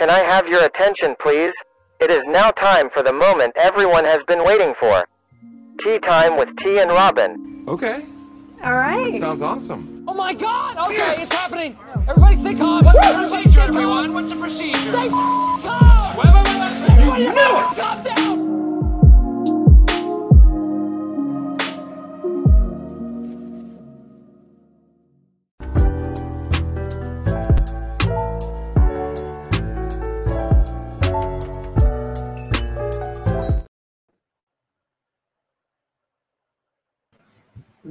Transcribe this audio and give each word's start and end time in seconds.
Can 0.00 0.08
I 0.08 0.20
have 0.20 0.48
your 0.48 0.64
attention, 0.64 1.14
please? 1.20 1.52
It 2.00 2.10
is 2.10 2.24
now 2.26 2.52
time 2.52 2.88
for 2.88 3.02
the 3.02 3.12
moment 3.12 3.52
everyone 3.56 4.06
has 4.06 4.22
been 4.22 4.42
waiting 4.46 4.72
for. 4.80 5.06
Tea 5.78 5.98
time 5.98 6.38
with 6.38 6.48
T 6.56 6.78
and 6.78 6.90
Robyn. 6.90 7.68
Okay. 7.68 8.06
All 8.64 8.76
right. 8.76 9.20
Sounds 9.20 9.42
awesome. 9.42 10.06
Oh 10.08 10.14
my 10.14 10.32
God! 10.32 10.78
Okay, 10.90 11.20
it's 11.22 11.30
happening. 11.30 11.76
Everybody, 12.08 12.36
stay 12.36 12.54
calm. 12.54 12.86
What's 12.86 12.98
the 12.98 13.12
procedure, 13.12 13.60
everyone? 13.60 14.14
What's 14.14 14.30
the 14.30 14.36
procedure? 14.36 14.80
Stay 14.80 15.08
calm. 15.10 16.16
Wait, 16.16 16.24
wait, 16.24 16.44
wait, 16.46 16.46
wait. 16.46 16.90
Everybody, 16.92 17.22
you 17.24 17.32
knew 17.34 17.58
it. 17.58 17.76
Calm 17.76 18.02
down. 18.02 18.39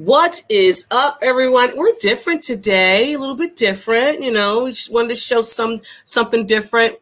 What 0.06 0.42
is 0.48 0.88
up, 0.92 1.20
everyone? 1.22 1.72
We're 1.76 1.92
different 2.00 2.42
today, 2.42 3.12
a 3.12 3.20
little 3.20 3.36
bit 3.36 3.58
different. 3.58 4.22
You 4.22 4.32
know, 4.32 4.64
we 4.64 4.70
just 4.72 4.90
wanted 4.90 5.10
to 5.10 5.16
show 5.18 5.42
some 5.42 5.82
something 6.06 6.46
different, 6.46 6.96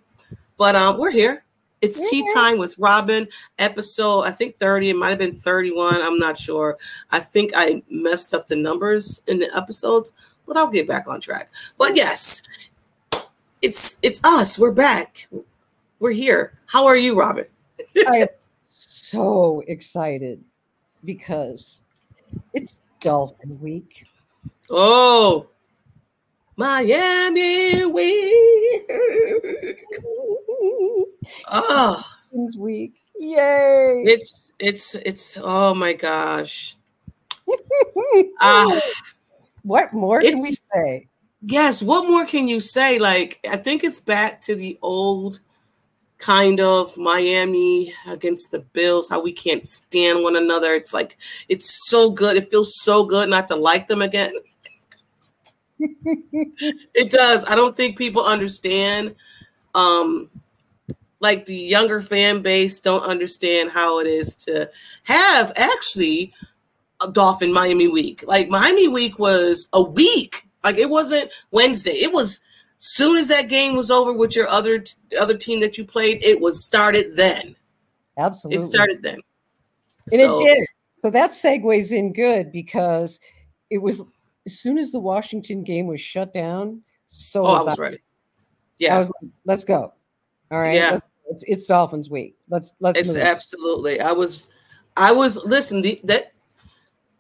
but 0.58 0.76
um, 0.76 0.98
we're 0.98 1.12
here. 1.12 1.44
It's 1.82 2.10
tea 2.10 2.28
time 2.34 2.58
with 2.58 2.76
Robyn, 2.80 3.28
episode 3.60 4.22
I 4.22 4.32
think 4.32 4.58
30. 4.58 4.90
It 4.90 4.96
might 4.96 5.12
have 5.12 5.20
been 5.20 5.36
31. 5.36 6.02
I'm 6.02 6.18
not 6.18 6.40
sure. 6.40 6.80
I 7.12 7.20
think 7.20 7.52
I 7.56 7.84
messed 7.88 8.34
up 8.34 8.48
the 8.48 8.56
numbers 8.56 9.22
in 9.28 9.38
the 9.38 9.56
episodes, 9.56 10.14
but 10.48 10.58
I'll 10.58 10.66
get 10.66 10.88
back 10.88 11.08
on 11.08 11.22
track. 11.22 11.52
But 11.78 11.96
yes, 11.96 12.42
it's 13.62 14.00
it's 14.02 14.24
us. 14.24 14.58
We're 14.58 14.72
back. 14.72 15.28
We're 16.00 16.14
here. 16.14 16.58
How 16.66 16.88
are 16.88 16.98
you, 16.98 17.16
Robyn? 17.16 17.46
I 18.08 18.22
am 18.22 18.28
so 18.64 19.62
excited 19.68 20.44
because 21.06 21.84
it's 22.54 22.80
Dolphin 23.00 23.60
Week. 23.60 24.06
Oh, 24.70 25.50
Miami 26.56 27.86
week. 27.86 28.82
Oh, 31.50 32.04
Dolphins 32.32 32.58
Week. 32.58 32.94
Yay. 33.20 34.04
it's 34.06 34.54
it's 34.60 34.96
it's 34.96 35.38
oh 35.42 35.74
my 35.74 35.94
gosh. 35.94 36.76
Ah, 38.40 38.80
what 39.64 39.94
more 39.94 40.22
can 40.22 40.42
we 40.42 40.56
say? 40.74 41.08
yes, 41.42 41.82
what 41.82 42.08
more 42.08 42.26
can 42.26 42.48
you 42.48 42.60
say? 42.60 43.00
Like, 43.00 43.40
I 43.50 43.58
think 43.58 43.84
it's 43.84 44.00
back 44.00 44.42
to 44.42 44.56
the 44.56 44.78
old 44.82 45.40
kind 46.18 46.60
of 46.60 46.96
Miami 46.98 47.94
against 48.08 48.52
the 48.52 48.60
Bills, 48.60 49.10
how 49.10 49.22
we 49.22 49.32
can't 49.32 49.66
stand 49.66 50.24
one 50.24 50.36
another. 50.36 50.74
It's 50.74 50.94
like 50.94 51.18
it's 51.50 51.90
so 51.90 52.12
good. 52.12 52.38
It 52.38 52.50
feels 52.50 52.82
so 52.82 53.04
good 53.04 53.30
not 53.30 53.48
to 53.50 53.56
like 53.56 53.88
them 53.88 54.02
again. 54.02 54.34
it 55.80 57.12
does. 57.12 57.46
I 57.46 57.56
don't 57.56 57.76
think 57.76 57.98
people 57.98 58.24
understand. 58.24 59.16
Um, 59.76 60.30
like 61.20 61.46
the 61.46 61.56
younger 61.56 62.02
fan 62.02 62.42
base 62.42 62.80
don't 62.80 63.04
understand 63.04 63.72
how 63.72 64.00
it 64.00 64.08
is 64.08 64.36
to 64.36 64.70
have 65.04 65.52
actually 65.56 66.34
a 67.02 67.12
Dolphin 67.12 67.54
Miami 67.54 67.88
week. 67.88 68.24
Like 68.28 68.50
Miami 68.50 68.88
week 68.88 69.20
was 69.20 69.68
a 69.74 69.82
week. 69.82 70.48
Like 70.64 70.78
it 70.78 70.90
wasn't 70.90 71.32
Wednesday. 71.52 71.94
It 71.94 72.12
was 72.12 72.42
soon 72.80 73.18
as 73.18 73.28
that 73.30 73.50
game 73.50 73.76
was 73.76 73.90
over 73.92 74.14
with 74.14 74.36
your 74.36 74.48
other 74.48 74.84
other 75.20 75.38
team 75.38 75.60
that 75.62 75.78
you 75.78 75.86
played. 75.86 76.24
It 76.24 76.40
was 76.40 76.64
started 76.64 77.16
then. 77.16 77.56
Absolutely. 78.18 78.64
It 78.64 78.68
started 78.70 79.02
then. 79.04 79.20
And 80.12 80.22
So- 80.22 80.40
it 80.40 80.44
did. 80.56 80.68
So 81.00 81.12
that 81.12 81.30
segues 81.30 81.92
in 81.92 82.12
good 82.12 82.52
because 82.52 83.20
it 83.70 83.78
was 83.78 84.04
as 84.48 84.60
soon 84.60 84.78
as 84.80 84.92
the 84.92 85.00
Washington 85.00 85.64
game 85.64 85.86
was 85.86 86.02
shut 86.02 86.34
down, 86.34 86.82
so 87.08 87.46
Oh, 87.46 87.50
I 87.50 87.58
was 87.60 87.66
was 87.68 87.80
I. 87.80 87.82
ready. 87.82 87.98
I 87.98 88.00
Yeah, 88.80 89.00
was 89.00 89.12
like, 89.22 89.32
let's 89.46 89.64
go. 89.64 89.94
All 90.52 90.60
right. 90.60 90.74
Yeah. 90.74 90.98
it's, 91.30 91.44
it's 91.44 91.68
Dolphins 91.68 92.10
week. 92.10 92.36
Let's 92.50 92.74
let's 92.80 92.98
it's 93.00 93.10
move. 93.14 93.18
absolutely. 93.24 94.00
I 94.02 94.12
was, 94.12 94.48
I 94.96 95.12
was. 95.12 95.38
Listen, 95.46 95.82
the, 95.84 96.00
that. 96.06 96.32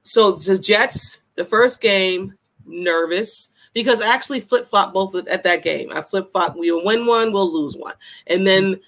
So 0.01 0.31
the 0.31 0.57
Jets, 0.57 1.19
the 1.35 1.45
first 1.45 1.79
game, 1.81 2.33
nervous 2.65 3.49
because 3.77 4.01
I 4.01 4.11
actually 4.13 4.39
flip 4.39 4.65
flop 4.65 4.91
both 4.91 5.13
at 5.15 5.27
at 5.27 5.43
that 5.43 5.63
game. 5.63 5.91
I 5.93 6.01
flip 6.01 6.31
flop. 6.31 6.55
We'll 6.55 6.83
win 6.83 7.05
one, 7.05 7.31
we'll 7.31 7.51
lose 7.53 7.75
one, 7.75 7.95
and 8.27 8.45
then. 8.45 8.79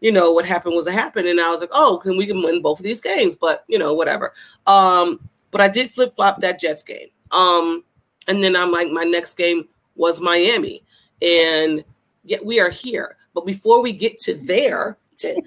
You 0.00 0.12
know 0.12 0.30
what 0.30 0.44
happened 0.44 0.76
was 0.76 0.86
it 0.86 0.92
happened, 0.92 1.26
and 1.26 1.40
I 1.40 1.50
was 1.50 1.60
like, 1.60 1.72
"Oh, 1.72 1.98
can 2.00 2.16
we 2.16 2.24
can 2.24 2.40
win 2.40 2.62
both 2.62 2.78
of 2.78 2.84
these 2.84 3.00
games?" 3.00 3.34
But 3.34 3.64
you 3.66 3.80
know, 3.80 3.94
whatever. 3.94 4.32
Um, 4.64 5.28
but 5.50 5.60
I 5.60 5.66
did 5.66 5.90
flip 5.90 6.14
flop 6.14 6.40
that 6.40 6.60
Jets 6.60 6.84
game. 6.84 7.08
Um, 7.32 7.82
and 8.28 8.44
then 8.44 8.54
I'm 8.54 8.70
like, 8.70 8.92
my 8.92 9.02
next 9.02 9.34
game 9.34 9.66
was 9.96 10.20
Miami, 10.20 10.84
and 11.20 11.82
yet 12.22 12.44
we 12.44 12.60
are 12.60 12.70
here. 12.70 13.16
But 13.34 13.44
before 13.44 13.82
we 13.82 13.92
get 13.92 14.18
to 14.20 14.34
there, 14.34 14.98
to 15.16 15.42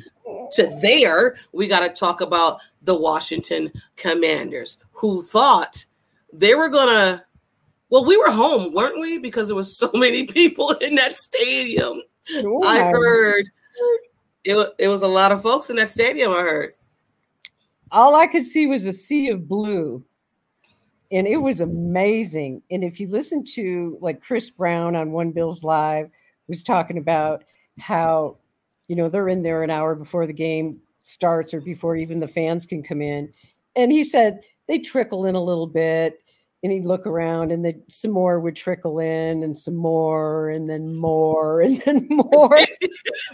to 0.51 0.79
there, 0.81 1.37
we 1.53 1.67
got 1.67 1.87
to 1.87 1.93
talk 1.93 2.19
about 2.19 2.59
the 2.81 2.95
Washington 2.95 3.71
Commanders, 3.95 4.79
who 4.91 5.21
thought 5.21 5.85
they 6.33 6.55
were 6.55 6.69
gonna. 6.69 7.23
Well, 7.91 8.05
we 8.05 8.17
were 8.17 8.31
home, 8.31 8.73
weren't 8.73 9.01
we? 9.01 9.19
Because 9.19 9.49
there 9.49 9.55
was 9.55 9.77
so 9.77 9.91
many 9.93 10.25
people 10.25 10.71
in 10.81 10.95
that 10.95 11.15
stadium. 11.15 12.01
I 12.63 12.89
heard 12.91 13.45
it. 14.45 14.73
It 14.79 14.87
was 14.87 15.01
a 15.01 15.07
lot 15.07 15.31
of 15.31 15.41
folks 15.43 15.69
in 15.69 15.75
that 15.75 15.89
stadium. 15.89 16.31
I 16.31 16.41
heard. 16.41 16.73
all 17.91 18.15
I 18.15 18.25
could 18.27 18.45
see 18.45 18.65
was 18.65 18.85
a 18.85 18.93
sea 18.93 19.29
of 19.29 19.47
blue. 19.47 20.03
And 21.11 21.27
it 21.27 21.37
was 21.37 21.59
amazing. 21.59 22.61
And 22.71 22.85
if 22.85 22.99
you 22.99 23.09
listen 23.09 23.43
to 23.55 23.97
like 23.99 24.21
Chris 24.21 24.49
Brown 24.49 24.95
on 24.95 25.11
One 25.11 25.31
Bills 25.31 25.61
Live 25.61 26.09
was 26.47 26.63
talking 26.63 26.97
about 26.97 27.43
how, 27.77 28.37
you 28.87 28.95
know, 28.95 29.09
they're 29.09 29.27
in 29.27 29.43
there 29.43 29.63
an 29.63 29.69
hour 29.69 29.93
before 29.93 30.25
the 30.25 30.33
game 30.33 30.79
starts 31.01 31.53
or 31.53 31.59
before 31.59 31.97
even 31.97 32.21
the 32.21 32.27
fans 32.29 32.65
can 32.65 32.81
come 32.81 33.01
in. 33.01 33.29
And 33.75 33.91
he 33.91 34.05
said 34.05 34.39
they 34.67 34.79
trickle 34.79 35.25
in 35.25 35.35
a 35.35 35.43
little 35.43 35.67
bit 35.67 36.23
and 36.63 36.71
he'd 36.71 36.85
look 36.85 37.07
around 37.07 37.51
and 37.51 37.65
then 37.65 37.81
some 37.87 38.11
more 38.11 38.39
would 38.39 38.55
trickle 38.55 38.99
in 38.99 39.43
and 39.43 39.57
some 39.57 39.75
more 39.75 40.49
and 40.49 40.67
then 40.67 40.93
more 40.95 41.61
and 41.61 41.77
then 41.81 42.07
more. 42.09 42.57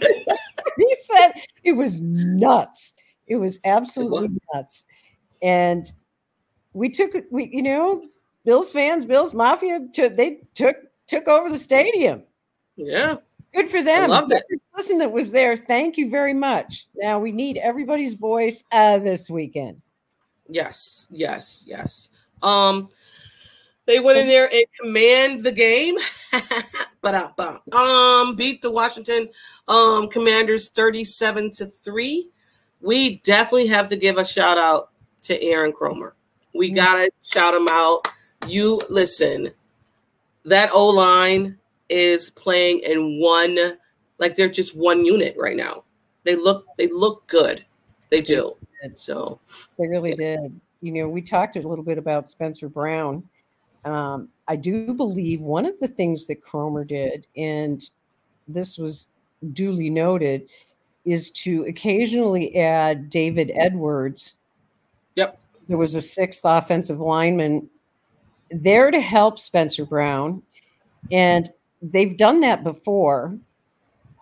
he 0.00 0.96
said 1.02 1.32
it 1.64 1.72
was 1.72 2.00
nuts. 2.00 2.94
It 3.26 3.36
was 3.36 3.58
absolutely 3.64 4.30
nuts. 4.54 4.84
And 5.42 5.90
we 6.72 6.88
took 6.88 7.12
we 7.30 7.50
you 7.52 7.62
know 7.62 8.02
Bills 8.44 8.70
fans, 8.70 9.04
Bills 9.04 9.34
Mafia 9.34 9.80
took 9.92 10.14
they 10.14 10.40
took 10.54 10.76
took 11.06 11.28
over 11.28 11.50
the 11.50 11.58
stadium. 11.58 12.22
Yeah, 12.76 13.16
Good 13.54 13.70
for 13.70 13.82
them. 13.82 14.10
loved 14.10 14.32
it. 14.32 14.44
Person 14.74 14.98
that 14.98 15.10
was 15.10 15.32
there, 15.32 15.56
thank 15.56 15.96
you 15.96 16.10
very 16.10 16.34
much. 16.34 16.86
Now 16.96 17.18
we 17.18 17.32
need 17.32 17.56
everybody's 17.56 18.14
voice 18.14 18.62
uh, 18.70 18.98
this 18.98 19.28
weekend. 19.28 19.80
Yes, 20.48 21.08
yes, 21.10 21.64
yes. 21.66 22.10
Um, 22.42 22.88
they 23.88 24.00
went 24.00 24.18
in 24.18 24.26
there 24.26 24.50
and 24.52 24.64
command 24.78 25.42
the 25.42 25.50
game, 25.50 25.96
but 27.00 27.14
um, 27.14 28.36
beat 28.36 28.60
the 28.60 28.70
Washington 28.70 29.30
um 29.66 30.08
Commanders 30.08 30.68
thirty-seven 30.68 31.50
to 31.52 31.64
three. 31.64 32.28
We 32.82 33.16
definitely 33.24 33.68
have 33.68 33.88
to 33.88 33.96
give 33.96 34.18
a 34.18 34.26
shout 34.26 34.58
out 34.58 34.90
to 35.22 35.42
Aaron 35.42 35.72
Kromer. 35.72 36.12
We 36.54 36.70
gotta 36.70 37.10
shout 37.24 37.54
him 37.54 37.66
out. 37.70 38.06
You 38.46 38.78
listen, 38.90 39.48
that 40.44 40.68
O 40.74 40.88
line 40.88 41.56
is 41.88 42.28
playing 42.28 42.80
in 42.80 43.18
one, 43.22 43.78
like 44.18 44.36
they're 44.36 44.50
just 44.50 44.76
one 44.76 45.06
unit 45.06 45.34
right 45.38 45.56
now. 45.56 45.84
They 46.24 46.36
look, 46.36 46.66
they 46.76 46.88
look 46.88 47.26
good. 47.26 47.64
They 48.10 48.20
do. 48.20 48.54
And 48.82 48.98
so 48.98 49.40
They 49.78 49.88
really 49.88 50.14
did. 50.14 50.60
You 50.82 50.92
know, 50.92 51.08
we 51.08 51.22
talked 51.22 51.56
a 51.56 51.66
little 51.66 51.84
bit 51.84 51.96
about 51.96 52.28
Spencer 52.28 52.68
Brown. 52.68 53.26
Um, 53.84 54.28
I 54.48 54.56
do 54.56 54.92
believe 54.92 55.40
one 55.40 55.66
of 55.66 55.78
the 55.80 55.88
things 55.88 56.26
that 56.26 56.42
Kromer 56.42 56.86
did, 56.86 57.26
and 57.36 57.88
this 58.46 58.78
was 58.78 59.08
duly 59.52 59.90
noted, 59.90 60.48
is 61.04 61.30
to 61.30 61.64
occasionally 61.64 62.56
add 62.56 63.08
David 63.08 63.52
Edwards. 63.54 64.34
Yep. 65.14 65.40
There 65.68 65.78
was 65.78 65.94
a 65.94 66.00
sixth 66.00 66.42
offensive 66.44 67.00
lineman 67.00 67.68
there 68.50 68.90
to 68.90 69.00
help 69.00 69.38
Spencer 69.38 69.84
Brown. 69.84 70.42
And 71.10 71.48
they've 71.82 72.16
done 72.16 72.40
that 72.40 72.64
before. 72.64 73.38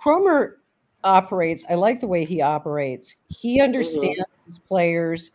Kromer 0.01 0.55
operates, 1.05 1.65
I 1.71 1.75
like 1.75 2.01
the 2.01 2.07
way 2.07 2.25
he 2.25 2.43
operates. 2.43 3.17
He 3.29 3.61
understands 3.61 4.25
his 4.45 4.59
players 4.59 5.31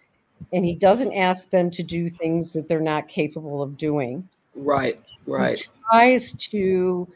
and 0.53 0.65
he 0.65 0.75
doesn't 0.75 1.13
ask 1.13 1.49
them 1.49 1.69
to 1.71 1.83
do 1.83 2.09
things 2.09 2.53
that 2.53 2.67
they're 2.67 2.79
not 2.79 3.07
capable 3.07 3.61
of 3.61 3.77
doing. 3.77 4.27
Right, 4.55 4.99
right. 5.25 5.59
He 5.59 5.65
tries 5.89 6.33
to 6.33 7.07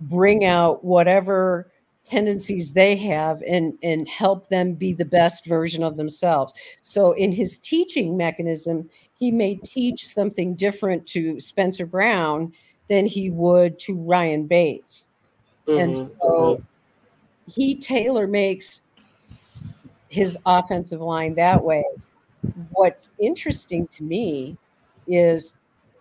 bring 0.00 0.44
out 0.44 0.84
whatever 0.84 1.70
tendencies 2.04 2.72
they 2.72 2.96
have 2.96 3.42
and 3.48 3.78
and 3.82 4.06
help 4.08 4.48
them 4.48 4.74
be 4.74 4.92
the 4.92 5.04
best 5.04 5.46
version 5.46 5.82
of 5.82 5.96
themselves 5.96 6.52
so 6.82 7.12
in 7.12 7.32
his 7.32 7.56
teaching 7.56 8.14
mechanism 8.14 8.88
he 9.18 9.30
may 9.30 9.54
teach 9.64 10.06
something 10.06 10.54
different 10.54 11.06
to 11.06 11.40
spencer 11.40 11.86
brown 11.86 12.52
than 12.90 13.06
he 13.06 13.30
would 13.30 13.78
to 13.78 13.96
ryan 13.96 14.46
bates 14.46 15.08
and 15.66 15.96
Mhm, 15.96 16.10
so 16.20 16.62
he 17.50 17.74
tailor 17.74 18.26
makes 18.26 18.82
his 20.08 20.36
offensive 20.44 21.00
line 21.00 21.34
that 21.36 21.64
way 21.64 21.84
what's 22.70 23.10
interesting 23.18 23.86
to 23.88 24.02
me 24.02 24.56
is 25.06 25.54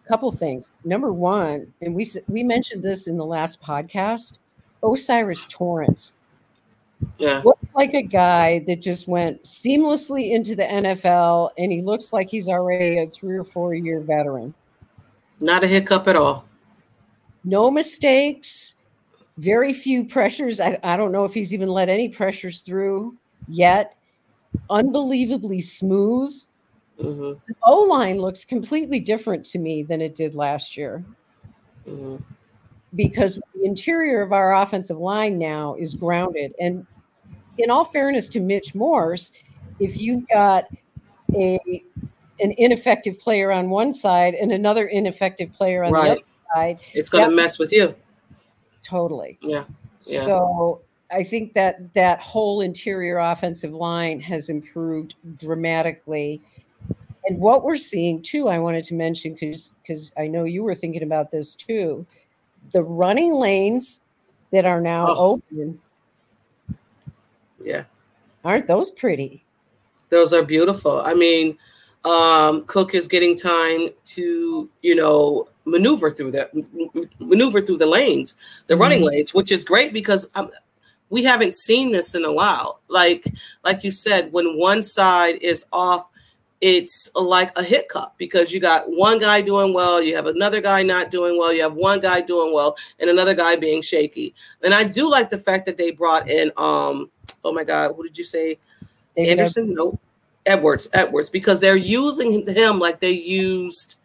a 0.04 0.08
couple 0.08 0.32
things 0.32 0.72
number 0.84 1.12
one 1.14 1.72
and 1.82 1.94
we 1.94 2.10
we 2.28 2.44
mentioned 2.44 2.84
this 2.84 3.08
in 3.08 3.18
the 3.18 3.26
last 3.26 3.62
podcast 3.62 4.40
O'Cyrus 4.84 5.46
Torrence 5.50 6.14
yeah. 7.18 7.42
looks 7.44 7.70
like 7.74 7.94
a 7.94 8.02
guy 8.02 8.60
that 8.68 8.82
just 8.82 9.08
went 9.08 9.44
seamlessly 9.44 10.32
into 10.32 10.56
the 10.56 10.64
NFL 10.64 11.52
and 11.58 11.72
he 11.72 11.82
looks 11.82 12.14
like 12.14 12.30
he's 12.30 12.50
already 12.50 13.00
a 13.00 13.08
three 13.08 13.38
or 13.38 13.44
four 13.44 13.74
year 13.74 14.00
veteran. 14.00 14.54
Not 15.40 15.64
a 15.64 15.68
hiccup 15.68 16.08
at 16.08 16.16
all. 16.16 16.46
No 17.44 17.70
mistakes, 17.70 18.76
very 19.38 19.74
few 19.74 20.06
pressures. 20.06 20.62
I, 20.62 20.80
I 20.84 20.96
don't 20.96 21.12
know 21.12 21.26
if 21.26 21.34
he's 21.34 21.54
even 21.54 21.68
let 21.68 21.90
any 21.90 22.10
pressures 22.10 22.62
through 22.62 23.18
yet. 23.48 23.96
Unbelievably 24.70 25.62
smooth. 25.62 26.34
hmm 27.00 27.34
The 27.48 27.56
O 27.64 27.82
line 27.82 28.20
looks 28.20 28.46
completely 28.46 29.00
different 29.00 29.46
to 29.48 29.60
me 29.60 29.84
than 29.84 30.02
it 30.02 30.16
did 30.16 30.36
last 30.36 30.78
year 30.78 31.04
hmm 31.86 32.18
because 32.96 33.40
the 33.54 33.66
interior 33.66 34.22
of 34.22 34.32
our 34.34 34.62
offensive 34.62 34.98
line 34.98 35.40
now 35.40 35.76
is 35.76 35.96
grounded. 35.96 36.54
And 36.60 36.86
in 37.58 37.70
all 37.70 37.86
fairness 37.86 38.28
to 38.30 38.40
Mitch 38.40 38.76
Morse, 38.76 39.32
if 39.80 40.00
you've 40.00 40.28
got 40.28 40.66
a 41.36 41.60
an 42.40 42.54
ineffective 42.58 43.20
player 43.20 43.52
on 43.52 43.70
one 43.70 43.94
side 43.94 44.34
and 44.34 44.52
another 44.52 44.88
ineffective 44.88 45.54
player 45.54 45.84
on 45.84 45.92
the 45.92 46.00
other 46.00 46.22
side, 46.54 46.80
It's 46.94 47.10
going 47.10 47.30
to 47.30 47.36
mess 47.36 47.60
with 47.60 47.72
you. 47.72 47.96
totally. 48.84 49.38
Yeah. 49.42 49.66
Yeah. 50.02 50.26
So 50.26 50.82
I 51.14 51.24
think 51.24 51.54
that 51.54 51.94
that 51.94 52.20
whole 52.20 52.62
interior 52.62 53.20
offensive 53.20 53.72
line 53.74 54.20
has 54.22 54.50
improved 54.50 55.16
dramatically. 55.38 56.42
And 57.26 57.38
what 57.40 57.64
we're 57.64 57.78
seeing 57.78 58.22
too, 58.22 58.48
I 58.48 58.60
wanted 58.60 58.84
to 58.86 58.96
mention 58.96 59.34
because 59.34 59.72
because 59.82 60.12
I 60.18 60.28
know 60.28 60.44
you 60.44 60.64
were 60.64 60.76
thinking 60.76 61.04
about 61.04 61.32
this 61.32 61.56
too. 61.56 62.06
The 62.72 62.84
running 62.84 63.34
lanes 63.34 64.02
that 64.52 64.66
are 64.66 64.82
now 64.82 65.06
Oh. 65.10 65.42
open, 65.52 65.80
Yeah. 67.64 67.84
aren't 68.44 68.68
those 68.68 68.92
pretty? 68.92 69.44
Those 70.10 70.34
are 70.34 70.44
beautiful. 70.44 71.02
I 71.02 71.14
mean, 71.14 71.58
um, 72.06 72.66
Cook 72.66 72.94
is 72.94 73.08
getting 73.08 73.36
time 73.36 73.90
to, 74.06 74.70
you 74.82 74.96
know, 74.96 75.48
maneuver 75.66 76.12
through 76.12 76.32
that, 76.32 76.52
maneuver 77.20 77.62
through 77.62 77.78
the 77.78 77.86
lanes, 77.86 78.36
the 78.68 78.76
running 78.76 79.02
Mhm. 79.02 79.06
lanes, 79.12 79.34
which 79.34 79.52
is 79.52 79.64
great 79.64 79.94
because 79.94 80.30
um, 80.36 80.52
we 81.14 81.24
haven't 81.24 81.54
seen 81.54 81.92
this 81.92 82.16
in 82.16 82.26
a 82.26 82.34
while. 82.34 82.80
Like, 82.88 83.32
like 83.64 83.84
you 83.84 83.92
said, 83.92 84.34
when 84.34 84.58
one 84.58 84.82
side 84.82 85.36
is 85.44 85.64
off, 85.72 86.10
it's 86.60 87.08
like 87.14 87.56
a 87.56 87.62
hiccup 87.62 88.16
because 88.18 88.52
you 88.52 88.60
got 88.60 88.90
one 88.90 89.20
guy 89.20 89.40
doing 89.42 89.76
well, 89.76 90.02
you 90.02 90.16
have 90.16 90.26
another 90.26 90.60
guy 90.60 90.82
not 90.82 91.12
doing 91.12 91.38
well, 91.38 91.54
you 91.54 91.62
have 91.62 91.76
one 91.76 92.00
guy 92.00 92.20
doing 92.20 92.52
well, 92.52 92.76
and 93.00 93.12
another 93.12 93.36
guy 93.36 93.56
being 93.56 93.84
shaky. 93.84 94.34
And 94.64 94.74
I 94.74 94.86
do 94.86 95.08
like 95.08 95.30
the 95.30 95.38
fact 95.38 95.68
that 95.68 95.78
they 95.78 95.92
brought 95.92 96.28
in, 96.32 96.52
um, 96.58 97.12
oh 97.44 97.54
my 97.54 97.64
God, 97.64 97.96
what 97.96 98.08
did 98.08 98.18
you 98.18 98.24
say? 98.24 98.58
David 99.16 99.38
Anderson? 99.38 99.72
No, 99.72 100.00
Edwards. 100.48 100.90
Edwards, 100.94 101.30
because 101.30 101.60
they're 101.60 101.76
using 101.76 102.44
him 102.48 102.80
like 102.80 103.00
they 103.00 103.12
used 103.12 103.98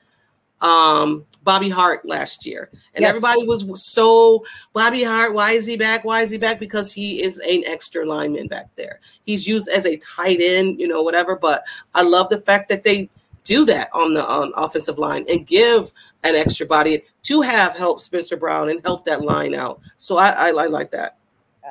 um 0.61 1.25
Bobby 1.45 1.71
Hart 1.71 2.07
last 2.07 2.45
year, 2.45 2.69
and 2.95 3.03
Yes. 3.03 3.09
everybody 3.09 3.47
was 3.47 3.83
so 3.83 4.45
Bobby 4.75 5.03
Hart. 5.03 5.33
Why 5.33 5.53
is 5.53 5.65
he 5.65 5.77
back? 5.77 6.05
Why 6.05 6.21
is 6.21 6.31
he 6.31 6.37
back? 6.37 6.59
Because 6.59 6.93
he 6.93 7.23
is 7.23 7.39
an 7.39 7.65
extra 7.65 8.05
lineman 8.05 8.49
back 8.49 8.67
there. 8.77 9.01
He's 9.25 9.47
used 9.47 9.69
as 9.69 9.87
a 9.87 9.97
tight 9.97 10.41
end, 10.43 10.79
you 10.79 10.87
know, 10.89 11.03
whatever. 11.03 11.37
But 11.37 11.65
I 11.95 12.03
love 12.03 12.29
the 12.29 12.43
fact 12.43 12.69
that 12.69 12.85
they 12.85 13.09
do 13.45 13.65
that 13.65 13.89
on 13.95 14.13
the 14.13 14.27
on 14.29 14.53
offensive 14.57 14.99
line 14.99 15.25
and 15.31 15.47
give 15.47 15.91
an 16.23 16.35
extra 16.35 16.67
body 16.67 17.03
to 17.23 17.41
have 17.41 17.75
help 17.77 18.01
Spencer 18.01 18.37
Brown 18.37 18.69
and 18.69 18.83
help 18.83 19.07
that 19.07 19.23
line 19.23 19.55
out. 19.55 19.81
So 19.97 20.19
I, 20.19 20.31
I, 20.31 20.49
I 20.49 20.67
like 20.67 20.91
that. 20.91 21.17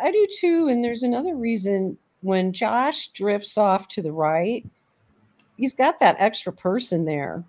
I 0.02 0.12
do 0.12 0.28
too. 0.40 0.70
And 0.70 0.84
there's 0.84 1.04
another 1.04 1.36
reason 1.36 1.98
when 2.22 2.52
Josh 2.52 3.10
drifts 3.10 3.60
off 3.60 3.88
to 3.90 4.02
the 4.02 4.12
right, 4.12 4.66
he's 5.58 5.74
got 5.74 6.00
that 6.00 6.16
extra 6.18 6.52
person 6.52 7.06
there 7.06 7.44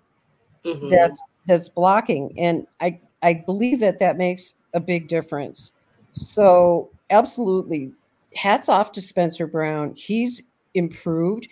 Mhm. 0.69 0.89
that's 0.89 1.21
that's 1.47 1.69
blocking, 1.69 2.33
and 2.37 2.67
I 2.79 2.99
I 3.21 3.33
believe 3.33 3.79
that 3.79 3.99
that 3.99 4.17
makes 4.17 4.55
a 4.73 4.79
big 4.79 5.07
difference. 5.07 5.73
So 6.13 6.89
absolutely, 7.09 7.91
hats 8.35 8.69
off 8.69 8.91
to 8.93 9.01
Spencer 9.01 9.47
Brown. 9.47 9.93
He's 9.95 10.43
improved. 10.75 11.47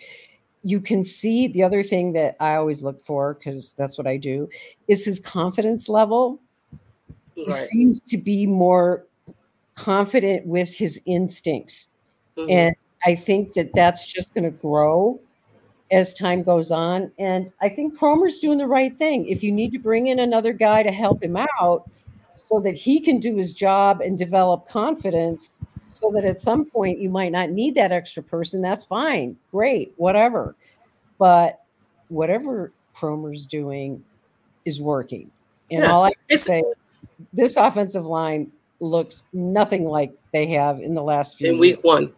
You 0.62 0.80
can 0.80 1.04
see 1.04 1.48
the 1.48 1.62
other 1.62 1.82
thing 1.82 2.12
that 2.12 2.36
I 2.40 2.56
always 2.56 2.82
look 2.82 3.04
for 3.04 3.34
because 3.34 3.72
that's 3.74 3.96
what 3.96 4.06
I 4.06 4.16
do 4.16 4.48
is 4.88 5.04
his 5.04 5.18
confidence 5.18 5.88
level. 5.88 6.40
He 7.34 7.50
seems 7.50 8.00
to 8.00 8.18
be 8.18 8.46
more 8.46 9.06
confident 9.76 10.46
with 10.46 10.76
his 10.76 11.00
instincts. 11.06 11.88
Mhm. 12.36 12.50
And 12.50 12.76
I 13.04 13.14
think 13.14 13.52
that 13.54 13.72
that's 13.74 14.06
just 14.06 14.34
going 14.34 14.44
to 14.44 14.50
grow 14.50 15.20
as 15.90 16.12
time 16.12 16.42
goes 16.42 16.70
on. 16.70 17.10
And 17.18 17.52
I 17.60 17.68
think 17.68 17.98
Kromer's 17.98 18.38
doing 18.38 18.58
the 18.58 18.66
right 18.66 18.96
thing. 18.96 19.26
If 19.26 19.42
you 19.42 19.52
need 19.52 19.72
to 19.72 19.78
bring 19.78 20.08
in 20.08 20.18
another 20.18 20.52
guy 20.52 20.82
to 20.82 20.90
help 20.90 21.22
him 21.22 21.36
out 21.36 21.90
so 22.36 22.60
that 22.60 22.74
he 22.74 23.00
can 23.00 23.18
do 23.18 23.36
his 23.36 23.52
job 23.52 24.00
and 24.00 24.16
develop 24.16 24.68
confidence, 24.68 25.60
so 25.88 26.10
that 26.12 26.24
at 26.24 26.40
some 26.40 26.64
point 26.66 27.00
you 27.00 27.10
might 27.10 27.32
not 27.32 27.50
need 27.50 27.74
that 27.74 27.92
extra 27.92 28.22
person, 28.22 28.60
that's 28.60 28.84
fine. 28.84 29.36
Great, 29.50 29.92
whatever. 29.96 30.54
But 31.18 31.62
whatever 32.08 32.72
Kromer's 32.94 33.46
doing 33.46 34.04
is 34.64 34.80
working. 34.80 35.30
And 35.70 35.82
Yeah, 35.82 35.92
all 35.92 36.04
I 36.04 36.12
can 36.28 36.38
say, 36.38 36.62
this 37.32 37.56
offensive 37.56 38.04
line 38.04 38.50
looks 38.80 39.24
nothing 39.32 39.84
like 39.84 40.12
they 40.32 40.46
have 40.46 40.80
in 40.80 40.94
the 40.94 41.02
last 41.02 41.38
few 41.38 41.50
in 41.50 41.58
week 41.58 41.82
one. 41.82 42.12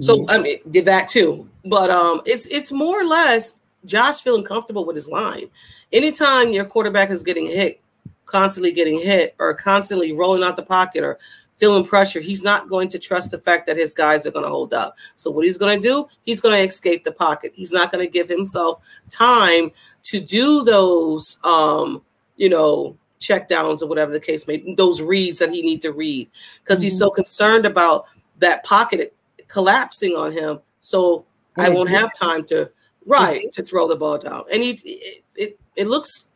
So 0.00 0.18
Mhm. 0.18 0.24
I 0.28 0.38
mean, 0.38 0.58
did 0.70 0.84
that 0.86 1.08
too. 1.08 1.48
But 1.64 1.90
um, 1.90 2.22
it's 2.24 2.46
it's 2.46 2.72
more 2.72 3.00
or 3.00 3.04
less 3.04 3.56
Josh 3.84 4.22
feeling 4.22 4.44
comfortable 4.44 4.84
with 4.84 4.96
his 4.96 5.08
line. 5.08 5.48
Anytime 5.92 6.52
your 6.52 6.64
quarterback 6.64 7.10
is 7.10 7.22
getting 7.22 7.46
hit, 7.46 7.80
constantly 8.26 8.72
getting 8.72 9.00
hit, 9.00 9.34
or 9.38 9.54
constantly 9.54 10.12
rolling 10.12 10.42
out 10.42 10.56
the 10.56 10.62
pocket, 10.62 11.02
or 11.04 11.18
feeling 11.56 11.84
pressure, 11.84 12.20
he's 12.20 12.44
not 12.44 12.68
going 12.68 12.88
to 12.88 12.98
trust 12.98 13.30
the 13.32 13.38
fact 13.40 13.66
that 13.66 13.76
his 13.76 13.92
guys 13.92 14.26
are 14.26 14.30
going 14.30 14.44
to 14.44 14.50
hold 14.50 14.72
up. 14.72 14.96
So 15.16 15.30
what 15.30 15.44
he's 15.44 15.58
going 15.58 15.80
to 15.80 15.88
do, 15.88 16.06
he's 16.24 16.40
going 16.40 16.54
to 16.54 16.62
escape 16.62 17.02
the 17.02 17.12
pocket. 17.12 17.52
He's 17.54 17.72
not 17.72 17.90
going 17.90 18.04
to 18.06 18.10
give 18.10 18.28
himself 18.28 18.80
time 19.10 19.72
to 20.04 20.20
do 20.20 20.62
those, 20.62 21.38
um, 21.42 22.02
you 22.36 22.48
know, 22.48 22.96
check 23.18 23.48
downs 23.48 23.82
or 23.82 23.88
whatever 23.88 24.12
the 24.12 24.20
case 24.20 24.46
may 24.46 24.58
be, 24.58 24.74
those 24.74 25.02
reads 25.02 25.38
that 25.40 25.50
he 25.50 25.62
need 25.62 25.82
to 25.82 25.92
read 25.92 26.30
because 26.62 26.80
he's 26.80 26.96
so 26.96 27.10
concerned 27.10 27.66
about 27.66 28.06
that 28.38 28.62
pocket 28.62 29.12
collapsing 29.48 30.14
on 30.16 30.32
him. 30.32 30.60
So 30.80 31.24
I 31.56 31.68
won't 31.68 31.88
have 31.88 32.12
time 32.12 32.44
to 32.46 32.70
right 33.06 33.50
to 33.52 33.62
throw 33.62 33.88
the 33.88 33.96
ball 33.96 34.18
down. 34.18 34.44
And 34.52 34.62
he 34.62 34.70
it 34.84 35.24
it, 35.34 35.60
it 35.76 35.86
looks 35.88 36.28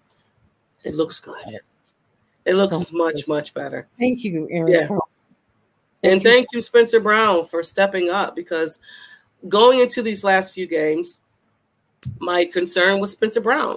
it 0.85 0.95
looks 0.95 1.21
good. 1.21 1.61
It 2.45 2.55
looks 2.55 2.89
So 2.89 2.97
much 2.97 3.15
good. 3.15 3.29
much 3.29 3.55
better. 3.55 3.87
Thank 3.99 4.25
you, 4.25 4.49
Aaron. 4.51 4.73
Yeah. 4.73 4.87
Kromer. 4.89 5.01
And 6.05 6.21
Thank 6.21 6.25
you. 6.25 6.31
thank 6.31 6.47
you, 6.53 6.61
Spencer 6.63 6.99
Brown, 6.99 7.47
for 7.47 7.63
stepping 7.63 8.11
up 8.11 8.35
because 8.35 8.81
going 9.49 9.79
into 9.79 10.03
these 10.03 10.25
last 10.25 10.53
few 10.53 10.67
games, 10.67 11.21
my 12.19 12.45
concern 12.45 12.99
was 12.99 13.13
Spencer 13.13 13.41
Brown 13.41 13.77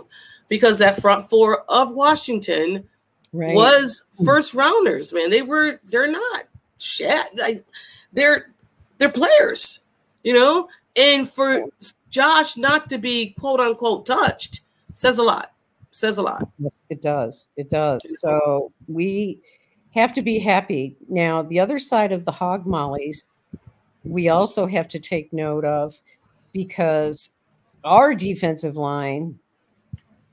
because 0.49 0.79
that 0.79 0.99
front 0.99 1.29
four 1.29 1.61
of 1.69 1.91
Washington 1.91 2.87
Right. 3.33 3.53
was 3.53 4.05
first 4.23 4.53
rounders, 4.53 5.11
man. 5.13 5.29
They 5.29 5.41
were 5.43 5.79
they're 5.91 6.09
not 6.11 6.43
shit. 6.79 7.25
Like 7.37 7.65
they're 8.13 8.51
they're 8.97 9.09
players, 9.09 9.81
you 10.23 10.33
know? 10.33 10.67
And 10.95 11.29
for 11.29 11.65
Josh 12.09 12.57
not 12.57 12.89
to 12.89 12.97
be 12.97 13.35
quote 13.39 13.59
unquote 13.59 14.05
touched 14.05 14.61
says 14.93 15.17
a 15.17 15.23
lot. 15.23 15.53
Says 15.91 16.17
a 16.17 16.21
lot. 16.21 16.49
Yes, 16.59 16.81
it 16.89 17.01
does. 17.01 17.49
It 17.57 17.69
does. 17.69 18.01
So 18.19 18.71
we 18.87 19.41
have 19.91 20.13
to 20.13 20.21
be 20.21 20.39
happy. 20.39 20.95
Now, 21.07 21.41
the 21.41 21.59
other 21.59 21.79
side 21.79 22.11
of 22.11 22.25
the 22.25 22.31
hog 22.31 22.65
mollies, 22.65 23.27
we 24.03 24.29
also 24.29 24.65
have 24.65 24.87
to 24.89 24.99
take 24.99 25.31
note 25.31 25.63
of 25.65 25.99
because 26.53 27.31
our 27.83 28.13
defensive 28.13 28.75
line 28.75 29.37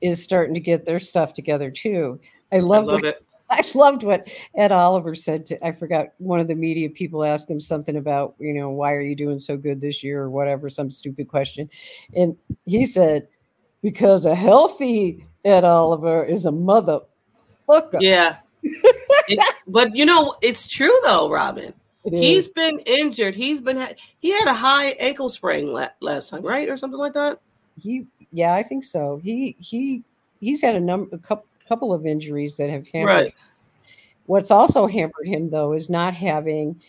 is 0.01 0.21
starting 0.21 0.53
to 0.53 0.59
get 0.59 0.85
their 0.85 0.99
stuff 0.99 1.33
together 1.33 1.71
too. 1.71 2.19
I 2.51 2.57
I 2.57 2.59
love, 2.59 2.85
love 2.85 3.03
it. 3.03 3.25
I 3.75 3.77
loved 3.77 4.03
what 4.03 4.27
Ed 4.55 4.71
Oliver 4.71 5.15
said 5.15 5.45
to 5.47 5.65
I 5.65 5.71
forgot 5.71 6.13
one 6.17 6.39
of 6.39 6.47
the 6.47 6.55
media 6.55 6.89
people 6.89 7.23
asked 7.23 7.49
him 7.49 7.59
something 7.59 7.97
about, 7.97 8.35
you 8.39 8.53
know, 8.53 8.71
why 8.71 8.93
are 8.93 9.01
you 9.01 9.15
doing 9.15 9.39
so 9.39 9.57
good 9.57 9.81
this 9.81 10.03
year 10.03 10.21
or 10.21 10.29
whatever, 10.29 10.69
some 10.69 10.89
stupid 10.89 11.27
question. 11.27 11.69
And 12.15 12.35
he 12.65 12.85
said, 12.85 13.27
Because 13.81 14.25
a 14.25 14.35
healthy 14.35 15.25
Ed 15.45 15.63
Oliver 15.63 16.23
is 16.25 16.45
a 16.45 16.51
motherfucker. 16.51 17.99
Yeah. 17.99 18.37
it's, 18.63 19.55
but 19.67 19.95
you 19.95 20.05
know, 20.05 20.35
it's 20.41 20.67
true 20.67 20.97
though, 21.05 21.29
Robyn. 21.29 21.73
He's 22.05 22.49
been 22.49 22.79
injured. 22.79 23.33
He's 23.33 23.61
been 23.61 23.81
he 24.19 24.31
had 24.31 24.47
a 24.47 24.53
high 24.53 24.89
ankle 24.99 25.29
sprain 25.29 25.71
la- 25.71 25.87
last 26.01 26.29
time, 26.29 26.41
right, 26.43 26.67
or 26.67 26.75
something 26.75 26.99
like 26.99 27.13
that. 27.13 27.39
he 27.81 28.05
yeah, 28.31 28.55
I 28.55 28.63
think 28.63 28.83
so. 28.83 29.21
He 29.23 29.55
he 29.59 30.03
he's 30.41 30.61
had 30.61 30.75
a 30.75 30.79
number 30.79 31.15
a 31.15 31.19
couple 31.19 31.45
couple 31.67 31.93
of 31.93 32.05
injuries 32.05 32.57
that 32.57 32.69
have 32.69 32.87
hampered 32.89 33.07
Right. 33.07 33.35
What's 34.25 34.51
also 34.51 34.87
hampered 34.87 35.27
him 35.27 35.49
though 35.49 35.73
is 35.73 35.89
not 35.89 36.13
having 36.13 36.79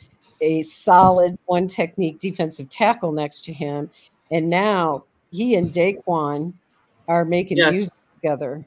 a 0.40 0.62
solid 0.62 1.38
one 1.46 1.66
technique 1.66 2.20
defensive 2.20 2.68
tackle 2.68 3.12
next 3.12 3.44
to 3.44 3.52
him. 3.52 3.90
And 4.30 4.48
now 4.50 5.04
he 5.30 5.54
and 5.56 5.72
DaQuan 5.72 6.52
are 7.08 7.24
making 7.24 7.56
Yes. 7.58 7.74
music 7.74 7.98
together. 8.16 8.64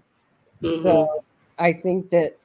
Mhm. 0.62 0.82
So 0.84 1.24
I 1.60 1.72
think 1.72 2.10
that 2.10 2.38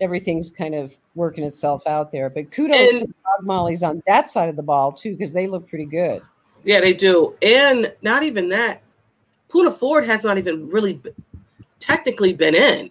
everything's 0.00 0.50
kind 0.50 0.74
of 0.74 0.96
working 1.14 1.44
itself 1.44 1.86
out 1.86 2.10
there. 2.10 2.28
But 2.28 2.50
kudos 2.50 2.76
to 2.76 2.96
And- 2.98 3.00
the 3.00 3.06
Dog 3.06 3.44
Mollies 3.46 3.82
on 3.82 4.02
that 4.06 4.28
side 4.28 4.48
of 4.48 4.56
the 4.56 4.62
ball 4.62 4.92
too, 4.92 5.12
because 5.12 5.32
they 5.32 5.46
look 5.46 5.68
pretty 5.68 5.86
good. 5.86 6.20
Yeah, 6.64 6.80
they 6.80 6.92
do. 6.94 7.34
And 7.42 7.94
not 8.02 8.22
even 8.22 8.48
that. 8.50 8.82
Poona 9.48 9.72
Ford 9.72 10.04
has 10.06 10.24
not 10.24 10.36
even 10.36 10.68
really 10.68 11.00
technically 11.78 12.32
been 12.32 12.54
in. 12.54 12.90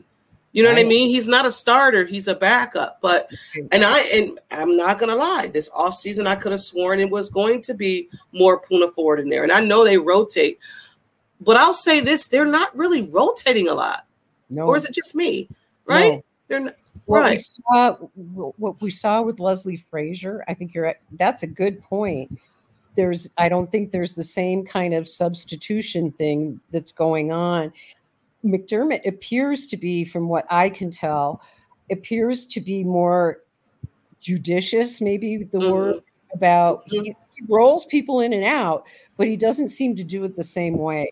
You 0.52 0.62
know 0.62 0.70
what 0.70 0.78
I 0.78 0.84
mean? 0.84 1.10
He's 1.10 1.28
not 1.28 1.48
a 1.48 1.52
starter, 1.52 2.06
he's 2.06 2.28
a 2.28 2.36
backup. 2.36 3.00
But 3.02 3.32
and 3.72 3.84
I 3.84 4.02
and 4.14 4.40
I'm 4.52 4.78
not 4.78 5.00
gonna 5.00 5.16
lie, 5.16 5.50
this 5.52 5.70
off 5.74 5.96
season 5.96 6.28
I 6.28 6.36
could 6.36 6.52
have 6.52 6.62
sworn 6.62 7.00
it 7.00 7.10
was 7.10 7.32
going 7.32 7.62
to 7.64 7.74
be 7.74 8.08
more 8.34 8.62
Poona 8.62 8.94
Ford 8.94 9.20
in 9.20 9.30
there. 9.30 9.42
And 9.42 9.52
I 9.52 9.62
know 9.62 9.84
they 9.84 9.98
rotate, 9.98 10.60
but 11.42 11.58
I'll 11.58 11.74
say 11.74 12.02
this, 12.02 12.28
they're 12.28 12.46
not 12.46 12.76
really 12.78 13.02
rotating 13.02 13.68
a 13.68 13.74
lot. 13.74 14.06
No, 14.52 14.68
Or 14.68 14.78
is 14.78 14.86
it 14.86 14.94
just 14.94 15.16
me? 15.16 15.50
Right? 15.88 16.14
No. 16.18 16.24
They're 16.48 16.60
not 16.60 16.76
what 17.06 17.24
we 17.24 17.30
Right. 17.30 17.40
saw 17.40 17.94
what 18.58 18.80
we 18.80 18.92
saw 18.92 19.24
with 19.24 19.40
Leslie 19.40 19.78
Frazier, 19.78 20.44
I 20.48 20.54
think 20.54 20.74
you're 20.76 20.84
right. 20.86 20.98
That's 21.14 21.42
a 21.42 21.48
good 21.48 21.82
point. 21.84 22.38
There's 22.96 23.28
I 23.40 23.50
don't 23.50 23.72
think 23.72 23.92
there's 23.92 24.14
the 24.14 24.24
same 24.24 24.64
kind 24.64 24.94
of 24.94 25.10
substitution 25.10 26.12
thing 26.12 26.60
that's 26.72 26.92
going 26.92 27.32
on. 27.32 27.74
McDermott 28.44 29.06
appears 29.08 29.68
to 29.68 29.78
be, 29.78 30.04
from 30.04 30.28
what 30.28 30.46
I 30.50 30.70
can 30.70 30.92
tell, 30.92 31.42
appears 31.92 32.46
to 32.48 32.62
be 32.62 32.84
more 32.84 33.42
judicious, 34.20 35.02
maybe 35.02 35.44
the 35.44 35.58
Mhm. 35.60 35.72
word 35.72 36.04
about 36.34 36.84
he, 36.88 37.16
he 37.36 37.44
rolls 37.50 37.86
people 37.86 38.20
in 38.22 38.34
and 38.34 38.44
out, 38.44 38.86
but 39.18 39.28
he 39.28 39.36
doesn't 39.38 39.68
seem 39.70 39.96
to 39.96 40.04
do 40.04 40.24
it 40.24 40.36
the 40.36 40.44
same 40.44 40.78
way. 40.78 41.12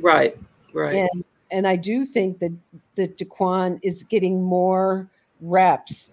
right, 0.00 0.36
right. 0.72 0.94
And 0.94 1.24
and 1.52 1.66
I 1.66 1.76
do 1.76 2.04
think 2.04 2.38
that 2.40 2.52
that 2.96 3.18
DaQuan 3.18 3.78
is 3.82 4.02
getting 4.02 4.42
more 4.42 5.08
reps 5.40 6.10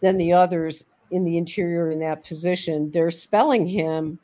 than 0.00 0.16
the 0.16 0.32
others 0.32 0.84
in 1.12 1.24
the 1.24 1.36
interior 1.38 1.90
in 1.90 2.00
that 2.00 2.24
position. 2.24 2.90
They're 2.90 3.10
spelling 3.10 3.66
him, 3.66 4.18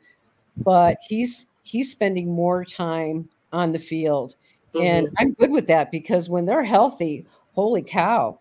but 0.63 0.97
he's 1.07 1.47
he's 1.63 1.91
spending 1.91 2.33
more 2.33 2.65
time 2.65 3.29
on 3.53 3.71
the 3.71 3.79
field. 3.79 4.35
And 4.75 5.07
Mhm. 5.07 5.13
I'm 5.17 5.33
good 5.33 5.51
with 5.51 5.67
that 5.67 5.91
because 5.91 6.29
when 6.29 6.45
they're 6.45 6.63
healthy, 6.63 7.25
holy 7.53 7.81
cow. 7.81 8.39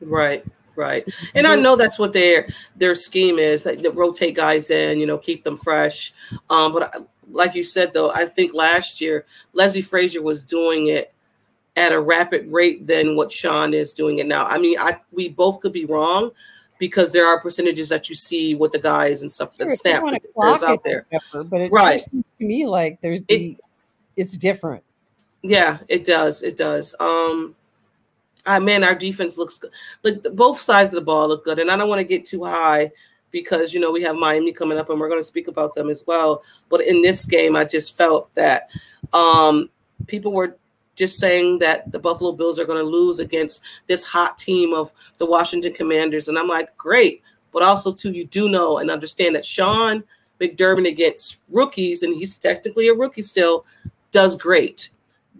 Right, 0.00 0.44
right. 0.76 1.04
And 1.34 1.46
I 1.46 1.56
know 1.56 1.76
that's 1.76 1.98
what 1.98 2.12
their 2.12 2.48
their 2.76 2.94
scheme 2.94 3.38
is 3.38 3.62
that 3.64 3.82
they 3.82 3.88
rotate 3.88 4.34
guys 4.34 4.70
in, 4.70 4.98
you 4.98 5.06
know, 5.06 5.18
keep 5.18 5.44
them 5.44 5.56
fresh. 5.56 6.12
Um, 6.48 6.72
but 6.72 6.94
I, 6.94 6.98
like 7.30 7.54
you 7.54 7.64
said 7.64 7.92
though, 7.92 8.10
I 8.12 8.24
think 8.24 8.54
last 8.54 9.00
year 9.00 9.26
Leslie 9.52 9.82
Frazier 9.82 10.22
was 10.22 10.42
doing 10.42 10.88
it 10.88 11.12
at 11.76 11.92
a 11.92 12.00
rapid 12.00 12.50
rate 12.50 12.86
than 12.86 13.14
what 13.16 13.30
Sean 13.30 13.72
is 13.72 13.92
doing 13.92 14.18
it 14.18 14.26
now. 14.26 14.46
I 14.46 14.58
mean, 14.58 14.76
I 14.78 14.98
we 15.12 15.28
both 15.28 15.60
could 15.60 15.72
be 15.72 15.84
wrong 15.84 16.30
because 16.78 17.12
there 17.12 17.26
are 17.26 17.40
percentages 17.40 17.88
that 17.90 18.08
you 18.08 18.14
see 18.14 18.54
with 18.54 18.72
the 18.72 18.78
guys 18.78 19.22
and 19.22 19.30
stuff, 19.30 19.54
Sure, 19.58 19.68
snaps 19.68 20.10
that 20.10 20.62
out 20.62 20.82
there. 20.82 21.06
whatever, 21.10 21.44
but 21.44 21.60
it 21.60 21.70
Right. 21.72 22.02
seems 22.02 22.24
to 22.38 22.44
me 22.44 22.66
like 22.66 23.00
there's 23.02 23.22
the 23.24 23.56
it's 24.16 24.36
different. 24.36 24.82
Yeah, 25.42 25.78
it 25.88 26.04
does. 26.04 26.42
It 26.42 26.56
does. 26.56 26.94
Um, 27.00 27.54
I 28.46 28.58
man, 28.58 28.84
our 28.84 28.94
defense 28.94 29.38
looks 29.38 29.58
good. 29.58 29.70
Like 30.02 30.22
both 30.34 30.60
sides 30.60 30.90
of 30.90 30.94
the 30.94 31.00
ball 31.00 31.28
look 31.28 31.44
good, 31.44 31.58
and 31.58 31.70
I 31.70 31.76
don't 31.76 31.88
want 31.88 32.00
to 32.00 32.04
get 32.04 32.24
too 32.24 32.44
high 32.44 32.90
because 33.30 33.72
you 33.72 33.80
know 33.80 33.90
we 33.90 34.02
have 34.02 34.16
Miami 34.16 34.52
coming 34.52 34.78
up, 34.78 34.90
and 34.90 34.98
we're 35.00 35.08
going 35.08 35.20
to 35.20 35.24
speak 35.24 35.48
about 35.48 35.74
them 35.74 35.88
as 35.88 36.04
well. 36.06 36.42
But 36.68 36.82
in 36.82 37.02
this 37.02 37.24
game, 37.24 37.56
I 37.56 37.64
just 37.64 37.96
felt 37.96 38.32
that 38.34 38.70
um, 39.12 39.70
people 40.06 40.32
were 40.32 40.56
just 40.94 41.18
saying 41.18 41.58
that 41.60 41.90
the 41.92 41.98
Buffalo 41.98 42.32
Bills 42.32 42.58
are 42.58 42.66
going 42.66 42.82
to 42.82 42.84
lose 42.84 43.20
against 43.20 43.62
this 43.86 44.04
hot 44.04 44.36
team 44.36 44.74
of 44.74 44.92
the 45.18 45.26
Washington 45.26 45.72
Commanders, 45.72 46.28
and 46.28 46.38
I'm 46.38 46.48
like, 46.48 46.76
great. 46.76 47.22
But 47.52 47.62
also, 47.62 47.92
too, 47.92 48.12
you 48.12 48.26
do 48.26 48.48
know 48.48 48.78
and 48.78 48.90
understand 48.90 49.34
that 49.34 49.44
Sean 49.44 50.04
McDermott 50.40 50.88
against 50.88 51.40
rookies, 51.50 52.02
and 52.02 52.14
he's 52.14 52.38
technically 52.38 52.88
a 52.88 52.94
rookie 52.94 53.22
still, 53.22 53.64
does 54.12 54.36
great 54.36 54.90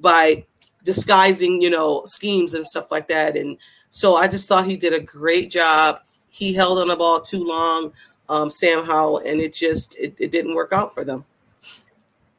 by 0.01 0.45
disguising, 0.85 1.61
you 1.61 1.71
know, 1.71 2.03
schemes 2.07 2.55
and 2.55 2.65
stuff 2.65 2.91
like 2.91 3.07
that. 3.09 3.37
And 3.37 3.57
so 3.91 4.17
I 4.17 4.29
just 4.29 4.49
thought 4.49 4.67
he 4.67 4.77
did 4.77 4.93
a 4.95 5.01
great 5.01 5.51
job. 5.51 6.01
He 6.31 6.55
held 6.55 6.79
on 6.79 6.89
the 6.89 6.97
ball 6.97 7.21
too 7.21 7.45
long, 7.45 7.93
um, 8.29 8.51
Sam 8.51 8.85
Howell, 8.85 9.19
and 9.19 9.41
it 9.41 9.53
just 9.53 9.97
it, 9.99 10.15
it 10.19 10.31
didn't 10.31 10.55
work 10.55 10.73
out 10.73 10.95
for 10.95 11.05
them. 11.05 11.25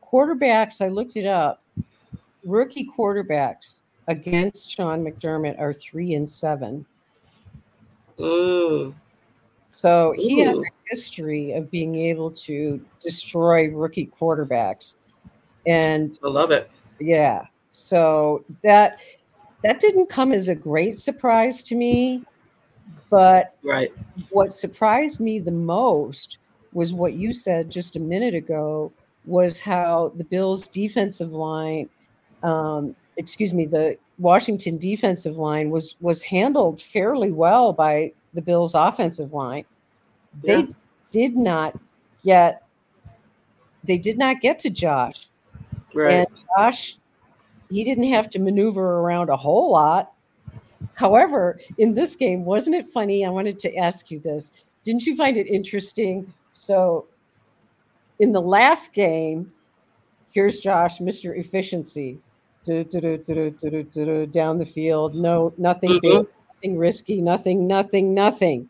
Quarterbacks, 0.04 0.84
I 0.84 0.88
looked 0.90 1.16
it 1.18 1.26
up. 1.26 1.62
Rookie 2.44 2.90
quarterbacks 2.98 3.82
against 4.08 4.70
Sean 4.70 5.06
McDermott 5.06 5.60
are 5.60 5.74
three 5.74 6.16
and 6.16 6.30
seven. 6.30 6.86
Mm, 8.18 8.94
So 9.72 10.14
he 10.18 10.40
has 10.42 10.62
a 10.62 10.66
history 10.90 11.54
of 11.54 11.72
being 11.72 11.96
able 11.96 12.32
to 12.32 12.84
destroy 13.00 13.70
rookie 13.70 14.12
quarterbacks. 14.20 14.96
And 15.66 16.18
I 16.24 16.28
love 16.28 16.52
it. 16.52 16.70
yeah, 17.00 17.46
so 17.72 18.44
that 18.64 19.00
that 19.64 19.80
didn't 19.80 20.10
come 20.10 20.32
as 20.32 20.48
a 20.48 20.56
great 20.56 20.98
surprise 20.98 21.64
to 21.64 21.76
me, 21.76 22.24
but 23.10 23.56
Right. 23.64 23.92
what 24.30 24.54
surprised 24.54 25.20
me 25.20 25.40
the 25.40 25.52
most 25.52 26.38
was 26.74 26.94
what 26.94 27.14
you 27.14 27.34
said 27.34 27.70
just 27.70 27.96
a 27.96 28.00
minute 28.00 28.34
ago 28.34 28.92
was 29.26 29.60
how 29.60 30.12
the 30.16 30.24
Bills 30.24 30.68
defensive 30.68 31.32
line 31.32 31.90
um, 32.44 32.96
excuse 33.18 33.54
me 33.54 33.66
the 33.66 33.98
Washington 34.18 34.78
defensive 34.78 35.38
line 35.38 35.70
was 35.70 35.96
was 36.00 36.22
handled 36.22 36.82
fairly 36.82 37.32
well 37.32 37.72
by 37.72 38.12
the 38.34 38.42
Bills 38.42 38.74
offensive 38.74 39.32
line 39.34 39.66
they 40.44 40.54
Yeah. 40.54 40.66
did 41.12 41.36
not 41.36 41.78
get 42.24 42.64
they 43.84 43.98
did 43.98 44.18
not 44.18 44.42
get 44.42 44.60
to 44.60 44.70
Josh 44.70 45.28
Right. 45.94 46.14
and 46.14 46.28
Josh, 46.58 46.98
he 47.72 47.84
didn't 47.84 48.12
have 48.12 48.30
to 48.32 48.40
maneuver 48.40 49.00
around 49.00 49.30
a 49.30 49.38
whole 49.38 49.72
lot. 49.72 50.14
However, 50.94 51.60
in 51.78 51.94
this 51.94 52.16
game, 52.16 52.44
wasn't 52.46 52.76
it 52.76 52.90
funny? 52.90 53.26
I 53.26 53.30
wanted 53.30 53.60
to 53.60 53.76
ask 53.76 54.12
you 54.12 54.20
this. 54.20 54.52
Didn't 54.84 55.06
you 55.06 55.16
find 55.16 55.38
it 55.38 55.48
interesting? 55.48 56.32
So, 56.54 57.08
in 58.20 58.32
the 58.32 58.42
last 58.42 58.94
game, 58.94 59.48
here's 60.32 60.60
Josh, 60.60 61.00
Mr. 61.00 61.38
Efficiency, 61.38 62.20
down 62.66 62.88
the 62.90 64.70
field. 64.72 65.16
No, 65.16 65.54
nothing 65.58 66.00
big, 66.02 66.12
mm-hmm. 66.12 66.56
nothing 66.56 66.78
risky, 66.78 67.22
nothing, 67.22 67.68
nothing, 67.68 68.14
nothing. 68.14 68.70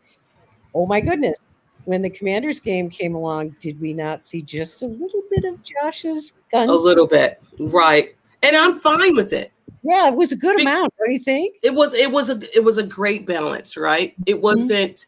Oh 0.74 0.86
my 0.86 1.00
goodness. 1.00 1.50
When 1.84 2.00
the 2.00 2.10
Commanders 2.10 2.60
game 2.60 2.88
came 2.88 3.14
along, 3.16 3.56
did 3.58 3.80
we 3.80 3.92
not 3.92 4.24
see 4.24 4.40
just 4.40 4.82
a 4.82 4.86
little 4.86 5.22
bit 5.30 5.44
of 5.44 5.58
Josh's 5.64 6.34
guns? 6.50 6.70
A 6.70 6.74
little 6.74 7.08
bit, 7.08 7.42
right. 7.58 8.14
And 8.42 8.56
I'm 8.56 8.74
fine 8.78 9.14
with 9.16 9.32
it. 9.32 9.52
Yeah, 9.84 10.08
it 10.08 10.14
was 10.14 10.32
a 10.32 10.36
good 10.36 10.60
amount, 10.60 10.92
don't 10.98 11.12
you 11.12 11.18
think? 11.18 11.56
It 11.62 11.74
was 11.74 11.92
it 11.94 12.10
was 12.10 12.30
a 12.30 12.40
it 12.56 12.62
was 12.62 12.78
a 12.78 12.82
great 12.84 13.26
balance, 13.26 13.76
right? 13.76 14.14
It 14.26 14.34
Mm-hmm. 14.34 14.42
wasn't 14.42 15.06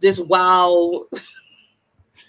this 0.00 0.18
wow. 0.20 1.06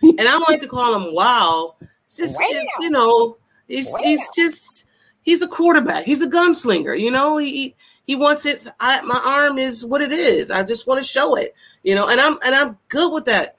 and 0.02 0.20
I 0.22 0.24
don't 0.24 0.50
like 0.50 0.62
to 0.62 0.68
call 0.68 1.00
him 1.00 1.14
wow. 1.14 1.76
It's 2.06 2.18
just 2.18 2.38
it's, 2.40 2.72
you 2.80 2.90
know, 2.90 3.38
he's 3.68 3.96
he's 3.98 4.28
just 4.36 4.86
he's 5.22 5.42
a 5.42 5.48
quarterback. 5.48 6.06
He's 6.06 6.22
a 6.24 6.30
gunslinger. 6.30 7.00
You 7.00 7.12
know, 7.12 7.38
he 7.38 7.76
he 8.06 8.16
wants 8.16 8.44
his. 8.44 8.70
I, 8.80 9.02
my 9.02 9.22
arm 9.26 9.58
is 9.60 9.86
what 9.86 10.02
it 10.02 10.12
is. 10.12 10.50
I 10.52 10.64
just 10.64 10.88
want 10.88 11.00
to 11.00 11.08
show 11.08 11.36
it. 11.36 11.56
You 11.84 11.96
know, 11.96 12.10
and 12.10 12.20
I'm 12.20 12.38
and 12.46 12.56
I'm 12.56 12.78
good 12.90 13.14
with 13.14 13.26
that. 13.26 13.58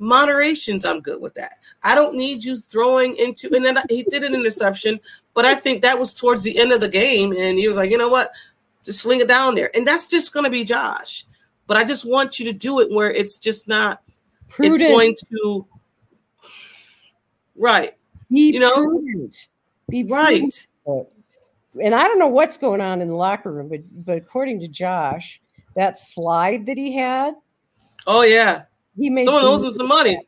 Moderations, 0.00 0.84
I'm 0.84 1.00
good 1.00 1.20
with 1.20 1.34
that. 1.34 1.58
I 1.82 1.94
don't 1.94 2.14
need 2.14 2.44
you 2.44 2.56
throwing 2.56 3.16
into. 3.16 3.54
And 3.54 3.64
then 3.64 3.78
he 3.88 4.02
did 4.04 4.22
an 4.24 4.34
interception, 4.34 5.00
but 5.34 5.44
I 5.44 5.54
think 5.54 5.82
that 5.82 5.98
was 5.98 6.12
towards 6.14 6.42
the 6.42 6.58
end 6.58 6.72
of 6.72 6.80
the 6.80 6.88
game, 6.88 7.32
and 7.32 7.58
he 7.58 7.68
was 7.68 7.76
like, 7.76 7.90
you 7.90 7.96
know 7.98 8.08
what, 8.08 8.30
just 8.84 9.00
sling 9.00 9.20
it 9.20 9.28
down 9.28 9.54
there, 9.54 9.70
and 9.76 9.86
that's 9.86 10.06
just 10.06 10.32
going 10.34 10.44
to 10.44 10.50
be 10.50 10.64
Josh. 10.64 11.24
but 11.66 11.76
I 11.76 11.84
just 11.84 12.04
want 12.08 12.38
you 12.38 12.44
to 12.46 12.52
do 12.52 12.80
it 12.80 12.90
where 12.90 13.10
it's 13.10 13.38
just 13.38 13.68
not. 13.68 14.02
Prudent. 14.48 14.82
It's 14.82 14.90
going 14.90 15.14
to. 15.30 15.66
Right. 17.56 17.94
Be 18.30 18.52
you 18.52 18.60
know? 18.60 18.74
prudent. 18.74 19.48
Be 19.88 20.04
Right. 20.04 20.52
prudent. 20.84 21.08
And 21.80 21.94
I 21.94 22.08
don't 22.08 22.18
know 22.18 22.26
what's 22.26 22.56
going 22.56 22.80
on 22.80 23.00
in 23.00 23.06
the 23.08 23.14
locker 23.14 23.52
room, 23.52 23.68
but 23.68 23.80
but 24.04 24.16
according 24.18 24.58
to 24.60 24.68
Josh, 24.68 25.40
that 25.76 25.96
slide 25.96 26.66
that 26.66 26.76
he 26.76 26.92
had, 26.96 27.34
Oh 28.08 28.22
yeah. 28.22 28.62
he 28.96 29.08
made 29.08 29.24
Someone 29.24 29.42
some 29.42 29.52
owes 29.52 29.64
him 29.64 29.72
some 29.72 29.86
money. 29.88 30.18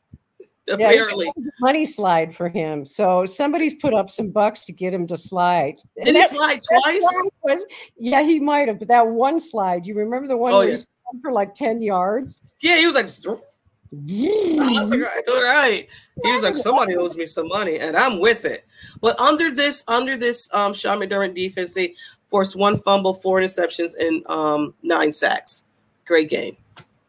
Yeah, 0.79 0.88
Apparently. 0.88 1.29
a 1.29 1.41
money 1.61 1.85
slide 1.85 2.35
for 2.35 2.49
him. 2.49 2.85
So 2.87 3.25
somebody's 3.26 3.75
put 3.75 3.95
up 3.95 4.11
some 4.11 4.31
bucks 4.31 4.64
to 4.67 4.73
get 4.73 4.93
him 4.95 5.07
to 5.09 5.17
slide. 5.17 5.76
Did 5.97 6.09
And 6.09 6.17
he 6.17 6.23
that- 6.23 6.31
slide 6.31 6.61
twice? 6.83 7.62
yeah, 7.97 8.23
he 8.23 8.38
might 8.41 8.69
have, 8.69 8.79
but 8.79 8.88
that 8.88 9.07
one 9.07 9.38
slide, 9.41 9.87
you 9.87 9.95
remember 9.95 10.29
the 10.29 10.37
one 10.37 10.52
Oh, 10.52 10.59
where 10.59 10.69
yeah. 10.69 10.73
he 10.75 10.76
slid 10.76 11.23
for 11.23 11.33
like 11.33 11.55
10 11.55 11.83
yards? 11.83 12.41
Yeah, 12.61 12.79
he 12.79 12.87
was 12.87 12.95
like, 12.95 13.07
I 13.95 14.81
was 14.81 14.91
like, 14.91 15.02
all 15.29 15.43
right. 15.43 15.87
He 16.25 16.33
was 16.33 16.43
like, 16.43 16.57
somebody 16.57 16.97
owes 16.97 17.17
me 17.17 17.26
some 17.26 17.49
money, 17.49 17.79
and 17.79 17.97
I'm 17.97 18.21
with 18.21 18.45
it. 18.45 18.64
But 19.00 19.19
under 19.21 19.50
this, 19.50 19.85
under 19.88 20.17
this 20.17 20.49
um 20.55 20.73
Sean 20.73 20.99
McDermott 20.99 21.35
defense, 21.35 21.75
they 21.75 21.95
forced 22.31 22.57
one 22.57 22.79
fumble, 22.79 23.14
four 23.14 23.41
interceptions, 23.41 23.93
and 23.99 24.26
um 24.31 24.75
nine 24.83 25.12
sacks. 25.12 25.64
Great 26.07 26.31
game. 26.31 26.57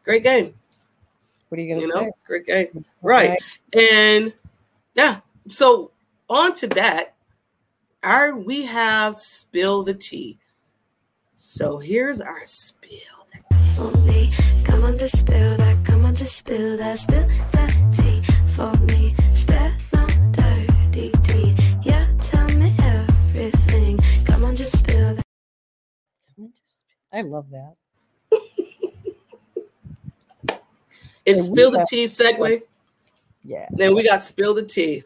Great 0.04 0.22
game. 0.22 0.54
What 1.54 1.60
are 1.60 1.62
you 1.62 1.74
going 1.74 1.82
You 1.82 1.92
to 1.92 2.00
know, 2.06 2.12
great 2.26 2.46
game. 2.46 2.84
Right. 3.00 3.38
And 3.78 4.32
yeah, 4.96 5.20
so 5.46 5.92
on 6.28 6.52
to 6.54 6.66
that. 6.66 7.14
Our 8.02 8.34
we 8.36 8.64
have 8.64 9.14
spill 9.14 9.84
the 9.84 9.94
tea. 9.94 10.40
So 11.36 11.78
here's 11.78 12.20
our 12.20 12.44
spill. 12.44 13.28
for 13.76 13.92
me. 13.98 14.32
Come 14.64 14.82
on, 14.82 14.98
just 14.98 15.16
spill 15.16 15.56
that. 15.56 15.84
Come 15.84 16.04
on, 16.04 16.16
just 16.16 16.34
spill 16.38 16.76
that. 16.76 16.98
Spill 16.98 17.28
that 17.52 17.92
tea 17.92 18.20
for 18.56 18.72
me. 18.88 19.14
Spill 19.32 19.70
no 19.92 20.08
dirty 20.32 21.12
tea. 21.22 21.54
Yeah, 21.84 22.08
tell 22.18 22.48
me 22.58 22.74
everything. 22.80 24.00
Come 24.24 24.44
on, 24.44 24.56
just 24.56 24.76
spill 24.76 25.14
that. 25.14 25.24
I 27.12 27.20
love 27.20 27.48
that. 27.50 27.76
It's 31.26 31.46
spill 31.46 31.70
the 31.70 31.86
tea 31.88 32.04
segue. 32.04 32.62
Yeah. 33.44 33.66
Then 33.72 33.94
we 33.94 34.06
got 34.06 34.20
spill 34.20 34.54
the 34.54 34.62
tea. 34.62 35.04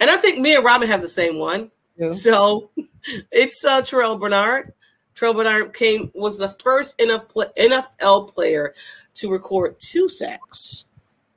And 0.00 0.10
I 0.10 0.16
think 0.16 0.38
me 0.38 0.54
and 0.56 0.64
Robyn 0.64 0.88
have 0.88 1.00
the 1.00 1.08
same 1.08 1.38
one. 1.38 1.70
Yeah. 1.96 2.08
So 2.08 2.70
it's 3.30 3.64
uh, 3.64 3.82
Terrel 3.82 4.18
Bernard. 4.18 4.72
Terrel 5.14 5.34
Bernard 5.34 5.72
came 5.72 6.10
was 6.14 6.38
the 6.38 6.50
first 6.62 6.98
NFL, 6.98 8.34
player 8.34 8.74
to 9.14 9.30
record 9.30 9.78
two 9.78 10.08
sacks, 10.08 10.86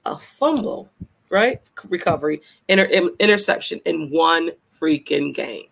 a 0.05 0.17
fumble, 0.17 0.89
right, 1.29 1.61
recovery, 1.87 2.41
inter- 2.69 2.85
in- 2.85 3.15
interception 3.19 3.79
in 3.85 4.09
one 4.09 4.49
freaking 4.73 5.33
game. 5.33 5.65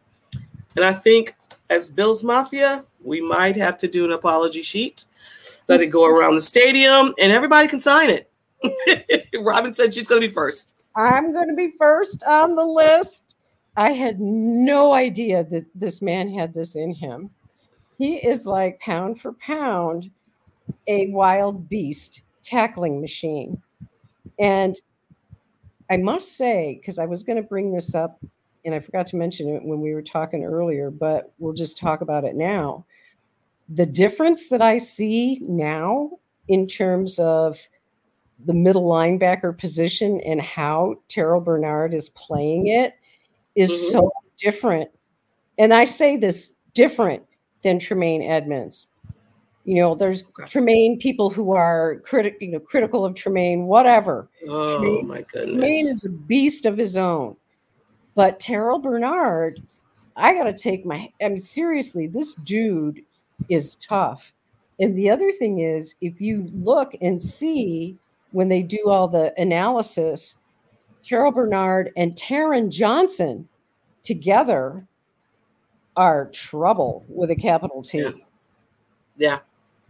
And 0.75 0.85
I 0.85 0.93
think 0.93 1.35
as 1.69 1.89
Bills 1.89 2.23
Mafia, 2.23 2.85
we 3.03 3.21
might 3.21 3.55
have 3.55 3.77
to 3.79 3.87
do 3.87 4.05
an 4.05 4.11
apology 4.11 4.61
sheet, 4.61 5.05
let 5.67 5.81
it 5.81 5.87
go 5.87 6.05
around 6.05 6.35
the 6.35 6.41
stadium, 6.41 7.13
and 7.19 7.31
everybody 7.31 7.67
can 7.67 7.79
sign 7.79 8.09
it. 8.09 8.29
Robyn 9.33 9.73
said 9.73 9.93
she's 9.93 10.07
going 10.07 10.21
to 10.21 10.27
be 10.27 10.33
first. 10.33 10.73
I'm 10.95 11.33
going 11.33 11.49
to 11.49 11.55
be 11.55 11.73
first 11.77 12.23
on 12.27 12.55
the 12.55 12.63
list. 12.63 13.35
I 13.77 13.91
had 13.91 14.19
no 14.19 14.93
idea 14.93 15.43
that 15.45 15.65
this 15.75 16.01
man 16.01 16.33
had 16.33 16.53
this 16.53 16.75
in 16.75 16.93
him. 16.93 17.29
He 17.97 18.15
is 18.15 18.45
like 18.45 18.79
pound 18.79 19.19
for 19.19 19.33
pound 19.33 20.09
a 20.87 21.07
wild 21.07 21.69
beast 21.69 22.21
tackling 22.43 23.01
machine. 23.01 23.61
And 24.39 24.75
I 25.89 25.97
must 25.97 26.37
say, 26.37 26.77
because 26.79 26.99
I 26.99 27.05
was 27.05 27.23
going 27.23 27.37
to 27.37 27.47
bring 27.47 27.73
this 27.73 27.93
up 27.93 28.19
and 28.63 28.73
I 28.73 28.79
forgot 28.79 29.07
to 29.07 29.15
mention 29.15 29.49
it 29.49 29.63
when 29.63 29.79
we 29.79 29.93
were 29.93 30.01
talking 30.01 30.43
earlier, 30.43 30.89
but 30.89 31.31
we'll 31.37 31.53
just 31.53 31.77
talk 31.77 32.01
about 32.01 32.23
it 32.23 32.35
now. 32.35 32.85
The 33.69 33.85
difference 33.85 34.49
that 34.49 34.61
I 34.61 34.77
see 34.77 35.39
now 35.41 36.11
in 36.47 36.65
terms 36.67 37.19
of 37.19 37.57
the 38.45 38.53
middle 38.53 38.85
linebacker 38.85 39.57
position 39.57 40.19
and 40.21 40.41
how 40.41 40.95
Terrel 41.07 41.43
Bernard 41.43 41.93
is 41.93 42.09
playing 42.09 42.67
it 42.67 42.93
is 43.55 43.71
Mhm. 43.71 43.91
so 43.91 44.11
different. 44.37 44.89
And 45.57 45.73
I 45.73 45.85
say 45.85 46.17
this 46.17 46.51
different 46.73 47.23
than 47.63 47.79
Tremaine 47.79 48.21
Edmunds. 48.21 48.87
You 49.63 49.75
know, 49.75 49.95
there's 49.95 50.23
Tremaine 50.47 50.99
people 50.99 51.29
who 51.29 51.53
are 51.53 52.01
critical, 52.01 52.37
you 52.41 52.51
know, 52.51 52.59
critical 52.59 53.05
of 53.05 53.15
Tremaine, 53.15 53.65
whatever. 53.65 54.29
Oh 54.47 54.77
Tremaine- 54.79 55.07
my 55.07 55.21
Tremaine 55.23 55.87
is 55.87 56.05
a 56.05 56.09
beast 56.09 56.65
of 56.65 56.77
his 56.77 56.97
own. 56.97 57.35
But 58.13 58.39
Terrel 58.39 58.79
Bernard, 58.81 59.61
I 60.15 60.33
got 60.33 60.43
to 60.43 60.53
take 60.53 60.85
my, 60.85 61.11
I 61.21 61.29
mean, 61.29 61.39
seriously, 61.39 62.07
this 62.07 62.35
dude 62.35 63.01
is 63.49 63.75
tough. 63.77 64.33
And 64.79 64.95
the 64.97 65.09
other 65.09 65.31
thing 65.31 65.59
is, 65.59 65.95
if 66.01 66.21
you 66.21 66.49
look 66.53 66.95
and 67.01 67.21
see 67.21 67.97
when 68.31 68.49
they 68.49 68.61
do 68.63 68.89
all 68.89 69.07
the 69.07 69.33
analysis, 69.39 70.35
Terrel 71.03 71.33
Bernard 71.33 71.91
and 71.97 72.15
Taron 72.15 72.69
Johnson 72.69 73.47
together 74.03 74.85
are 75.95 76.25
trouble 76.31 77.05
with 77.07 77.31
a 77.31 77.35
capital 77.35 77.81
T. 77.81 77.99
Yeah. 77.99 78.11
Yeah, 79.17 79.39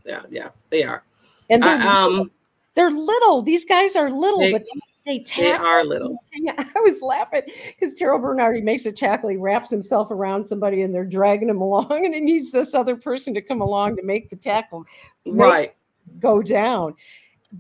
yeah, 0.06 0.22
yeah. 0.30 0.50
They 0.70 0.84
are. 0.84 1.04
And 1.50 1.64
they're, 1.64 1.78
I, 1.78 2.04
um, 2.04 2.32
they're 2.76 2.92
little. 2.92 3.42
These 3.42 3.66
guys 3.66 3.96
are 3.96 4.12
little, 4.12 4.42
They- 4.42 4.52
but 4.52 4.64
they, 5.06 5.20
they 5.20 5.24
they 5.38 5.52
are 5.54 5.84
little. 5.84 6.18
I 6.58 6.80
was 6.84 7.02
laughing 7.02 7.44
because 7.68 7.96
Terrel 7.96 8.20
Bernard, 8.20 8.56
he 8.56 8.62
makes 8.62 8.86
a 8.88 8.92
tackle, 8.92 9.30
he 9.30 9.38
wraps 9.38 9.70
himself 9.70 10.10
around 10.12 10.46
somebody 10.48 10.82
and 10.82 10.94
they're 10.94 11.06
dragging 11.06 11.50
him 11.50 11.62
along, 11.62 11.92
and 12.06 12.14
he 12.14 12.20
needs 12.20 12.52
this 12.52 12.74
other 12.74 12.96
person 12.96 13.34
to 13.36 13.42
come 13.42 13.62
along 13.62 13.96
to 13.98 14.04
make 14.04 14.30
the 14.30 14.36
tackle 14.36 14.84
Right. 15.28 15.76
go 16.20 16.42
down. 16.42 16.96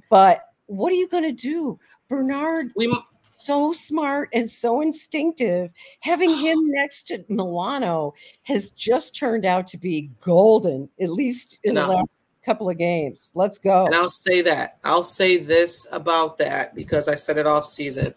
But 0.09 0.41
what 0.67 0.91
are 0.91 0.95
you 0.95 1.07
going 1.07 1.23
to 1.23 1.31
do? 1.31 1.79
Bernard, 2.09 2.71
We 2.75 2.95
so 3.29 3.73
smart 3.73 4.29
and 4.33 4.49
so 4.49 4.81
instinctive. 4.81 5.69
Having 5.99 6.29
him 6.37 6.57
next 6.71 7.03
to 7.07 7.23
Milano 7.29 8.13
has 8.43 8.71
just 8.71 9.15
turned 9.15 9.45
out 9.45 9.67
to 9.67 9.77
be 9.77 10.09
golden, 10.21 10.89
at 11.01 11.09
least 11.09 11.59
in 11.63 11.75
the 11.75 11.81
No. 11.85 11.93
last 11.93 12.15
couple 12.45 12.69
of 12.69 12.77
games. 12.77 13.31
Let's 13.35 13.57
go. 13.57 13.85
and 13.87 13.95
I'll 13.95 14.09
say 14.09 14.41
that. 14.41 14.77
I'll 14.83 15.03
say 15.03 15.37
this 15.37 15.87
about 15.91 16.37
that 16.37 16.75
because 16.75 17.07
I 17.07 17.15
said 17.15 17.37
it 17.37 17.47
off 17.47 17.65
season. 17.65 18.13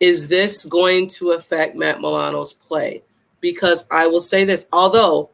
Is 0.00 0.28
this 0.28 0.64
going 0.64 1.08
to 1.10 1.32
affect 1.32 1.76
Matt 1.76 2.00
Milano's 2.00 2.52
play? 2.52 3.02
Because 3.40 3.86
I 3.90 4.06
will 4.06 4.20
say 4.20 4.44
this, 4.44 4.66
although 4.72 5.30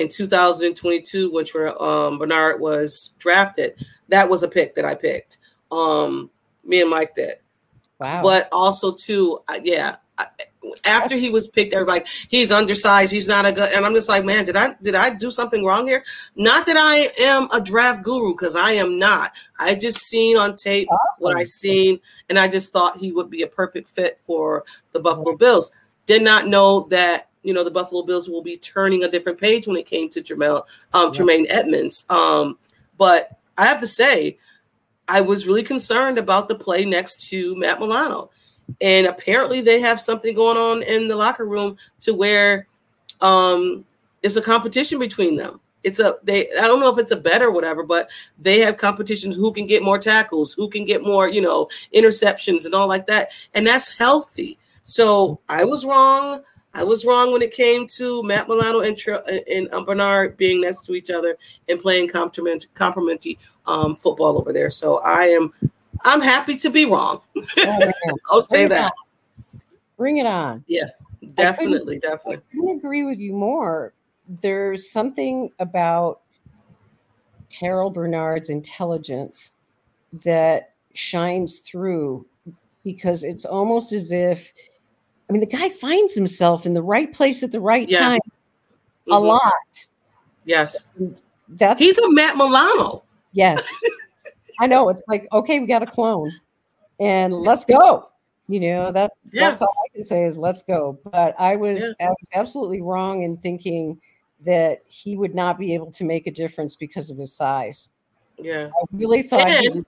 in 0.00 0.08
2022, 0.08 1.30
which 1.32 1.54
where 1.54 1.80
um, 1.82 2.18
Bernard 2.18 2.60
was 2.60 3.10
drafted, 3.18 3.74
that 4.08 4.28
was 4.28 4.42
a 4.42 4.48
pick 4.48 4.74
that 4.74 4.84
I 4.84 4.94
picked. 4.94 5.38
Um, 5.70 6.30
me 6.64 6.80
and 6.80 6.90
Mike 6.90 7.14
did. 7.14 7.36
Wow. 8.00 8.22
but 8.22 8.48
also 8.50 8.92
too, 8.92 9.40
yeah. 9.62 9.96
After 10.84 11.16
he 11.16 11.30
was 11.30 11.48
picked, 11.48 11.72
everybody 11.72 12.04
he's 12.28 12.52
undersized. 12.52 13.10
He's 13.10 13.28
not 13.28 13.46
a 13.46 13.52
good, 13.52 13.72
and 13.74 13.84
I'm 13.84 13.94
just 13.94 14.08
like, 14.10 14.24
man, 14.24 14.44
did 14.44 14.56
I 14.56 14.74
did 14.82 14.94
I 14.94 15.14
do 15.14 15.30
something 15.30 15.64
wrong 15.64 15.86
here? 15.86 16.04
Not 16.36 16.66
that 16.66 16.76
I 16.76 17.10
am 17.22 17.48
a 17.54 17.60
draft 17.60 18.02
guru 18.02 18.34
because 18.34 18.56
I 18.56 18.72
am 18.72 18.98
not. 18.98 19.32
I 19.58 19.74
just 19.74 20.00
seen 20.00 20.36
on 20.36 20.56
tape 20.56 20.88
what 21.20 21.34
I 21.34 21.44
seen, 21.44 21.98
and 22.28 22.38
I 22.38 22.48
just 22.48 22.72
thought 22.74 22.98
he 22.98 23.12
would 23.12 23.30
be 23.30 23.42
a 23.42 23.46
perfect 23.46 23.88
fit 23.88 24.20
for 24.26 24.64
the 24.92 25.00
Buffalo 25.00 25.34
Bills. 25.34 25.72
Did 26.04 26.22
not 26.22 26.46
know 26.46 26.86
that 26.90 27.29
you 27.42 27.54
know 27.54 27.64
the 27.64 27.70
Buffalo 27.70 28.02
Bills 28.02 28.28
will 28.28 28.42
be 28.42 28.56
turning 28.56 29.04
a 29.04 29.10
different 29.10 29.40
page 29.40 29.66
when 29.66 29.76
it 29.76 29.86
came 29.86 30.08
to 30.10 30.22
Jamel, 30.22 30.64
um, 30.92 31.12
Tremaine 31.12 31.46
Edmunds. 31.48 32.04
Um, 32.10 32.58
but 32.98 33.38
I 33.56 33.66
have 33.66 33.80
to 33.80 33.86
say, 33.86 34.38
I 35.08 35.20
was 35.20 35.46
really 35.46 35.62
concerned 35.62 36.18
about 36.18 36.48
the 36.48 36.54
play 36.54 36.84
next 36.84 37.28
to 37.30 37.56
Matt 37.56 37.80
Milano. 37.80 38.30
And 38.80 39.06
apparently 39.06 39.60
they 39.60 39.80
have 39.80 39.98
something 39.98 40.34
going 40.34 40.56
on 40.56 40.82
in 40.82 41.08
the 41.08 41.16
locker 41.16 41.44
room 41.44 41.76
to 42.00 42.14
where 42.14 42.66
um 43.20 43.84
it's 44.22 44.36
a 44.36 44.42
competition 44.42 44.98
between 44.98 45.34
them. 45.34 45.60
It's 45.82 45.98
a 45.98 46.16
they 46.22 46.50
I 46.52 46.62
don't 46.62 46.80
know 46.80 46.92
if 46.92 46.98
it's 46.98 47.10
a 47.10 47.16
bet 47.16 47.42
or 47.42 47.50
whatever, 47.50 47.82
but 47.82 48.10
they 48.38 48.60
have 48.60 48.76
competitions 48.76 49.34
who 49.34 49.52
can 49.52 49.66
get 49.66 49.82
more 49.82 49.98
tackles, 49.98 50.52
who 50.52 50.68
can 50.68 50.84
get 50.84 51.02
more, 51.02 51.28
you 51.28 51.40
know, 51.40 51.68
interceptions 51.94 52.64
and 52.64 52.74
all 52.74 52.86
like 52.86 53.06
that. 53.06 53.30
And 53.54 53.66
that's 53.66 53.98
healthy. 53.98 54.58
So 54.82 55.40
I 55.48 55.64
was 55.64 55.84
wrong. 55.84 56.42
I 56.72 56.84
was 56.84 57.04
wrong 57.04 57.32
when 57.32 57.42
it 57.42 57.52
came 57.52 57.86
to 57.88 58.22
Matt 58.22 58.48
Milano 58.48 58.80
and, 58.80 58.96
and 59.48 59.72
um, 59.72 59.84
Bernard 59.84 60.36
being 60.36 60.60
next 60.60 60.86
to 60.86 60.94
each 60.94 61.10
other 61.10 61.36
and 61.68 61.80
playing 61.80 62.08
compliment, 62.08 62.66
complimentary 62.74 63.38
um, 63.66 63.96
football 63.96 64.38
over 64.38 64.52
there. 64.52 64.70
So 64.70 64.98
I 64.98 65.24
am, 65.24 65.52
I'm 66.04 66.20
happy 66.20 66.56
to 66.56 66.70
be 66.70 66.84
wrong. 66.84 67.20
Oh. 67.36 67.92
I'll 68.30 68.42
say 68.42 68.66
Bring 68.66 68.68
that. 68.68 68.92
Bring 69.96 70.16
it 70.18 70.26
on. 70.26 70.64
Yeah, 70.68 70.90
definitely, 71.34 71.98
definitely. 71.98 72.36
I 72.36 72.56
couldn't 72.56 72.76
agree 72.78 73.02
with 73.02 73.18
you 73.18 73.32
more. 73.32 73.92
There's 74.40 74.90
something 74.90 75.50
about 75.58 76.20
Terrel 77.50 77.92
Bernard's 77.92 78.48
intelligence 78.48 79.52
that 80.22 80.74
shines 80.94 81.58
through 81.58 82.26
because 82.84 83.24
it's 83.24 83.44
almost 83.44 83.92
as 83.92 84.12
if 84.12 84.52
I 85.30 85.32
mean 85.32 85.40
the 85.40 85.46
guy 85.46 85.68
finds 85.68 86.12
himself 86.12 86.66
in 86.66 86.74
the 86.74 86.82
right 86.82 87.12
place 87.12 87.44
at 87.44 87.52
the 87.52 87.60
right 87.60 87.88
Yeah. 87.88 88.00
time 88.00 88.20
a 89.08 89.12
Mhm. 89.12 89.26
lot. 89.26 89.86
Yes. 90.44 90.86
That's 91.48 91.78
He's 91.78 91.98
a 91.98 92.10
Matt 92.12 92.36
Milano. 92.36 93.04
yes. 93.32 93.64
I 94.58 94.66
know 94.66 94.88
it's 94.88 95.02
like 95.06 95.28
okay, 95.32 95.60
we 95.60 95.66
got 95.68 95.84
a 95.84 95.86
clone 95.86 96.32
and 96.98 97.32
let's 97.32 97.64
go. 97.64 98.08
You 98.48 98.58
know, 98.58 98.90
that 98.90 99.12
Yeah. 99.32 99.50
that's 99.50 99.62
all 99.62 99.72
I 99.86 99.94
can 99.94 100.04
say 100.04 100.24
is 100.24 100.36
let's 100.36 100.64
go. 100.64 100.98
But 101.04 101.36
I 101.38 101.54
was 101.54 101.78
Yeah. 101.80 102.06
I 102.08 102.08
was 102.08 102.28
absolutely 102.34 102.82
wrong 102.82 103.22
in 103.22 103.36
thinking 103.36 104.00
that 104.40 104.82
he 104.88 105.16
would 105.16 105.34
not 105.36 105.58
be 105.58 105.74
able 105.74 105.92
to 105.92 106.02
make 106.02 106.26
a 106.26 106.32
difference 106.32 106.74
because 106.74 107.08
of 107.10 107.18
his 107.18 107.32
size. 107.32 107.88
Yeah. 108.36 108.66
I 108.74 108.84
really 108.96 109.22
thought 109.22 109.48
he 109.48 109.68
was- 109.68 109.86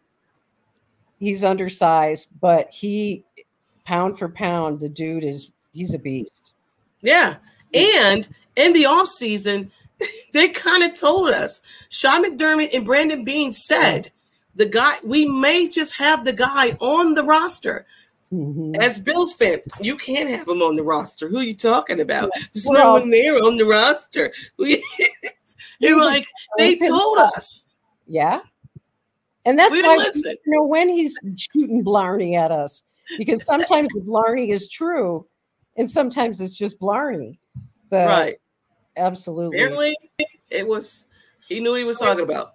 he's 1.19 1.43
undersized, 1.43 2.29
but 2.41 2.71
he 2.73 3.25
pound 3.85 4.19
for 4.19 4.29
pound, 4.29 4.81
the 4.81 4.89
dude 4.89 5.25
is 5.25 5.51
he's 5.73 5.95
a 5.95 5.99
beast. 5.99 6.55
Yeah. 7.01 7.37
And 7.75 8.29
in 8.57 8.73
the 8.73 8.87
off 8.87 9.09
season, 9.09 9.71
they 10.33 10.49
kind 10.49 10.83
of 10.83 10.99
told 10.99 11.31
us. 11.31 11.61
Sean 11.91 12.25
McDermott 12.25 12.75
and 12.75 12.85
Brandon 12.85 13.25
Beane 13.25 13.53
said 13.53 14.11
the 14.55 14.67
guy 14.67 14.95
we 15.03 15.27
may 15.27 15.69
just 15.69 15.95
have 15.97 16.25
the 16.25 16.33
guy 16.33 16.77
on 16.81 17.15
the 17.15 17.25
roster. 17.25 17.87
Mhm. 18.33 18.77
As 18.79 18.99
Bills 18.99 19.35
fan, 19.35 19.59
you 19.81 19.97
can't 19.97 20.29
have 20.31 20.49
him 20.49 20.63
on 20.63 20.75
the 20.77 20.83
roster. 20.83 21.29
Who 21.29 21.39
are 21.39 21.43
you 21.43 21.55
talking 21.55 22.01
about? 22.01 22.31
There's 22.55 22.67
We're 22.67 22.79
no 22.79 22.95
one 22.95 23.11
there 23.11 23.35
on 23.37 23.57
the 23.57 23.65
roster. 23.67 24.33
We, 24.59 24.83
you're 25.81 26.01
like, 26.01 26.25
they 26.59 26.77
told 26.79 27.19
us. 27.19 27.67
Yeah. 28.07 28.41
And 29.45 29.59
that's 29.59 29.73
We 29.73 29.83
why 29.83 29.97
listen. 29.97 30.37
you 30.47 30.53
know 30.57 30.65
when 30.67 30.89
he's 30.89 31.19
shooting 31.37 31.83
Blarney 31.83 32.37
at 32.37 32.51
us. 32.53 32.85
Because 33.19 33.45
sometimes 33.45 33.91
Blarney 33.95 34.51
is 34.51 34.69
true 34.69 35.27
and 35.77 35.91
sometimes 35.91 36.41
it's 36.41 36.55
just 36.55 36.79
Blarney. 36.79 37.39
But 37.91 38.07
Right. 38.09 38.37
absolutely. 38.97 39.59
Apparently, 39.59 39.97
it 40.51 40.67
was, 40.67 41.07
he 41.49 41.61
knew 41.61 41.71
what 41.71 41.79
he 41.79 41.85
was 41.85 41.99
talking 41.99 42.25
about. 42.25 42.55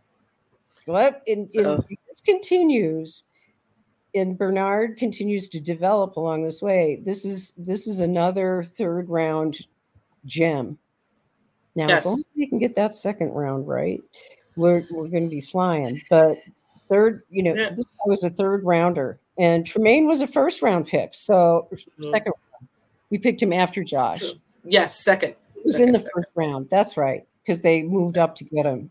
What 0.85 1.21
in, 1.27 1.41
in 1.53 1.63
So- 1.63 1.83
this 2.07 2.21
continues, 2.21 3.25
and 4.15 4.37
Bernard 4.37 4.97
continues 4.97 5.49
to 5.49 5.59
develop 5.59 6.15
along 6.15 6.43
this 6.43 6.61
way. 6.61 7.01
This 7.03 7.25
is 7.25 7.51
this 7.57 7.87
is 7.87 7.99
another 7.99 8.63
third 8.63 9.09
round 9.09 9.67
gem. 10.25 10.77
Now, 11.75 11.87
Yes. 11.89 12.05
if 12.05 12.07
only 12.07 12.23
we 12.35 12.47
can 12.47 12.57
get 12.57 12.73
that 12.75 12.93
second 12.93 13.31
round 13.33 13.67
right, 13.67 14.01
we're 14.55 14.85
we're 14.89 15.09
going 15.09 15.25
to 15.29 15.35
be 15.35 15.41
flying. 15.41 16.01
But 16.09 16.37
third, 16.89 17.23
you 17.29 17.43
know, 17.43 17.53
Yeah. 17.53 17.71
this 17.75 17.85
was 18.05 18.23
a 18.23 18.29
third 18.29 18.63
rounder, 18.63 19.19
and 19.37 19.65
Tremaine 19.65 20.07
was 20.07 20.21
a 20.21 20.27
first 20.27 20.61
round 20.61 20.87
pick. 20.87 21.13
So 21.13 21.67
Mhm. 21.99 22.11
second, 22.11 22.33
round. 22.51 22.69
we 23.09 23.17
picked 23.17 23.41
him 23.41 23.53
after 23.53 23.83
Josh. 23.83 24.21
Sure. 24.21 24.33
Yes, 24.65 24.99
second. 25.03 25.35
He 25.55 25.61
was 25.63 25.75
Second, 25.75 25.89
in 25.89 25.93
the 25.93 25.99
second. 25.99 26.11
first 26.15 26.29
round. 26.35 26.69
That's 26.69 26.97
right, 26.97 27.25
because 27.43 27.61
they 27.61 27.83
moved 27.83 28.17
up 28.17 28.35
to 28.35 28.43
get 28.43 28.65
him. 28.65 28.89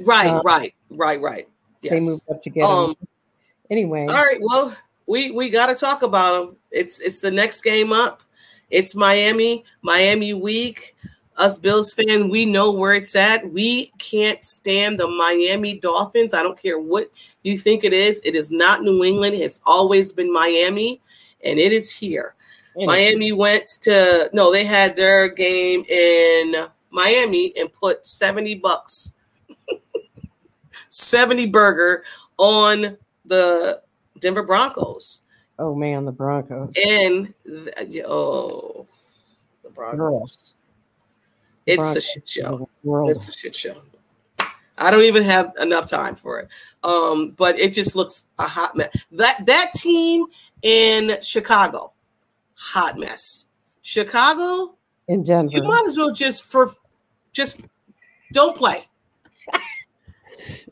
Right, 0.00 0.28
Um, 0.28 0.42
right, 0.44 0.74
right, 0.90 1.20
right. 1.20 1.48
Yes. 1.82 1.92
They 1.94 2.00
moved 2.00 2.22
up 2.30 2.42
to 2.42 2.50
get 2.50 2.64
him. 2.64 2.70
Um, 2.70 2.96
Anyway, 3.70 4.00
All 4.06 4.14
right. 4.14 4.38
Well, 4.40 4.74
we 5.06 5.30
we 5.30 5.50
got 5.50 5.66
to 5.66 5.74
talk 5.74 6.02
about 6.02 6.42
him. 6.42 6.56
It's 6.70 7.00
it's 7.00 7.20
the 7.20 7.30
next 7.30 7.60
game 7.60 7.92
up. 7.92 8.22
It's 8.70 8.94
Miami, 8.94 9.62
Miami 9.82 10.32
week. 10.32 10.96
Us 11.38 11.56
Bills 11.56 11.92
fan, 11.92 12.28
we 12.28 12.44
know 12.44 12.72
where 12.72 12.94
it's 12.94 13.14
at. 13.14 13.48
We 13.50 13.92
can't 13.98 14.42
stand 14.42 14.98
the 14.98 15.06
Miami 15.06 15.78
Dolphins. 15.78 16.34
I 16.34 16.42
don't 16.42 16.60
care 16.60 16.80
what 16.80 17.10
you 17.42 17.56
think 17.56 17.84
it 17.84 17.92
is. 17.92 18.20
It 18.24 18.34
is 18.34 18.50
not 18.50 18.82
New 18.82 19.04
England. 19.04 19.36
It's 19.36 19.60
always 19.64 20.12
been 20.12 20.32
Miami, 20.32 21.00
and 21.44 21.58
it 21.58 21.72
is 21.72 21.90
here. 21.90 22.34
Miami 22.76 23.32
went 23.32 23.66
to 23.82 24.30
no, 24.32 24.52
they 24.52 24.64
had 24.64 24.94
their 24.94 25.28
game 25.28 25.84
in 25.88 26.66
Miami 26.90 27.52
and 27.56 27.72
put 27.72 28.06
70 28.06 28.56
bucks, 28.56 29.14
70 30.88 31.46
burger 31.46 32.04
on 32.36 32.96
the 33.24 33.82
Denver 34.20 34.42
Broncos. 34.42 35.22
Oh 35.58 35.74
man, 35.74 36.04
the 36.04 36.12
Broncos. 36.12 36.72
And 36.86 37.34
oh, 38.06 38.86
the 39.62 39.70
Broncos. 39.70 39.98
Girls. 39.98 40.54
It's 41.68 41.94
a 41.94 42.00
shit 42.00 42.26
show. 42.28 42.68
It's 42.84 43.28
a 43.28 43.32
shit 43.32 43.54
show. 43.54 43.74
I 44.78 44.90
don't 44.90 45.02
even 45.02 45.22
have 45.24 45.52
enough 45.60 45.86
time 45.86 46.14
for 46.14 46.40
it. 46.40 46.48
Um, 46.82 47.30
but 47.36 47.58
it 47.58 47.72
just 47.72 47.94
looks 47.96 48.26
a 48.38 48.46
hot 48.46 48.76
mess. 48.76 48.90
That 49.12 49.44
that 49.46 49.72
team 49.74 50.26
in 50.62 51.18
Chicago, 51.20 51.92
hot 52.54 52.98
mess. 52.98 53.46
Chicago, 53.82 54.76
in 55.08 55.22
Denver. 55.22 55.56
you 55.56 55.62
might 55.62 55.84
as 55.86 55.96
well 55.96 56.12
just 56.12 56.44
for 56.44 56.70
just 57.32 57.60
don't 58.32 58.56
play. 58.56 58.84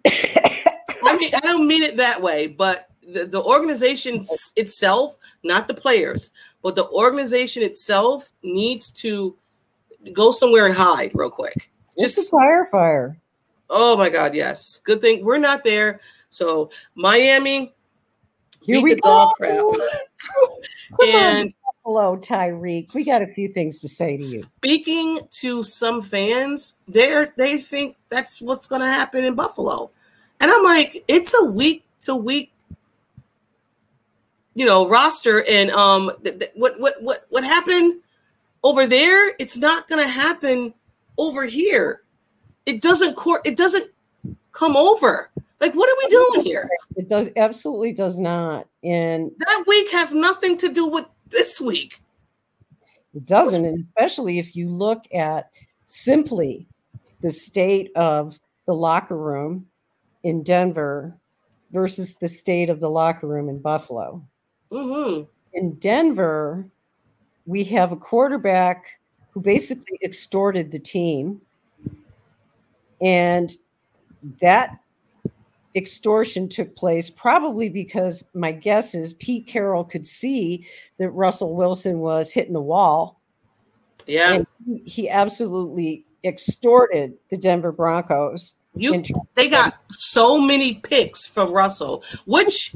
I 0.06 1.16
mean, 1.18 1.30
I 1.34 1.40
don't 1.42 1.66
mean 1.66 1.82
it 1.82 1.96
that 1.96 2.22
way, 2.22 2.46
but 2.46 2.88
the, 3.06 3.24
the 3.26 3.42
organization 3.42 4.24
itself, 4.56 5.18
not 5.42 5.68
the 5.68 5.74
players, 5.74 6.32
but 6.62 6.74
the 6.74 6.88
organization 6.88 7.62
itself 7.62 8.32
needs 8.42 8.90
to 8.90 9.36
go 10.12 10.30
somewhere 10.30 10.66
and 10.66 10.74
hide 10.74 11.10
real 11.14 11.30
quick. 11.30 11.70
Just 11.98 12.18
a 12.18 12.22
fire 12.30 12.68
fire. 12.70 13.16
oh 13.70 13.96
my 13.96 14.08
god, 14.10 14.34
yes. 14.34 14.80
Good 14.84 15.00
thing 15.00 15.24
we're 15.24 15.38
not 15.38 15.64
there. 15.64 16.00
So 16.30 16.70
Miami 16.94 17.74
Here 18.62 18.76
beat 18.78 18.82
we 18.84 18.94
the 18.94 19.00
dog 19.00 19.30
go. 19.40 19.72
crap. 19.72 19.90
Come 20.90 20.98
on, 21.14 21.36
and 21.36 21.54
Hello, 21.84 22.16
Tyreek. 22.16 22.92
We 22.96 23.04
got 23.04 23.22
a 23.22 23.28
few 23.28 23.52
things 23.52 23.78
to 23.78 23.88
say 23.88 24.16
to 24.16 24.22
you. 24.24 24.42
speaking 24.42 25.20
to 25.30 25.62
some 25.62 26.02
fans, 26.02 26.74
they're 26.88 27.32
they 27.36 27.58
think 27.58 27.96
that's 28.10 28.40
what's 28.42 28.66
going 28.66 28.80
to 28.80 28.88
happen 28.88 29.24
in 29.24 29.36
Buffalo, 29.36 29.90
and 30.40 30.50
I'm 30.50 30.64
like, 30.64 31.04
it's 31.06 31.32
a 31.40 31.44
week 31.44 31.84
to 32.00 32.16
week, 32.16 32.52
you 34.54 34.66
know, 34.66 34.88
roster, 34.88 35.44
and 35.48 35.70
um, 35.70 36.10
th- 36.24 36.40
th- 36.40 36.50
what 36.56 36.78
what 36.80 37.00
what 37.02 37.18
what 37.30 37.44
happened 37.44 38.00
over 38.62 38.86
there? 38.86 39.34
It's 39.38 39.56
not 39.58 39.88
going 39.88 40.02
to 40.02 40.08
happen 40.10 40.74
over 41.18 41.44
here. 41.44 42.02
It 42.66 42.82
doesn't 42.82 43.14
court. 43.14 43.46
It 43.46 43.56
doesn't 43.56 43.90
come 44.52 44.76
over. 44.76 45.30
Like, 45.60 45.74
what 45.74 45.88
are 45.88 45.96
we 45.98 46.08
doing 46.08 46.44
here? 46.44 46.68
It 46.96 47.08
does 47.08 47.30
absolutely 47.36 47.92
does 47.92 48.20
not. 48.20 48.66
And 48.84 49.30
That 49.38 49.64
week 49.66 49.90
has 49.90 50.14
nothing 50.14 50.56
to 50.58 50.68
do 50.72 50.86
with 50.88 51.06
this 51.28 51.60
week. 51.60 52.00
it 53.14 53.24
doesn't, 53.24 53.64
and 53.64 53.80
especially 53.80 54.38
if 54.38 54.54
you 54.54 54.68
look 54.68 55.04
at 55.14 55.50
simply 55.86 56.66
the 57.22 57.30
state 57.32 57.90
of 57.96 58.38
the 58.66 58.74
locker 58.74 59.16
room 59.16 59.66
in 60.24 60.42
Denver 60.42 61.16
versus 61.70 62.16
the 62.16 62.28
state 62.28 62.68
of 62.68 62.80
the 62.80 62.90
locker 62.90 63.26
room 63.26 63.48
in 63.48 63.60
Buffalo. 63.60 64.22
hmm 64.70 65.22
in 65.54 65.74
Denver, 65.76 66.68
we 67.46 67.64
have 67.64 67.92
a 67.92 67.96
quarterback 67.96 68.98
who 69.30 69.40
basically 69.40 69.98
extorted 70.02 70.72
the 70.72 70.78
team. 70.78 71.40
And 73.00 73.54
that 74.40 74.78
extortion 75.76 76.48
took 76.48 76.74
place 76.74 77.10
probably 77.10 77.68
because 77.68 78.24
my 78.34 78.50
guess 78.50 78.94
is 78.94 79.12
Pete 79.14 79.46
Carroll 79.46 79.84
could 79.84 80.06
see 80.06 80.66
that 80.98 81.10
Russell 81.10 81.54
Wilson 81.54 82.00
was 82.00 82.32
hitting 82.32 82.54
the 82.54 82.60
wall. 82.60 83.20
Yeah, 84.06 84.44
he 84.84 85.08
absolutely 85.08 86.04
extorted 86.24 87.14
the 87.30 87.36
Denver 87.36 87.72
Broncos. 87.72 88.54
you 88.74 89.02
they 89.34 89.48
got 89.48 89.78
so 89.90 90.40
many 90.40 90.74
picks 90.74 91.28
from 91.28 91.52
Russell, 91.52 92.04
which 92.24 92.74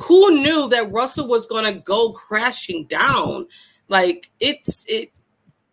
who 0.00 0.42
knew 0.42 0.68
that 0.70 0.90
Russell 0.90 1.28
was 1.28 1.46
going 1.46 1.72
to 1.72 1.80
go 1.80 2.12
crashing 2.12 2.84
down? 2.86 3.46
Like 3.88 4.30
it's 4.40 4.84
it 4.88 5.10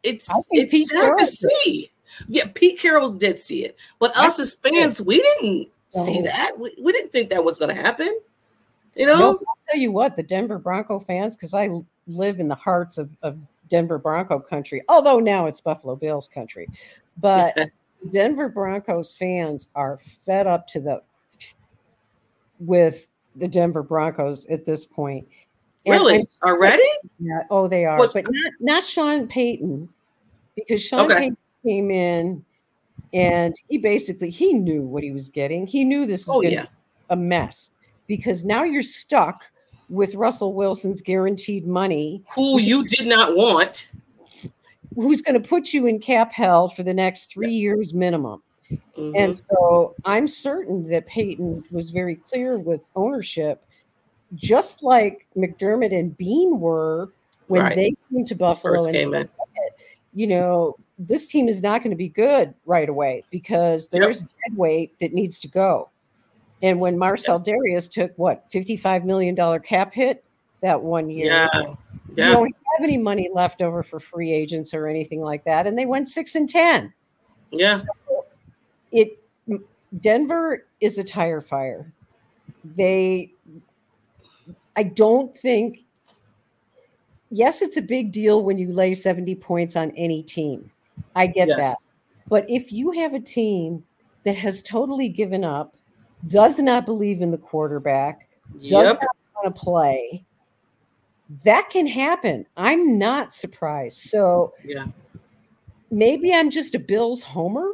it's 0.04 0.30
it's 0.52 0.72
Pete 0.72 0.88
sad 0.88 0.96
Carroll 0.96 1.18
to 1.18 1.26
see. 1.26 1.92
Yeah, 2.28 2.44
Pete 2.54 2.80
Carroll 2.80 3.12
did 3.12 3.38
see 3.38 3.64
it, 3.66 3.78
but 4.00 4.16
us 4.18 4.40
as 4.40 4.54
fans, 4.54 5.02
we 5.02 5.22
didn't 5.22 5.70
see 5.92 6.22
that. 6.22 6.58
We, 6.60 6.76
we 6.82 6.92
didn't 6.92 7.12
think 7.12 7.30
that 7.30 7.44
was 7.44 7.58
going 7.58 7.74
to 7.76 7.82
happen. 7.82 8.20
You 8.96 9.06
No, 9.06 9.18
know? 9.18 9.28
I'll 9.30 9.58
tell 9.70 9.80
you 9.80 9.92
what, 9.92 10.16
the 10.16 10.24
Denver 10.24 10.60
Bronco 10.60 11.00
fans, 11.00 11.36
because 11.36 11.54
I 11.54 11.70
live 12.08 12.40
in 12.40 12.48
the 12.48 12.56
hearts 12.56 12.98
of, 12.98 13.10
of 13.24 13.38
Denver 13.70 13.98
Bronco 13.98 14.40
country, 14.40 14.84
although 14.90 15.20
now 15.20 15.46
it's 15.46 15.62
Buffalo 15.62 15.96
Bills 15.96 16.28
country. 16.28 16.68
But 17.18 17.58
Denver 18.12 18.50
Broncos 18.50 19.14
fans 19.14 19.70
are 19.76 20.00
fed 20.26 20.48
up 20.48 20.68
to 20.68 20.82
the 20.82 21.02
with 22.60 23.08
the 23.36 23.48
Denver 23.48 23.84
Broncos 23.84 24.46
at 24.48 24.66
this 24.66 24.86
point. 24.86 25.28
And 25.86 25.94
really 25.94 26.16
I'm- 26.16 26.26
already? 26.46 26.84
yeah, 27.20 27.44
oh, 27.50 27.68
they 27.68 27.86
are, 27.86 27.98
What's- 27.98 28.14
but 28.14 28.26
not 28.30 28.54
not 28.60 28.84
Sean 28.84 29.28
Payton, 29.28 29.90
because 30.56 30.84
Sean 30.84 31.06
Okay. 31.06 31.16
Payton 31.20 31.38
came 31.66 31.92
in 31.92 32.46
And 33.14 33.54
he 33.68 33.78
basically 33.78 34.30
he 34.30 34.54
knew 34.54 34.84
what 34.84 35.04
he 35.04 35.12
was 35.12 35.28
getting. 35.28 35.68
He 35.68 35.84
knew 35.84 36.06
this 36.06 36.28
was 36.28 36.38
Oh, 36.38 36.42
yeah. 36.42 36.68
a 37.10 37.16
mess 37.18 37.72
because 38.08 38.46
now 38.46 38.64
you're 38.64 38.82
stuck 38.82 39.44
with 39.90 40.16
Russell 40.16 40.54
Wilson's 40.54 41.02
guaranteed 41.02 41.68
money, 41.68 42.24
Who 42.34 42.58
you 42.62 42.86
did 42.86 43.08
not 43.08 43.36
want. 43.36 43.92
who's 44.96 45.22
going 45.22 45.42
to 45.42 45.46
put 45.46 45.74
you 45.74 45.88
in 45.88 46.00
cap 46.00 46.32
hell 46.32 46.70
for 46.70 46.84
the 46.84 46.94
next 46.94 47.26
three 47.34 47.52
years 47.52 47.94
minimum. 47.94 48.42
Mhm. 48.96 49.12
And 49.18 49.38
so 49.38 49.94
I'm 50.06 50.26
certain 50.28 50.88
that 50.90 51.06
Payton 51.06 51.66
was 51.70 51.90
very 51.90 52.16
clear 52.16 52.58
with 52.60 52.82
ownership, 52.96 53.66
just 54.36 54.84
like 54.84 55.28
McDermott 55.36 55.98
and 55.98 56.16
Beane 56.18 56.60
were 56.60 57.10
when 57.48 57.62
Right. 57.64 57.76
they 57.76 57.96
came 58.12 58.26
to 58.26 58.36
Buffalo 58.36 58.76
First 58.76 58.88
and 58.88 59.08
said, 59.10 59.22
in. 59.24 59.30
you 60.14 60.28
know, 60.28 60.76
this 60.98 61.28
team 61.28 61.48
is 61.50 61.62
not 61.62 61.82
going 61.82 61.92
to 61.92 61.98
be 61.98 62.08
good 62.10 62.54
right 62.66 62.88
away 62.88 63.24
because 63.32 63.90
Yep. 63.92 64.02
there's 64.02 64.24
dead 64.24 64.56
weight 64.58 64.98
that 65.00 65.14
needs 65.14 65.40
to 65.42 65.48
go. 65.48 65.90
And 66.64 66.80
when 66.80 66.98
Marcell 66.98 67.40
Dareus 67.42 67.90
took 67.92 68.14
what 68.18 68.50
$55 68.52 69.04
million 69.04 69.36
cap 69.62 69.94
hit 69.94 70.24
that 70.62 70.82
one 70.82 71.10
year, 71.10 71.26
Yeah. 71.26 71.48
you 72.10 72.16
don't 72.16 72.56
have 72.78 72.84
any 72.84 72.98
money 72.98 73.30
left 73.34 73.62
over 73.62 73.82
for 73.84 74.00
free 74.00 74.32
agents 74.32 74.74
or 74.74 74.88
anything 74.88 75.22
like 75.22 75.44
that. 75.46 75.66
And 75.66 75.78
they 75.78 75.86
went 75.88 76.08
six 76.08 76.36
and 76.36 76.48
10 76.48 76.94
Yeah. 77.52 77.80
it 78.92 79.18
Denver 80.00 80.66
is 80.80 80.98
a 80.98 81.04
tire 81.04 81.42
fire. 81.42 81.92
They 82.78 83.34
I 84.76 84.84
don't 84.84 85.38
think 85.38 85.80
yes, 87.30 87.62
it's 87.62 87.78
a 87.78 87.82
big 87.82 88.12
deal 88.12 88.44
when 88.44 88.58
you 88.58 88.72
lay 88.72 88.94
70 88.94 89.36
points 89.36 89.76
on 89.76 89.92
any 89.92 90.22
team. 90.22 90.70
I 91.16 91.28
get 91.28 91.48
Yes. 91.48 91.58
that. 91.58 91.78
But 92.30 92.46
if 92.50 92.72
you 92.72 92.92
have 92.92 93.14
a 93.14 93.20
team 93.20 93.84
that 94.26 94.36
has 94.36 94.62
totally 94.62 95.10
given 95.10 95.44
up, 95.44 95.76
does 96.28 96.60
not 96.60 96.86
believe 96.86 97.22
in 97.22 97.32
the 97.32 97.38
quarterback, 97.38 98.30
does 98.68 98.88
not 98.88 99.16
want 99.36 99.56
to 99.56 99.60
play, 99.60 100.26
that 101.46 101.70
can 101.70 101.88
happen. 101.88 102.46
I'm 102.58 102.98
not 103.00 103.34
surprised. 103.34 103.98
So 103.98 104.54
Yeah. 104.64 104.88
maybe 105.90 106.34
I'm 106.34 106.50
just 106.50 106.76
a 106.76 106.80
Bills 106.80 107.22
homer, 107.22 107.72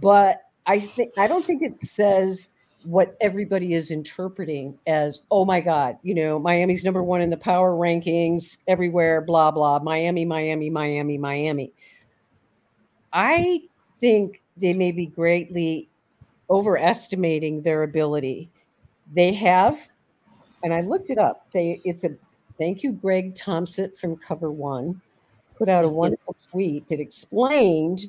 but 0.00 0.40
I 0.66 0.78
think 0.78 1.12
I 1.18 1.26
don't 1.26 1.44
think 1.44 1.62
it 1.62 1.78
says 1.78 2.53
what 2.84 3.16
everybody 3.20 3.74
is 3.74 3.90
interpreting 3.90 4.78
as, 4.86 5.22
oh 5.30 5.44
my 5.44 5.60
God, 5.60 5.96
you 6.02 6.14
know, 6.14 6.38
Miami's 6.38 6.84
number 6.84 7.02
one 7.02 7.20
in 7.20 7.30
the 7.30 7.36
power 7.36 7.72
rankings 7.72 8.58
everywhere, 8.68 9.22
blah, 9.22 9.50
blah, 9.50 9.78
Miami, 9.78 10.24
Miami, 10.24 10.70
Miami, 10.70 11.18
Miami. 11.18 11.72
I 13.12 13.62
think 14.00 14.42
they 14.56 14.74
may 14.74 14.92
be 14.92 15.06
greatly 15.06 15.88
overestimating 16.50 17.62
their 17.62 17.82
ability. 17.82 18.50
They 19.12 19.32
have, 19.34 19.88
and 20.62 20.72
I 20.74 20.82
looked 20.82 21.10
it 21.10 21.18
up. 21.18 21.46
They 21.52 21.80
it's 21.84 22.04
a 22.04 22.10
thank 22.58 22.82
you, 22.82 22.92
Greg 22.92 23.34
Thompson 23.34 23.92
from 23.92 24.16
Cover 24.16 24.50
One, 24.50 25.00
put 25.56 25.68
out 25.68 25.84
a 25.84 25.88
wonderful 25.88 26.36
tweet 26.50 26.88
that 26.88 27.00
explained 27.00 28.06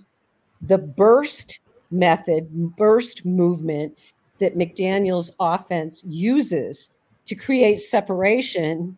the 0.62 0.78
burst 0.78 1.60
method, 1.92 2.76
burst 2.76 3.26
movement 3.26 3.98
that 4.40 4.58
McDaniel's 4.58 5.32
offense 5.40 6.04
uses 6.08 6.90
to 7.26 7.36
create 7.36 7.80
separation. 7.80 8.98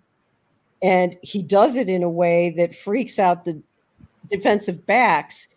And 0.82 1.16
he 1.22 1.42
does 1.42 1.76
it 1.76 1.90
in 1.90 2.04
a 2.04 2.10
way 2.10 2.52
that 2.52 2.76
freaks 2.76 3.20
out 3.20 3.46
the 3.46 3.62
defensive 4.30 4.86
backs. 4.86 5.48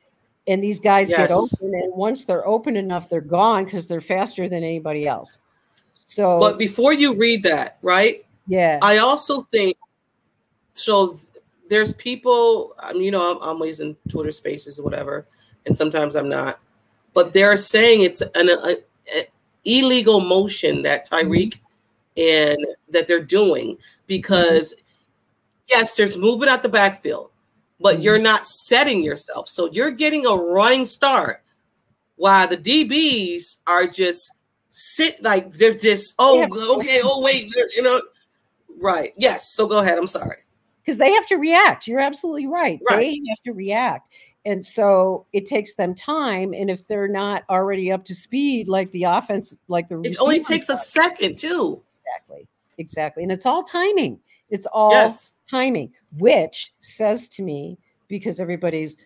And 0.46 0.62
these 0.62 0.80
guys 0.80 1.10
get 1.10 1.30
open. 1.30 1.74
And 1.74 1.92
once 1.94 2.24
they're 2.24 2.46
open 2.46 2.76
enough, 2.76 3.08
they're 3.08 3.20
gone 3.20 3.64
because 3.64 3.88
they're 3.88 4.00
faster 4.00 4.48
than 4.48 4.64
anybody 4.64 5.06
else. 5.06 5.40
So, 5.94 6.40
But 6.40 6.58
before 6.58 6.92
you 6.92 7.14
read 7.14 7.42
that, 7.44 7.78
right? 7.82 8.24
yeah. 8.48 8.78
I 8.82 8.98
also 8.98 9.42
think 9.42 9.76
so. 10.72 11.16
There's 11.68 11.94
people, 11.94 12.74
um, 12.80 12.96
you 12.96 13.12
know, 13.12 13.30
I'm, 13.30 13.38
always 13.38 13.78
in 13.78 13.96
Twitter 14.08 14.32
spaces 14.32 14.80
or 14.80 14.82
whatever, 14.82 15.26
and 15.66 15.76
sometimes 15.76 16.16
I'm 16.16 16.28
not. 16.28 16.58
But 17.14 17.32
they're 17.32 17.56
saying 17.56 18.02
it's 18.02 18.22
an 18.22 18.50
a 18.50 18.76
illegal 19.64 20.20
motion 20.20 20.82
that 20.82 21.08
mm-hmm. 21.08 21.30
Tyreek 21.30 21.58
and 22.16 22.58
that 22.88 23.06
they're 23.06 23.24
doing 23.24 23.76
because 24.06 24.74
yes, 25.68 25.96
there's 25.96 26.18
movement 26.18 26.50
at 26.50 26.62
the 26.62 26.68
backfield, 26.68 27.30
but 27.80 27.94
mm-hmm. 27.94 28.02
you're 28.02 28.18
not 28.18 28.46
setting 28.46 29.02
yourself, 29.02 29.48
so 29.48 29.70
you're 29.72 29.90
getting 29.90 30.26
a 30.26 30.34
running 30.34 30.84
start 30.84 31.42
while 32.16 32.46
the 32.46 32.56
DBs 32.56 33.60
are 33.66 33.86
just 33.86 34.30
sit 34.68 35.20
like 35.22 35.50
they're 35.54 35.74
just 35.74 36.14
oh 36.18 36.38
Yeah. 36.38 36.46
okay 36.76 37.00
oh 37.02 37.22
wait 37.24 37.52
you 37.74 37.82
know 37.82 38.00
right 38.78 39.12
yes 39.16 39.52
so 39.52 39.66
go 39.66 39.80
ahead 39.80 39.98
i'm 39.98 40.06
sorry 40.06 40.36
because 40.90 40.98
they 40.98 41.12
have 41.12 41.26
to 41.26 41.36
react. 41.36 41.86
You're 41.86 42.00
absolutely 42.00 42.48
right. 42.48 42.80
Right. 42.90 42.98
They 42.98 43.20
have 43.28 43.42
to 43.44 43.52
react. 43.52 44.08
And 44.46 44.64
so 44.64 45.26
it 45.32 45.44
takes 45.44 45.74
them 45.74 45.94
time. 45.94 46.54
And 46.54 46.70
if 46.70 46.88
they're 46.88 47.08
not 47.08 47.44
already 47.50 47.92
up 47.92 48.04
to 48.06 48.14
speed, 48.14 48.68
like 48.68 48.90
the 48.92 49.04
offense, 49.04 49.56
like 49.68 49.88
the 49.88 50.00
it 50.00 50.16
only 50.20 50.42
takes 50.42 50.68
a 50.68 50.76
second 50.76 51.36
too 51.36 51.82
exactly, 52.06 52.48
exactly. 52.78 53.22
And 53.22 53.32
it's 53.32 53.46
all 53.46 53.62
timing. 53.62 54.18
It's 54.48 54.66
all 54.66 54.92
yes 54.92 55.32
timing, 55.50 55.92
which 56.16 56.72
says 56.80 57.28
to 57.28 57.42
me, 57.42 57.78
because 58.08 58.40
everybody's 58.40 58.96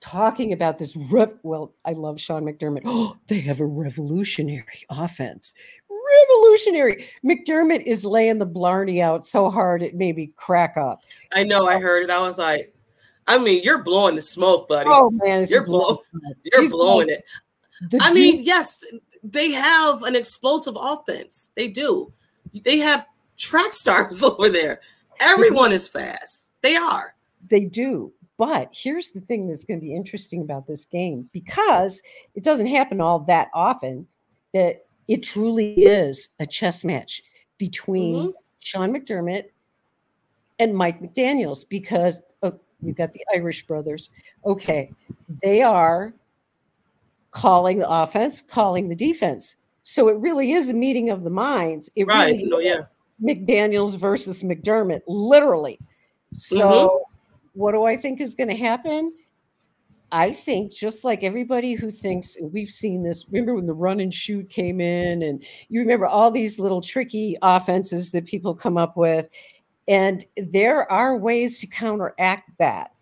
talking 0.00 0.52
about 0.52 0.78
this. 0.78 0.96
Well, 1.42 1.74
I 1.84 1.92
love 1.92 2.20
Sean 2.20 2.44
McDermott. 2.44 2.82
Oh, 2.84 3.16
they 3.26 3.40
have 3.40 3.60
a 3.60 3.66
revolutionary 3.66 4.86
offense. 4.88 5.54
Revolutionary. 6.28 7.06
McDermott 7.24 7.82
is 7.84 8.04
laying 8.04 8.38
the 8.38 8.46
Blarney 8.46 9.00
out 9.00 9.26
so 9.26 9.50
hard 9.50 9.82
it 9.82 9.94
made 9.94 10.16
me 10.16 10.32
crack 10.36 10.76
up. 10.76 11.02
i 11.32 11.44
know 11.44 11.66
i 11.66 11.78
heard 11.78 12.02
it 12.02 12.10
i 12.10 12.20
was 12.20 12.36
like 12.36 12.74
i 13.30 13.38
mean 13.38 13.62
you're 13.62 13.82
blowing 13.82 14.14
the 14.14 14.20
smoke 14.20 14.68
buddy. 14.68 14.88
Oh 14.92 15.10
man, 15.10 15.44
You're 15.48 15.64
blowing 15.64 15.98
you're 16.44 16.62
He's 16.62 16.70
blowing 16.70 17.08
it. 17.08 17.24
I 18.00 18.12
mean 18.12 18.42
yes 18.42 18.84
they 19.22 19.52
have 19.52 20.02
an 20.02 20.16
explosive 20.16 20.76
offense. 20.80 21.50
They 21.54 21.68
do. 21.68 22.12
They 22.64 22.78
have 22.78 23.06
track 23.36 23.72
stars 23.72 24.22
over 24.30 24.48
there. 24.48 24.80
Everyone 25.20 25.72
is 25.72 25.88
fast. 25.88 26.52
They 26.62 26.76
are. 26.76 27.14
They 27.48 27.66
do. 27.66 28.12
But 28.38 28.70
here's 28.72 29.10
the 29.10 29.20
thing 29.20 29.46
that's 29.46 29.64
going 29.64 29.78
to 29.78 29.84
be 29.84 29.94
interesting 29.94 30.40
about 30.40 30.66
this 30.66 30.86
game 30.86 31.28
because 31.32 32.00
it 32.34 32.42
doesn't 32.42 32.68
happen 32.68 33.00
all 33.00 33.18
that 33.20 33.48
often 33.52 34.06
that 34.54 34.86
it 35.08 35.22
truly 35.22 35.74
is 35.74 36.30
a 36.40 36.46
chess 36.46 36.84
match 36.84 37.22
between 37.58 38.28
Mhm. 38.28 38.32
Sean 38.60 38.94
McDermott 38.94 39.44
and 40.58 40.74
Mike 40.74 41.00
McDaniels 41.02 41.68
because 41.68 42.22
oh, 42.42 42.58
you've 42.82 42.96
got 42.96 43.12
the 43.12 43.24
Irish 43.34 43.66
brothers. 43.66 44.10
Okay, 44.44 44.92
they 45.42 45.62
are 45.62 46.12
calling 47.30 47.78
the 47.78 47.90
offense, 47.90 48.42
calling 48.42 48.88
the 48.88 48.96
defense. 48.96 49.56
So 49.82 50.08
it 50.08 50.18
really 50.18 50.52
is 50.52 50.70
a 50.70 50.74
meeting 50.74 51.10
of 51.10 51.22
the 51.22 51.30
minds. 51.30 51.90
It 51.96 52.04
right 52.04 52.26
really 52.26 52.44
no 52.44 52.58
yeah 52.58 52.82
McDaniels 53.22 53.98
versus 53.98 54.42
McDermott, 54.42 55.02
literally. 55.06 55.78
So, 56.32 56.58
mm-hmm. 56.58 57.60
what 57.60 57.72
do 57.72 57.84
I 57.84 57.96
think 57.96 58.20
is 58.20 58.34
going 58.34 58.48
to 58.48 58.56
happen? 58.56 59.12
I 60.12 60.32
think 60.32 60.72
just 60.72 61.04
like 61.04 61.22
everybody 61.22 61.74
who 61.74 61.90
thinks, 61.90 62.36
we've 62.42 62.70
seen 62.70 63.02
this. 63.02 63.26
Remember 63.30 63.54
when 63.54 63.66
the 63.66 63.74
run 63.74 64.00
and 64.00 64.12
shoot 64.12 64.48
came 64.50 64.80
in, 64.80 65.22
and 65.22 65.44
you 65.68 65.80
remember 65.80 66.06
all 66.06 66.30
these 66.30 66.58
little 66.58 66.80
tricky 66.80 67.36
offenses 67.42 68.10
that 68.10 68.26
people 68.26 68.54
come 68.54 68.76
up 68.76 68.96
with, 68.96 69.28
and 69.90 70.24
there 70.38 70.90
are 70.90 71.18
ways 71.18 71.58
to 71.58 71.66
counteract 71.66 72.56
that. 72.58 72.92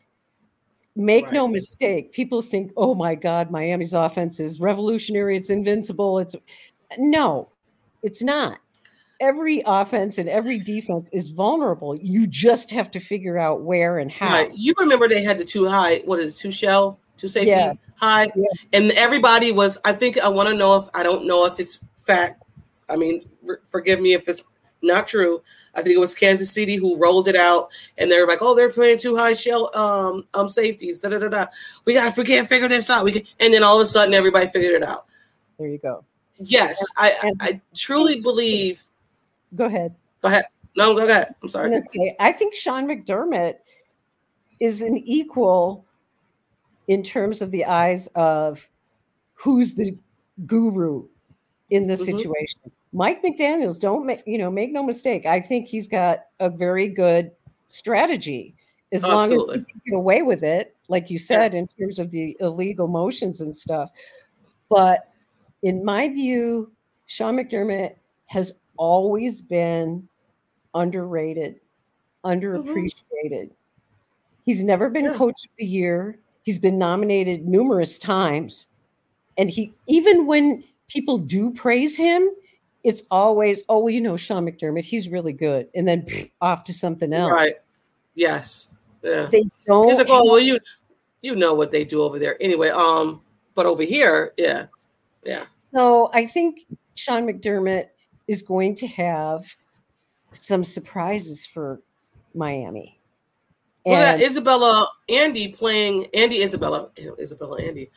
Make 0.97 1.31
no 1.31 1.47
mistake, 1.47 2.11
people 2.13 2.43
think, 2.43 2.73
"Oh 2.77 2.93
my 2.97 3.15
God, 3.15 3.53
Miami's 3.53 3.95
offense 3.95 4.41
is 4.41 4.59
revolutionary. 4.59 5.37
It's 5.37 5.51
invincible." 5.51 6.19
It's 6.19 6.35
no, 6.99 7.51
it's 8.03 8.21
not 8.21 8.59
every 9.21 9.63
offense 9.67 10.19
and 10.19 10.29
every 10.29 10.59
defense 10.59 11.11
is 11.13 11.29
vulnerable. 11.31 11.97
You 11.97 12.27
just 12.27 12.71
have 12.71 12.91
to 12.93 13.01
figure 13.01 13.39
out 13.39 13.63
where 13.63 13.99
and 13.99 14.11
how. 14.11 14.29
Right. 14.29 14.53
You 14.55 14.75
remember 14.79 15.09
they 15.09 15.23
had 15.23 15.39
the 15.39 15.45
two 15.45 15.67
high, 15.67 16.03
what 16.05 16.21
is 16.21 16.35
it, 16.35 16.37
two 16.37 16.53
shell, 16.53 16.99
two 17.17 17.29
safety 17.29 17.51
Yeah. 17.51 17.75
high, 17.97 18.31
Yeah. 18.35 18.45
and 18.73 18.91
everybody 18.93 19.53
was. 19.53 19.79
I 19.85 19.93
think 19.93 20.19
I 20.21 20.29
want 20.29 20.49
to 20.49 20.55
know 20.55 20.77
if 20.77 20.89
I 20.95 21.03
don't 21.03 21.27
know 21.27 21.47
if 21.47 21.59
it's 21.59 21.81
fact. 21.97 22.43
I 22.89 22.97
mean, 22.97 23.29
forgive 23.65 24.01
me 24.01 24.15
if 24.15 24.29
it's 24.29 24.45
not 24.83 25.07
true. 25.07 25.43
I 25.75 25.83
think 25.83 25.95
it 25.97 26.01
was 26.01 26.15
Kansas 26.15 26.53
City 26.53 26.77
who 26.77 26.97
rolled 26.97 27.29
it 27.29 27.37
out, 27.37 27.71
and 27.99 28.11
they 28.11 28.21
were 28.21 28.27
like, 28.27 28.39
"Oh, 28.41 28.55
they're 28.55 28.71
playing 28.71 28.99
two 28.99 29.17
high 29.17 29.35
shell 29.35 29.71
um 29.77 30.27
um 30.35 30.49
safeties." 30.49 31.01
Da 31.01 31.09
da 31.09 31.19
da 31.19 31.29
da. 31.29 31.47
We 31.85 31.95
got 31.95 32.17
we 32.17 32.25
can't 32.25 32.49
figure 32.49 32.69
this 32.69 32.91
out. 32.91 33.05
We 33.05 33.13
can, 33.13 33.23
and 33.41 33.53
then 33.53 33.63
all 33.63 33.77
of 33.77 33.83
a 33.83 33.87
sudden, 33.87 34.15
everybody 34.15 34.47
figured 34.47 34.75
it 34.81 34.89
out. 34.89 35.07
There 35.59 35.69
you 35.69 35.79
go. 35.79 36.05
Yes, 36.39 36.81
I 36.97 37.33
I, 37.41 37.61
truly 37.75 38.21
believe. 38.21 38.85
Go 39.57 39.65
ahead. 39.65 39.95
Go 40.23 40.29
ahead. 40.29 40.45
No, 40.77 40.95
go 40.95 41.05
ahead. 41.05 41.29
I'm 41.29 41.35
I'm 41.43 41.49
sorry. 41.49 41.83
say 41.95 42.15
I 42.21 42.33
think 42.33 42.55
Sean 42.55 42.87
McDermott 42.87 43.57
is 44.61 44.83
an 44.83 44.97
equal 44.99 45.85
in 46.87 47.03
terms 47.03 47.43
of 47.43 47.51
the 47.51 47.65
eyes 47.65 48.07
of 48.15 48.69
who's 49.35 49.75
the 49.75 49.97
guru 50.47 51.07
in 51.71 51.87
this 51.87 52.03
Mhm. 52.03 52.07
situation. 52.07 52.61
Mike 52.93 53.23
McDaniels, 53.23 53.79
don't 53.79 54.07
make 54.07 54.23
you 54.27 54.39
know, 54.39 54.51
make 54.51 54.73
no 54.73 54.83
mistake. 54.83 55.27
I 55.27 55.41
think 55.41 55.69
he's 55.69 55.87
got 55.87 56.27
a 56.41 56.49
very 56.49 56.89
good 56.89 57.31
strategy 57.67 58.55
as 58.93 59.03
long 59.03 59.33
as 59.33 59.43
he 59.43 59.65
can 59.65 59.67
get 59.87 59.95
away 59.95 60.23
with 60.23 60.43
it, 60.43 60.75
like 60.89 61.11
you 61.11 61.19
said, 61.19 61.55
in 61.55 61.67
terms 61.67 61.99
of 61.99 62.11
the 62.11 62.37
illegal 62.41 62.89
motions 62.89 63.41
and 63.43 63.55
stuff. 63.55 63.91
But 64.71 65.13
in 65.63 65.85
my 65.85 66.09
view, 66.09 66.73
Sean 67.07 67.37
McDermott 67.37 67.95
has 68.27 68.53
always 68.77 69.43
been 69.43 70.09
underrated, 70.75 71.61
mm-hmm. 72.25 72.29
underappreciated. 72.29 73.51
He's 74.47 74.65
never 74.65 74.89
been 74.89 75.05
Yeah. 75.05 75.15
coach 75.15 75.45
of 75.45 75.51
the 75.59 75.67
year. 75.67 76.19
He's 76.43 76.59
been 76.59 76.79
nominated 76.79 77.47
numerous 77.47 77.99
times. 77.99 78.69
And 79.37 79.51
he 79.51 79.75
even 79.87 80.27
when 80.27 80.65
people 80.89 81.19
do 81.19 81.53
praise 81.53 81.97
him, 81.97 82.31
it's 82.85 83.03
always, 83.11 83.63
oh, 83.69 83.81
well, 83.81 83.91
you 83.91 84.01
know, 84.01 84.17
Sean 84.17 84.47
McDermott, 84.47 84.85
he's 84.85 85.09
really 85.09 85.33
good. 85.33 85.69
And 85.75 85.87
then 85.87 86.03
pfft, 86.03 86.31
off 86.41 86.65
to 86.65 86.73
something 86.73 87.13
else. 87.13 87.33
Right. 87.33 87.55
Yes. 88.15 88.69
Yeah. 89.03 89.29
They 89.31 89.45
don't 89.67 89.89
He's 89.89 89.99
like, 89.99 90.09
oh 90.11 90.25
well, 90.25 90.41
you 90.41 90.59
you 91.23 91.35
know 91.35 91.55
what 91.55 91.71
they 91.71 91.85
do 91.85 92.03
over 92.03 92.19
there 92.19 92.41
anyway. 92.43 92.69
Um, 92.69 93.23
but 93.55 93.67
over 93.67 93.83
here, 93.83 94.33
yeah, 94.37 94.67
yeah, 95.25 95.45
So 95.73 96.11
I 96.15 96.27
think 96.27 96.65
Sean 96.95 97.27
McDermott 97.27 97.89
is 98.29 98.43
going 98.43 98.75
to 98.77 98.87
have 98.87 99.45
some 100.33 100.65
surprises 100.65 101.47
for 101.47 101.81
Miami. 102.35 103.01
At 103.87 104.19
that, 104.19 104.23
Isabella 104.23 104.89
Andy 105.09 105.49
playing 105.49 106.07
Andy 106.13 106.43
Isabella 106.43 106.91
Isabella 107.19 107.63
Andy 107.63 107.91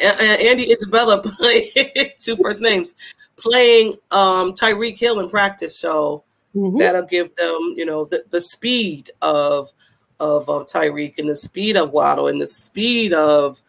Andy 0.00 0.72
Isabella 0.72 1.22
playing 1.38 1.70
two 2.18 2.36
first 2.36 2.60
names 2.60 2.94
playing 3.36 3.92
um 4.10 4.52
Tyreek 4.54 4.98
Hill 4.98 5.20
in 5.20 5.28
practice. 5.28 5.78
So 5.78 6.22
Mhm. 6.54 6.78
that'll 6.78 7.02
give 7.02 7.34
them, 7.36 7.74
you 7.76 7.84
know, 7.84 8.04
the, 8.06 8.24
the 8.30 8.40
speed 8.40 9.10
of 9.22 9.72
of 10.18 10.48
uh, 10.48 10.64
Tyreek 10.64 11.18
and 11.18 11.28
the 11.28 11.34
speed 11.34 11.76
of 11.76 11.90
Waddle 11.90 12.28
and 12.28 12.40
the 12.40 12.46
speed 12.46 13.12
of 13.12 13.60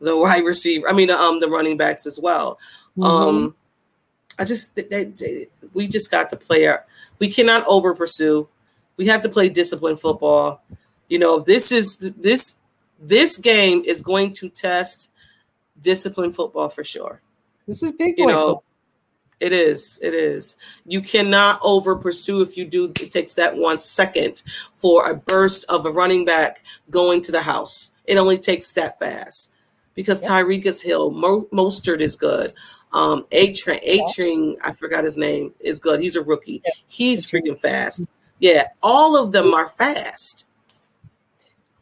the 0.00 0.16
wide 0.24 0.44
receiver. 0.44 0.88
I 0.88 0.92
mean, 0.92 1.10
um, 1.10 1.40
the 1.40 1.48
running 1.48 1.76
backs 1.76 2.06
as 2.06 2.20
well. 2.20 2.58
Mhm. 2.96 3.04
Um, 3.04 3.54
I 4.38 4.44
just 4.44 4.76
they, 4.76 4.82
they- 4.84 5.04
they- 5.04 5.48
we 5.74 5.86
just 5.88 6.10
got 6.10 6.28
to 6.30 6.36
play 6.36 6.66
our. 6.66 6.84
We 7.18 7.30
cannot 7.30 7.64
over 7.66 7.94
pursue. 7.94 8.48
We 8.96 9.06
have 9.08 9.20
to 9.22 9.28
play 9.28 9.48
disciplined 9.48 10.00
football. 10.00 10.62
You 11.08 11.18
know, 11.18 11.40
this 11.40 11.72
is 11.72 11.98
this 11.98 12.54
this 13.00 13.36
game 13.36 13.82
is 13.84 14.02
going 14.02 14.32
to 14.34 14.48
test 14.48 15.10
disciplined 15.80 16.34
football 16.36 16.68
for 16.68 16.84
sure. 16.84 17.20
this 17.66 17.82
is 17.82 17.90
big 17.92 18.14
You 18.18 18.26
know. 18.26 18.62
It 19.40 19.52
is. 19.52 19.98
It 20.02 20.14
is. 20.14 20.56
You 20.84 21.00
cannot 21.00 21.60
over 21.62 21.94
pursue. 21.96 22.40
If 22.42 22.56
you 22.56 22.64
do, 22.64 22.86
it 23.00 23.10
takes 23.10 23.34
that 23.34 23.56
one 23.56 23.78
second 23.78 24.42
for 24.76 25.10
a 25.10 25.14
burst 25.14 25.64
of 25.68 25.86
a 25.86 25.92
running 25.92 26.24
back 26.24 26.64
going 26.90 27.20
to 27.22 27.32
the 27.32 27.40
house. 27.42 27.92
It 28.06 28.16
only 28.16 28.38
takes 28.38 28.72
that 28.72 28.98
fast 28.98 29.52
because 29.94 30.20
Yep. 30.22 30.30
Tyreek 30.30 30.66
is 30.66 30.82
Hill. 30.82 31.10
Mo- 31.10 31.46
Mostert 31.52 32.00
is 32.00 32.16
good. 32.16 32.52
Um, 32.92 33.26
A 33.32 33.52
train, 33.52 33.80
A 33.82 34.02
train, 34.14 34.56
I 34.64 34.72
forgot 34.72 35.04
his 35.04 35.16
name, 35.18 35.52
is 35.60 35.78
good. 35.78 36.00
He's 36.00 36.16
a 36.16 36.22
rookie. 36.22 36.62
Yep. 36.64 36.74
He's 36.88 37.26
freaking 37.30 37.60
fast. 37.60 38.08
Yeah, 38.40 38.64
all 38.82 39.16
of 39.16 39.32
them 39.32 39.52
are 39.52 39.68
fast. 39.68 40.46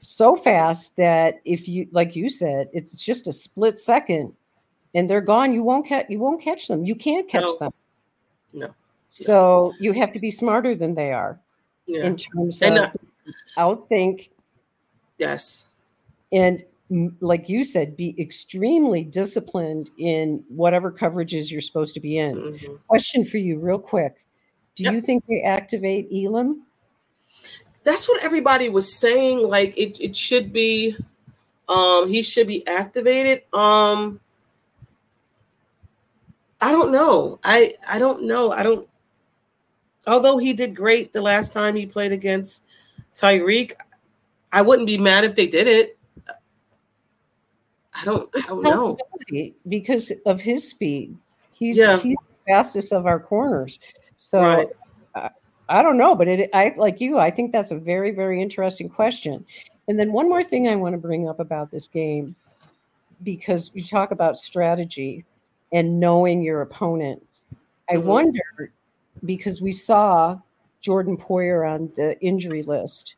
so 0.01 0.37
fast 0.37 0.97
that 0.97 1.40
if 1.45 1.69
you 1.69 1.87
like 1.92 2.16
you 2.16 2.29
said, 2.31 2.69
it's 2.73 2.92
just 3.05 3.27
a 3.29 3.33
split 3.33 3.79
second 3.79 4.33
and 4.94 5.09
they're 5.09 5.20
gone. 5.20 5.53
You 5.53 5.62
won't 5.62 5.87
catch 5.87 6.07
you 6.09 6.18
won't 6.18 6.40
catch 6.40 6.68
them. 6.68 6.85
You 6.85 6.94
can't 6.94 7.29
catch 7.29 7.42
No. 7.42 7.57
them. 7.61 7.72
No. 8.53 8.75
So 9.09 9.72
you 9.81 9.92
have 9.92 10.12
to 10.12 10.18
be 10.20 10.31
smarter 10.31 10.75
than 10.75 10.94
they 10.94 11.12
are 11.12 11.40
Yeah. 11.87 12.05
in 12.07 12.16
terms 12.16 12.62
And, 12.62 12.77
of 12.79 12.85
uh, 12.85 12.92
outthink 13.59 14.31
yes. 15.18 15.66
and 16.33 16.64
like 17.20 17.49
you 17.49 17.64
said, 17.64 17.96
be 17.96 18.14
extremely 18.16 19.03
disciplined 19.03 19.90
in 19.99 20.44
whatever 20.49 20.92
coverages 20.92 21.51
you're 21.51 21.61
supposed 21.61 21.94
to 21.94 22.01
be 22.01 22.16
in. 22.18 22.37
Mhm. 22.37 22.79
Question 22.87 23.25
for 23.25 23.38
you, 23.38 23.59
real 23.59 23.79
quick. 23.81 24.25
Do 24.77 24.85
Yep. 24.85 24.92
you 24.94 25.01
think 25.01 25.25
they 25.27 25.42
activate 25.42 26.09
Elam? 26.12 26.62
that's 27.83 28.09
what 28.09 28.22
everybody 28.25 28.68
was 28.68 28.92
saying 28.92 29.49
like 29.49 29.72
it, 29.79 29.96
it 30.01 30.16
should 30.16 30.53
be 30.53 30.96
um 31.68 32.09
he 32.09 32.20
should 32.20 32.46
be 32.49 32.66
activated 32.66 33.42
um 33.53 34.18
i 36.66 36.72
don't 36.72 36.90
know 36.90 37.38
i 37.44 37.74
i 37.88 37.98
don't 37.98 38.22
know 38.24 38.50
i 38.52 38.62
don't 38.62 38.88
although 40.07 40.38
he 40.38 40.52
did 40.52 40.74
great 40.74 41.12
the 41.12 41.22
last 41.22 41.52
time 41.52 41.74
he 41.76 41.87
played 41.87 42.12
against 42.12 42.64
tyreek 43.14 43.72
i 44.52 44.61
wouldn't 44.61 44.87
be 44.87 44.98
mad 44.98 45.24
if 45.24 45.35
they 45.35 45.46
did 45.46 45.66
it 45.66 45.98
i 47.94 48.05
don't 48.05 48.29
i 48.37 48.40
don't 48.48 48.62
know 48.62 48.98
because 49.68 50.12
of 50.26 50.40
his 50.40 50.68
speed. 50.68 51.16
He's, 51.52 51.76
Yeah. 51.76 51.98
he's 51.98 52.16
the 52.31 52.37
fastest 52.46 52.92
of 52.92 53.07
our 53.07 53.18
corners. 53.18 53.81
So 54.16 54.40
Right. 54.40 54.68
I, 55.14 55.31
I 55.68 55.83
don't 55.83 55.98
know, 55.98 56.14
but 56.14 56.29
it, 56.29 56.50
I 56.55 56.74
like 56.76 57.00
you. 57.00 57.18
I 57.18 57.31
think 57.31 57.50
that's 57.50 57.72
a 57.72 57.79
very, 57.79 58.12
very 58.12 58.40
interesting 58.40 58.88
question. 58.88 59.44
And 59.88 59.98
then 59.98 60.12
one 60.12 60.29
more 60.29 60.44
thing 60.44 60.68
I 60.68 60.76
want 60.76 60.92
to 60.94 60.98
bring 60.98 61.29
up 61.29 61.40
about 61.40 61.70
this 61.70 61.88
game, 61.88 62.37
because 63.22 63.70
you 63.74 63.83
talk 63.83 64.11
about 64.11 64.37
strategy 64.38 65.24
and 65.72 65.98
knowing 66.00 66.42
your 66.42 66.62
opponent. 66.62 67.24
I 67.90 67.94
Mhm. 67.94 68.05
wonder 68.05 68.72
because 69.24 69.61
we 69.62 69.72
saw 69.72 70.38
Jordan 70.81 71.16
Poyer 71.16 71.68
on 71.68 71.90
the 71.96 72.20
injury 72.20 72.62
list, 72.62 73.16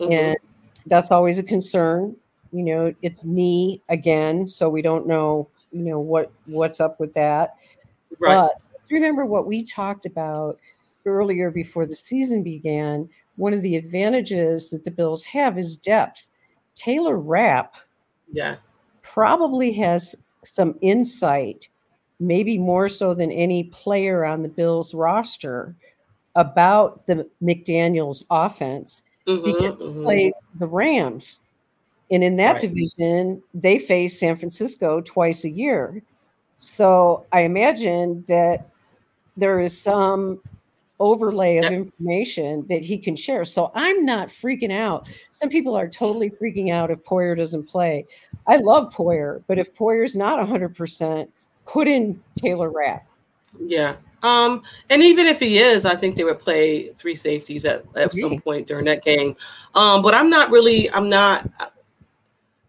Mhm. 0.00 0.12
and 0.12 0.38
that's 0.86 1.10
always 1.10 1.38
a 1.38 1.42
concern. 1.42 2.16
You 2.52 2.62
know, 2.64 2.94
it's 3.02 3.24
knee 3.24 3.82
again, 3.88 4.46
so 4.48 4.68
we 4.68 4.82
don't 4.82 5.06
know, 5.06 5.48
you 5.72 5.82
know, 5.82 6.00
what 6.00 6.30
what's 6.46 6.80
up 6.80 7.00
with 7.00 7.14
that. 7.14 7.56
right 8.20 8.36
But 8.36 8.52
remember 8.90 9.26
what 9.26 9.46
we 9.46 9.62
talked 9.62 10.06
about 10.06 10.58
earlier 11.06 11.50
before 11.50 11.86
the 11.86 11.94
season 11.94 12.42
began. 12.42 13.08
One 13.36 13.52
of 13.52 13.62
the 13.62 13.76
advantages 13.76 14.70
that 14.70 14.84
the 14.84 14.90
Bills 14.90 15.24
have 15.24 15.58
is 15.58 15.76
depth. 15.76 16.28
Taylor 16.74 17.18
Rapp 17.18 17.74
yeah 18.32 18.56
probably 19.02 19.72
has 19.72 20.24
some 20.44 20.78
insight, 20.80 21.68
maybe 22.26 22.58
more 22.58 22.88
so 22.88 23.14
than 23.14 23.30
any 23.30 23.64
player 23.64 24.24
on 24.24 24.42
the 24.42 24.48
Bills 24.48 24.94
roster, 24.94 25.74
about 26.34 27.06
the 27.06 27.28
McDaniel's 27.42 28.24
offense 28.30 29.02
Mhm, 29.28 29.44
because 29.44 29.74
mhm. 29.74 29.94
they 29.94 30.02
played 30.02 30.32
the 30.58 30.66
Rams. 30.66 31.40
And 32.10 32.24
in 32.24 32.36
that 32.36 32.54
Right. 32.54 32.60
division, 32.62 33.42
they 33.54 33.78
face 33.78 34.18
San 34.18 34.36
Francisco 34.36 35.00
twice 35.00 35.44
a 35.44 35.50
year. 35.50 36.02
So 36.58 37.24
I 37.32 37.42
imagine 37.42 38.24
that 38.28 38.68
there 39.36 39.60
is 39.60 39.80
some 39.80 40.40
overlay 41.00 41.58
of 41.58 41.72
information 41.72 42.66
that 42.68 42.82
he 42.82 42.98
can 42.98 43.16
share. 43.16 43.44
So 43.44 43.70
I'm 43.74 44.04
not 44.04 44.28
freaking 44.28 44.72
out. 44.72 45.08
Some 45.30 45.48
people 45.48 45.74
are 45.74 45.88
totally 45.88 46.30
freaking 46.30 46.72
out 46.72 46.90
if 46.90 47.02
Poyer 47.04 47.36
doesn't 47.36 47.68
play. 47.68 48.06
I 48.46 48.56
love 48.56 48.94
Poyer, 48.94 49.42
but 49.46 49.58
if 49.58 49.74
Poyer's 49.74 50.14
not 50.14 50.38
100%, 50.38 51.30
put 51.66 51.88
in 51.88 52.22
Taylor 52.36 52.70
Rapp. 52.70 53.06
Yeah. 53.58 53.96
Um, 54.22 54.62
and 54.88 55.02
even 55.02 55.26
if 55.26 55.38
he 55.38 55.58
is, 55.58 55.84
I 55.84 55.94
think 55.94 56.16
they 56.16 56.24
would 56.24 56.38
play 56.38 56.88
three 56.92 57.14
safeties 57.14 57.66
at, 57.66 57.84
at 57.94 58.12
some 58.14 58.40
point 58.40 58.66
during 58.66 58.86
that 58.86 59.04
game. 59.04 59.36
Um, 59.74 60.00
but 60.00 60.14
I'm 60.14 60.30
not 60.30 60.50
really, 60.50 60.90
I'm 60.92 61.10
not, 61.10 61.48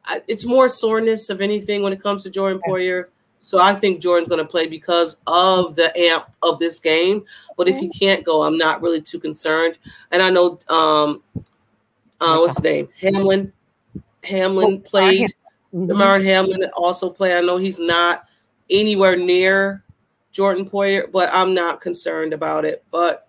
I, 0.03 0.19
it's 0.27 0.45
more 0.45 0.67
soreness 0.67 1.29
of 1.29 1.39
anything 1.39 1.81
when 1.81 1.93
it 1.93 2.03
comes 2.03 2.23
to 2.23 2.29
Jordan 2.29 2.61
Poyer. 2.67 3.05
So 3.39 3.61
I 3.61 3.73
think 3.73 4.01
Jordan's 4.01 4.27
going 4.27 4.43
to 4.43 4.49
play 4.49 4.67
because 4.67 5.17
of 5.27 5.75
the 5.75 5.97
amp 5.97 6.25
of 6.41 6.59
this 6.59 6.79
game. 6.79 7.23
But 7.55 7.69
if 7.69 7.77
he 7.77 7.87
can't 7.89 8.25
go, 8.25 8.43
I'm 8.43 8.57
not 8.57 8.81
really 8.81 9.01
too 9.01 9.19
concerned. 9.19 9.77
And 10.11 10.21
I 10.21 10.31
know, 10.31 10.59
um, 10.67 11.23
uh, 12.19 12.37
what's 12.37 12.55
his 12.55 12.63
name? 12.63 12.89
Hamlin. 12.99 13.53
Hamlin 14.23 14.81
Oh, 14.83 14.89
played. 14.89 15.33
Mhm. 15.73 15.87
Damar 15.87 16.19
Hamlin 16.19 16.69
also 16.75 17.09
played. 17.09 17.35
I 17.35 17.41
know 17.41 17.57
he's 17.57 17.79
not 17.79 18.25
anywhere 18.69 19.15
near 19.15 19.83
Jordan 20.31 20.67
Poyer, 20.67 21.11
but 21.11 21.29
I'm 21.31 21.53
not 21.53 21.81
concerned 21.81 22.33
about 22.33 22.65
it. 22.65 22.83
But 22.91 23.27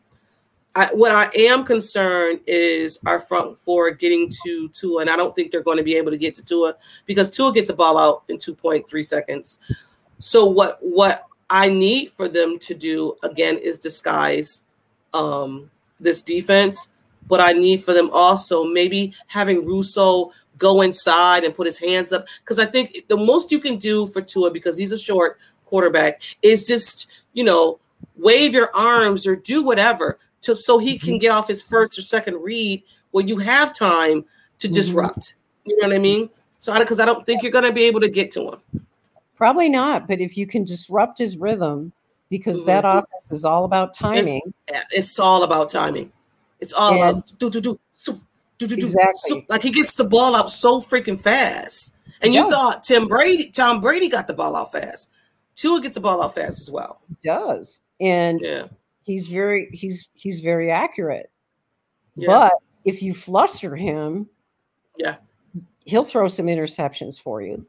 I, 0.75 0.91
what 0.93 1.11
I 1.11 1.31
am 1.35 1.65
concerned 1.65 2.41
is 2.47 2.99
our 3.07 3.19
front 3.19 3.59
four 3.59 3.93
getting 3.93 4.31
to 4.45 4.69
Tua, 4.69 5.01
and 5.01 5.11
I 5.11 5.17
don't 5.17 5.35
think 5.35 5.51
they're 5.51 5.63
going 5.63 5.79
to 5.79 5.83
be 5.83 5.97
able 5.97 6.11
to 6.11 6.19
get 6.19 6.35
to 6.35 6.45
Tua 6.45 6.75
because 7.07 7.31
Tua 7.31 7.53
gets 7.53 7.71
a 7.71 7.75
ball 7.75 7.97
out 7.97 8.25
in 8.29 8.37
2.3 8.37 9.05
seconds. 9.05 9.59
So 10.19 10.45
what 10.45 10.79
what 10.83 11.27
I 11.49 11.69
need 11.69 12.11
for 12.11 12.29
them 12.29 12.59
to 12.59 12.75
do 12.75 13.17
again 13.23 13.57
is 13.57 13.79
disguise 13.79 14.65
um, 15.15 15.71
this 16.01 16.21
defense, 16.21 16.93
but 17.27 17.41
I 17.41 17.53
need 17.53 17.85
for 17.85 17.93
them 17.93 18.11
also 18.13 18.65
maybe 18.65 19.15
having 19.29 19.65
Rousseau 19.65 20.33
go 20.59 20.83
inside 20.83 21.45
and 21.45 21.55
put 21.55 21.67
his 21.67 21.79
hands 21.79 22.13
up. 22.13 22.27
Because 22.41 22.59
I 22.59 22.67
think 22.67 23.09
the 23.09 23.17
most 23.17 23.51
you 23.51 23.61
can 23.61 23.77
do 23.77 24.07
for 24.07 24.21
Tua, 24.23 24.51
because 24.51 24.77
he's 24.77 24.93
a 24.93 24.99
short 24.99 25.39
quarterback, 25.65 26.23
is 26.43 26.67
just 26.67 27.09
you 27.33 27.45
know 27.45 27.79
wave 28.17 28.53
your 28.55 28.71
arms 28.75 29.27
or 29.27 29.37
do 29.37 29.63
whatever 29.63 30.19
to 30.43 30.55
so 30.55 30.79
he 30.79 30.99
can 30.99 31.19
get 31.19 31.31
off 31.31 31.49
his 31.49 31.63
first 31.63 31.99
or 31.99 32.03
second 32.03 32.37
read 32.43 32.83
when 33.11 33.29
you 33.29 33.39
have 33.39 33.75
time 33.75 34.25
to 34.59 34.69
disrupt. 34.69 35.35
You 35.65 35.77
know 35.81 35.89
what 35.89 35.97
I 35.97 35.99
mean? 35.99 36.31
So 36.59 36.77
because 36.79 37.01
I, 37.01 37.07
don't 37.07 37.27
think 37.27 37.43
you're 37.43 37.53
going 37.53 37.65
to 37.65 37.73
be 37.73 37.85
able 37.85 38.01
to 38.01 38.09
get 38.09 38.31
to 38.33 38.53
him. 38.53 38.83
Probably 39.37 39.69
not, 39.69 40.09
but 40.09 40.21
if 40.21 40.37
you 40.37 40.47
can 40.47 40.65
disrupt 40.65 41.19
his 41.19 41.37
rhythm, 41.37 41.93
because 42.29 42.65
that 42.65 42.85
Mhm. 42.85 42.99
offense 42.99 43.31
is 43.31 43.45
all 43.45 43.65
about 43.65 43.95
timing. 43.95 44.41
It's, 44.69 44.95
it's 44.95 45.19
all 45.19 45.43
about 45.45 45.71
timing. 45.71 46.11
It's 46.61 46.73
all 46.73 46.93
And- 46.93 47.19
about 47.19 47.39
do 47.39 47.51
do 47.51 47.61
do 47.61 47.79
so 47.93 48.13
do 48.13 48.19
do 48.19 48.21
do 48.21 48.26
Exactly. 48.61 49.15
so- 49.29 49.43
like 49.49 49.63
he 49.63 49.71
gets 49.71 49.95
the 49.95 50.05
ball 50.05 50.35
out 50.35 50.51
so 50.51 50.81
freaking 50.81 51.21
fast. 51.21 51.93
And 52.23 52.33
you 52.33 52.51
thought 52.51 52.83
Tim 52.83 53.09
Brady, 53.09 53.51
Tom 53.51 53.81
Brady 53.81 54.09
got 54.09 54.27
the 54.27 54.33
ball 54.35 54.57
out 54.57 54.73
fast. 54.73 55.11
Tua 55.55 55.81
gets 55.83 55.95
the 55.97 56.01
ball 56.01 56.23
out 56.23 56.35
fast 56.35 56.61
as 56.61 56.71
well. 56.71 57.01
He 57.09 57.17
does, 57.23 57.83
and 58.01 58.41
Yeah. 58.43 58.69
he's 59.03 59.27
very 59.27 59.69
he's 59.73 60.09
he's 60.15 60.41
very 60.41 60.71
accurate. 60.71 61.31
Yeah. 62.15 62.27
But 62.29 62.53
if 62.85 63.03
you 63.03 63.13
fluster 63.13 63.77
him, 63.77 64.29
Yeah. 64.97 65.17
he'll 65.85 66.05
throw 66.05 66.29
some 66.29 66.47
interceptions 66.47 67.21
for 67.21 67.43
you. 67.43 67.67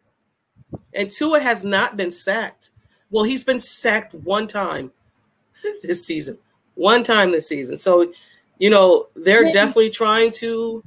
And 0.93 1.09
Tua 1.09 1.39
has 1.39 1.63
not 1.65 1.97
been 1.97 2.11
sacked. 2.11 2.71
Well, 3.09 3.23
he's 3.23 3.43
been 3.43 3.59
sacked 3.59 4.13
one 4.13 4.47
time 4.47 4.91
this 5.83 6.05
season. 6.05 6.37
One 6.75 7.03
time 7.03 7.31
this 7.31 7.47
season. 7.47 7.77
So, 7.77 8.13
you 8.59 8.69
know, 8.69 9.07
they're 9.15 9.51
definitely 9.51 9.89
trying 9.89 10.31
to 10.31 10.83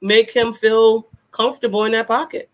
make 0.00 0.30
him 0.30 0.52
feel 0.52 1.08
comfortable 1.30 1.84
in 1.84 1.92
that 1.92 2.06
pocket. 2.06 2.48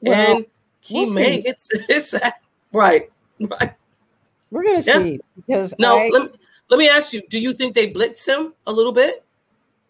Well, 0.00 0.36
and 0.36 0.46
he 0.80 1.04
we'll 1.04 1.14
may 1.14 1.42
it's 1.44 1.70
right. 2.72 3.10
Right. 3.40 3.70
We're 4.50 4.64
gonna 4.64 4.82
Yeah. 4.82 5.02
see 5.02 5.20
because 5.36 5.74
No, 5.78 5.98
I 5.98 6.08
let 6.12 6.22
me, 6.32 6.38
let 6.70 6.78
me 6.78 6.88
ask 6.88 7.12
you, 7.12 7.22
do 7.28 7.38
you 7.38 7.52
think 7.52 7.74
they 7.74 7.88
blitz 7.88 8.26
him 8.26 8.54
a 8.66 8.72
little 8.72 8.92
bit? 8.92 9.24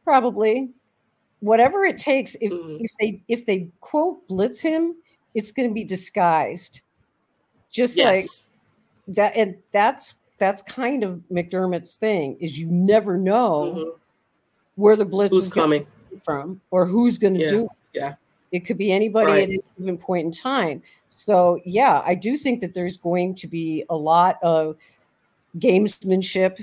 probably 0.04 0.68
whatever 1.40 1.84
it 1.84 1.96
takes. 1.96 2.34
If 2.40 2.52
Mhm. 2.52 2.80
if 2.80 2.90
they 2.98 3.22
if 3.28 3.46
they 3.46 3.68
quote 3.80 4.26
blitz 4.28 4.60
him, 4.60 4.96
it's 5.34 5.52
going 5.52 5.68
to 5.68 5.74
be 5.74 5.84
disguised, 5.84 6.80
just 7.70 7.96
like 7.98 8.24
that. 9.08 9.36
And 9.36 9.56
that's 9.72 10.14
that's 10.42 10.60
kind 10.62 11.04
of 11.04 11.22
McDermott's 11.30 11.94
thing 11.94 12.36
is 12.40 12.58
you 12.58 12.66
never 12.66 13.16
know 13.16 13.74
Mhm. 13.76 13.92
where 14.74 14.96
the 14.96 15.04
blitz 15.04 15.30
Who's 15.32 15.44
is 15.46 15.52
coming? 15.52 15.86
from 16.24 16.60
or 16.72 16.84
who's 16.84 17.16
going 17.16 17.34
to 17.34 17.40
Yeah, 17.40 17.48
do 17.48 17.64
it. 17.66 17.70
yeah. 17.94 18.14
It 18.50 18.66
could 18.66 18.76
be 18.76 18.90
anybody 18.90 19.26
Right. 19.28 19.42
at 19.44 19.48
any 19.50 19.60
given 19.78 19.96
point 19.98 20.26
in 20.26 20.32
time. 20.32 20.82
So 21.10 21.60
yeah, 21.64 22.02
I 22.04 22.16
do 22.16 22.36
think 22.36 22.58
that 22.60 22.74
there's 22.74 22.96
going 22.96 23.36
to 23.36 23.46
be 23.46 23.84
a 23.88 23.96
lot 23.96 24.38
of 24.42 24.76
gamesmanship 25.58 26.58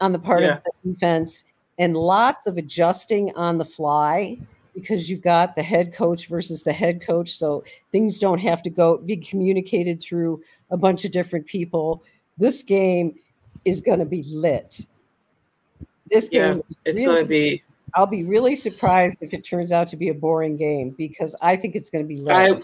on 0.00 0.10
the 0.10 0.18
part 0.18 0.42
Yeah. 0.42 0.56
of 0.56 0.62
the 0.82 0.92
defense 0.92 1.44
and 1.78 1.96
lots 1.96 2.48
of 2.48 2.56
adjusting 2.56 3.32
on 3.36 3.58
the 3.58 3.64
fly 3.64 4.38
because 4.74 5.08
you've 5.08 5.22
got 5.22 5.54
the 5.54 5.62
head 5.62 5.92
coach 5.92 6.26
versus 6.26 6.64
the 6.64 6.72
head 6.72 7.00
coach 7.00 7.30
so 7.30 7.62
things 7.92 8.18
don't 8.18 8.38
have 8.40 8.60
to 8.64 8.70
go 8.70 8.98
be 8.98 9.16
communicated 9.16 10.00
through 10.02 10.42
a 10.70 10.76
bunch 10.76 11.04
of 11.04 11.12
different 11.12 11.46
people 11.46 12.02
this 12.40 12.62
game 12.64 13.14
is 13.64 13.80
going 13.80 13.98
to 14.00 14.04
be 14.04 14.24
lit 14.28 14.80
this 16.10 16.28
Yeah, 16.32 16.54
game 16.54 16.62
is 16.68 16.80
It's 16.84 16.94
really- 16.96 17.06
going 17.06 17.22
to 17.24 17.28
be. 17.28 17.62
I'll 17.94 18.06
be 18.06 18.24
really 18.24 18.54
surprised 18.56 19.22
if 19.22 19.32
it 19.32 19.42
turns 19.44 19.70
out 19.72 19.86
to 19.88 19.96
be 19.96 20.08
a 20.08 20.14
boring 20.14 20.56
game 20.56 20.90
because 20.90 21.36
I 21.40 21.54
think 21.56 21.74
it's 21.76 21.88
going 21.90 22.04
to 22.04 22.08
be 22.08 22.18
lit. 22.20 22.34
I, 22.34 22.60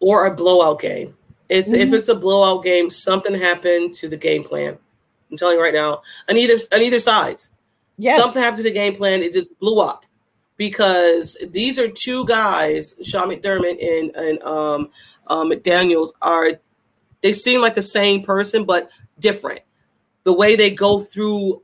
or 0.00 0.26
a 0.26 0.34
blowout 0.34 0.80
game. 0.80 1.14
It's 1.48 1.72
if 1.72 1.88
Mhm. 1.90 1.94
it's 1.98 2.08
a 2.08 2.14
blowout 2.14 2.64
game, 2.64 2.88
something 2.90 3.34
happened 3.34 3.92
to 3.94 4.08
the 4.08 4.16
game 4.16 4.42
plan. 4.44 4.78
I'm 5.30 5.36
telling 5.36 5.56
you 5.56 5.62
right 5.62 5.74
now, 5.74 6.02
on 6.30 6.36
either 6.38 6.54
on 6.74 6.82
either 6.82 7.00
sides, 7.00 7.50
yes, 7.98 8.18
something 8.20 8.42
happened 8.42 8.58
to 8.58 8.62
the 8.64 8.70
game 8.70 8.94
plan. 8.96 9.22
It 9.22 9.32
just 9.34 9.58
blew 9.58 9.80
up 9.80 10.04
because 10.56 11.36
these 11.50 11.78
are 11.78 11.88
two 11.88 12.24
guys, 12.26 12.94
Sean 13.02 13.28
McDermott 13.28 13.82
and 13.82 14.16
and 14.16 14.42
um, 14.42 14.90
um, 15.28 15.50
McDaniel's 15.50 16.12
are. 16.22 16.52
They 17.22 17.32
seem 17.32 17.60
like 17.60 17.74
the 17.74 17.82
same 17.82 18.22
person, 18.22 18.64
but 18.64 18.90
different. 19.18 19.60
The 20.24 20.32
way 20.32 20.56
they 20.56 20.70
go 20.70 21.00
through, 21.00 21.62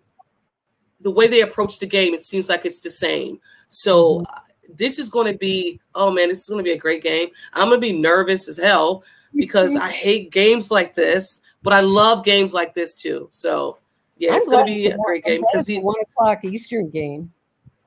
the 1.00 1.10
way 1.10 1.26
they 1.26 1.42
approach 1.42 1.78
the 1.78 1.86
game, 1.86 2.14
it 2.14 2.22
seems 2.22 2.48
like 2.48 2.64
it's 2.64 2.80
the 2.80 2.90
same. 2.90 3.40
So 3.68 4.22
uh, 4.22 4.40
this 4.68 4.98
is 4.98 5.10
going 5.10 5.30
to 5.32 5.38
be. 5.38 5.80
Oh 5.94 6.10
man, 6.10 6.28
this 6.28 6.38
is 6.38 6.48
going 6.48 6.64
to 6.64 6.68
be 6.68 6.72
a 6.72 6.78
great 6.78 7.02
game. 7.02 7.28
I'm 7.54 7.68
going 7.68 7.80
to 7.80 7.86
be 7.86 7.98
nervous 7.98 8.48
as 8.48 8.56
hell 8.56 9.04
because 9.34 9.76
I 9.76 9.90
hate 9.90 10.32
games 10.32 10.70
like 10.70 10.94
this, 10.94 11.42
but 11.62 11.72
I 11.72 11.80
love 11.80 12.24
games 12.24 12.54
like 12.54 12.74
this 12.74 12.94
too. 12.94 13.28
So 13.30 13.78
yeah, 14.16 14.32
I'm 14.32 14.38
it's 14.38 14.48
going 14.48 14.66
to 14.66 14.72
be 14.72 14.86
a 14.86 14.96
great 14.98 15.24
game 15.24 15.40
because 15.40 15.68
it's 15.68 15.76
he's 15.76 15.84
one 15.84 16.00
o'clock 16.02 16.44
Eastern 16.44 16.90
game. 16.90 17.32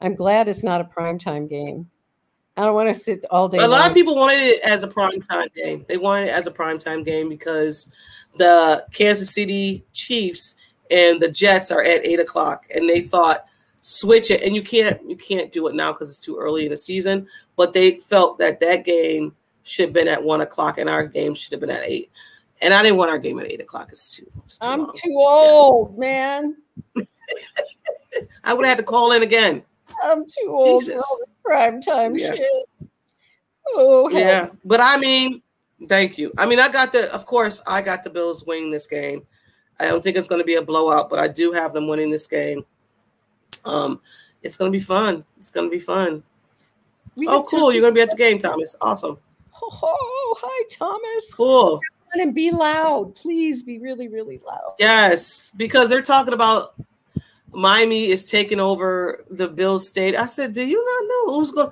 I'm 0.02 0.16
glad 0.16 0.50
it's 0.50 0.64
not 0.64 0.82
a 0.82 0.84
primetime 0.84 1.48
game. 1.48 1.90
I 2.58 2.66
don't 2.66 2.76
want 2.76 2.90
to 2.90 2.96
sit 2.96 3.26
all 3.32 3.48
day. 3.48 3.60
a 3.60 3.68
lot 3.68 3.88
of 3.88 3.94
people 3.94 4.16
wanted 4.16 4.40
it 4.40 4.62
as 4.62 4.84
a 4.84 4.88
prime 4.88 5.22
time 5.22 5.48
game. 5.56 5.86
They 5.88 5.98
wanted 5.98 6.28
it 6.28 6.32
as 6.32 6.48
a 6.48 6.52
prime 6.52 6.78
time 6.80 7.04
game 7.04 7.30
because 7.30 7.90
the 8.38 8.86
Kansas 8.92 9.34
City 9.34 9.86
Chiefs 9.94 10.56
and 10.90 11.22
the 11.22 11.30
Jets 11.32 11.72
are 11.72 11.82
at 11.82 12.06
eight 12.06 12.20
o'clock, 12.20 12.66
and 12.74 12.88
they 12.90 13.02
thought 13.02 13.46
switch 13.80 14.32
it. 14.32 14.44
And 14.44 14.56
you 14.56 14.62
can't 14.62 15.00
you 15.10 15.16
can't 15.16 15.52
do 15.52 15.68
it 15.68 15.76
now 15.76 15.94
because 15.94 16.10
it's 16.10 16.20
too 16.20 16.38
early 16.38 16.66
in 16.66 16.72
the 16.72 16.78
season. 16.78 17.28
But 17.56 17.74
they 17.74 17.98
felt 17.98 18.38
that 18.40 18.60
that 18.60 18.86
game 18.86 19.34
should 19.64 19.86
have 19.88 19.94
been 19.94 20.08
at 20.08 20.24
one 20.24 20.42
o'clock, 20.42 20.78
and 20.78 20.90
our 20.90 21.06
game 21.06 21.34
should 21.34 21.52
have 21.52 21.62
been 21.62 21.70
at 21.70 21.84
eight. 21.84 22.12
And 22.62 22.74
I 22.74 22.84
didn't 22.84 22.98
want 22.98 23.10
our 23.10 23.18
game 23.18 23.40
at 23.40 23.48
eight 23.48 23.62
o'clock. 23.62 23.90
It's 23.92 24.16
too. 24.16 24.30
It's 24.46 24.60
too 24.60 24.68
I'm 24.68 24.80
long. 24.82 24.94
too 24.94 25.16
old, 25.16 25.98
man. 25.98 26.58
I 28.44 28.54
would 28.54 28.66
have 28.66 28.78
had 28.78 28.78
to 28.78 28.84
call 28.84 29.14
in 29.14 29.24
again. 29.24 29.64
I'm 30.04 30.26
too 30.26 30.48
old 30.50 30.84
for 30.84 30.92
Jesus. 30.92 31.04
all 31.04 31.20
this 31.20 31.30
primetime 31.46 32.18
Yeah. 32.18 32.34
shit. 32.34 32.90
Oh, 33.68 34.10
hell. 34.10 34.20
Yeah, 34.20 34.48
but 34.66 34.80
I 34.82 34.98
mean, 34.98 35.42
thank 35.88 36.18
you. 36.18 36.32
I 36.38 36.46
mean, 36.46 36.60
I 36.60 36.70
got 36.70 36.92
the, 36.92 37.14
of 37.14 37.26
course, 37.26 37.62
I 37.68 37.82
got 37.82 38.04
the 38.04 38.10
Bills 38.10 38.46
winning 38.46 38.72
this 38.72 38.88
game. 38.88 39.26
I 39.80 39.86
don't 39.88 40.04
think 40.04 40.18
it's 40.18 40.28
going 40.28 40.42
to 40.42 40.46
be 40.46 40.56
a 40.56 40.62
blowout, 40.62 41.10
but 41.10 41.20
I 41.20 41.28
do 41.28 41.52
have 41.54 41.74
them 41.74 41.88
winning 41.88 42.12
this 42.12 42.28
game. 42.28 42.66
Um, 43.66 44.02
it's 44.44 44.58
going 44.58 44.72
to 44.72 44.78
be 44.78 44.84
fun. 44.84 45.24
It's 45.38 45.52
going 45.52 45.68
to 45.68 45.72
be 45.72 45.80
fun. 45.80 46.24
We 47.16 47.28
Oh, 47.28 47.44
cool! 47.44 47.72
You're 47.72 47.82
going 47.82 47.94
to 47.94 47.98
be 47.98 48.02
at 48.02 48.10
the 48.10 48.16
game, 48.16 48.38
Thomas. 48.40 48.76
Awesome. 48.82 49.18
Oh, 49.62 50.38
hi, 50.42 50.66
Thomas. 50.70 51.34
Cool. 51.36 51.80
And 52.14 52.34
be 52.34 52.52
loud. 52.52 53.16
Please 53.16 53.64
be 53.64 53.80
really, 53.80 54.08
really 54.08 54.42
loud. 54.46 54.74
Yes, 54.80 55.52
because 55.56 55.90
they're 55.90 56.02
talking 56.02 56.34
about 56.34 56.74
Miami 57.52 58.06
is 58.06 58.26
taking 58.26 58.60
over 58.60 59.24
the 59.30 59.48
Bills 59.48 59.88
state. 59.88 60.16
I 60.16 60.26
said, 60.26 60.54
do 60.54 60.64
you 60.64 60.84
not 60.84 61.08
know 61.08 61.36
who's 61.36 61.52
going? 61.52 61.72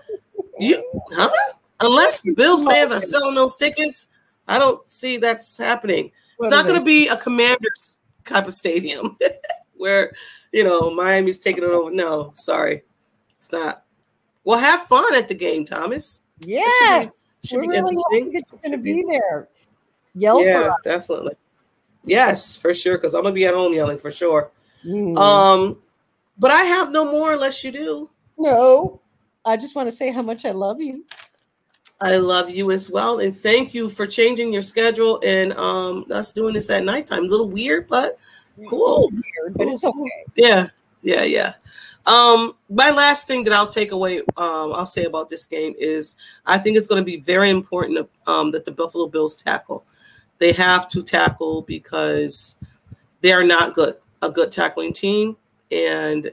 You, 0.59 0.83
huh? 1.11 1.29
Unless 1.79 2.21
Bills 2.35 2.65
fans 2.65 2.91
are 2.91 2.99
selling 2.99 3.35
those 3.35 3.55
tickets, 3.55 4.07
I 4.47 4.59
don't 4.59 4.83
see 4.83 5.17
that's 5.17 5.57
happening. 5.57 6.11
It's 6.39 6.49
not 6.49 6.65
going 6.65 6.79
to 6.79 6.85
be 6.85 7.07
a 7.07 7.15
Commanders 7.15 7.99
type 8.25 8.47
of 8.47 8.53
stadium 8.53 9.17
where 9.77 10.11
you 10.51 10.63
know 10.63 10.89
Miami's 10.89 11.37
taking 11.37 11.63
it 11.63 11.69
over. 11.69 11.91
No, 11.91 12.33
sorry, 12.35 12.83
it's 13.35 13.51
not. 13.51 13.83
Well, 14.43 14.59
have 14.59 14.87
fun 14.87 15.15
at 15.15 15.27
the 15.27 15.35
game, 15.35 15.65
Thomas. 15.65 16.21
Yes. 16.39 17.25
Should 17.43 17.57
We're 17.57 17.61
be 17.63 17.67
really 17.69 17.79
interesting. 17.79 18.03
hoping 18.05 18.33
that 18.33 18.43
you're 18.51 18.59
going 18.61 18.71
to 18.71 18.77
be- 18.77 19.03
there. 19.03 19.49
Yell 20.15 20.43
yeah, 20.43 20.71
definitely. 20.83 21.35
Yes, 22.03 22.57
for 22.57 22.73
sure. 22.73 22.97
Because 22.97 23.13
I'm 23.13 23.23
gonna 23.23 23.33
be 23.33 23.45
at 23.45 23.53
home 23.53 23.73
yelling 23.73 23.99
for 23.99 24.11
sure. 24.11 24.51
Mm. 24.85 25.17
Um, 25.17 25.77
but 26.37 26.51
I 26.51 26.63
have 26.63 26.91
no 26.91 27.11
more 27.11 27.33
unless 27.33 27.63
you 27.63 27.71
do. 27.71 28.09
no, 28.37 29.01
I 29.45 29.57
just 29.57 29.75
want 29.75 29.87
to 29.87 29.91
say 29.91 30.11
how 30.11 30.21
much 30.21 30.45
I 30.45 30.51
love 30.51 30.81
you. 30.81 31.05
I 32.01 32.17
love 32.17 32.49
you 32.49 32.71
as 32.71 32.89
well, 32.89 33.19
and 33.19 33.35
thank 33.35 33.73
you 33.73 33.89
for 33.89 34.07
changing 34.07 34.53
your 34.53 34.61
schedule 34.61 35.19
and 35.23 35.53
um 35.53 36.05
us 36.11 36.31
doing 36.31 36.53
this 36.53 36.69
at 36.69 36.83
nighttime. 36.83 37.25
A 37.25 37.27
little 37.27 37.49
weird, 37.49 37.87
but 37.87 38.17
cool. 38.69 39.09
Weird, 39.11 39.53
but 39.55 39.67
it's 39.67 39.83
okay. 39.83 40.23
Yeah, 40.35 40.67
yeah, 41.01 41.23
yeah. 41.23 41.53
Um, 42.05 42.55
my 42.69 42.89
last 42.89 43.27
thing 43.27 43.43
that 43.43 43.53
I'll 43.53 43.67
take 43.67 43.91
away, 43.91 44.19
um, 44.37 44.73
I'll 44.73 44.85
say 44.85 45.05
about 45.05 45.29
this 45.29 45.45
game 45.45 45.75
is 45.77 46.15
I 46.45 46.57
think 46.57 46.77
it's 46.77 46.87
going 46.87 47.01
to 47.01 47.05
be 47.05 47.17
very 47.17 47.49
important 47.49 48.09
um, 48.25 48.51
that 48.51 48.65
the 48.65 48.71
Buffalo 48.71 49.07
Bills 49.07 49.35
tackle. 49.35 49.85
They 50.39 50.53
have 50.53 50.87
to 50.89 51.03
tackle 51.03 51.63
because 51.63 52.55
they 53.21 53.33
are 53.33 53.43
not 53.43 53.75
good, 53.75 53.95
a 54.21 54.29
good 54.29 54.51
tackling 54.51 54.93
team, 54.93 55.37
and 55.71 56.31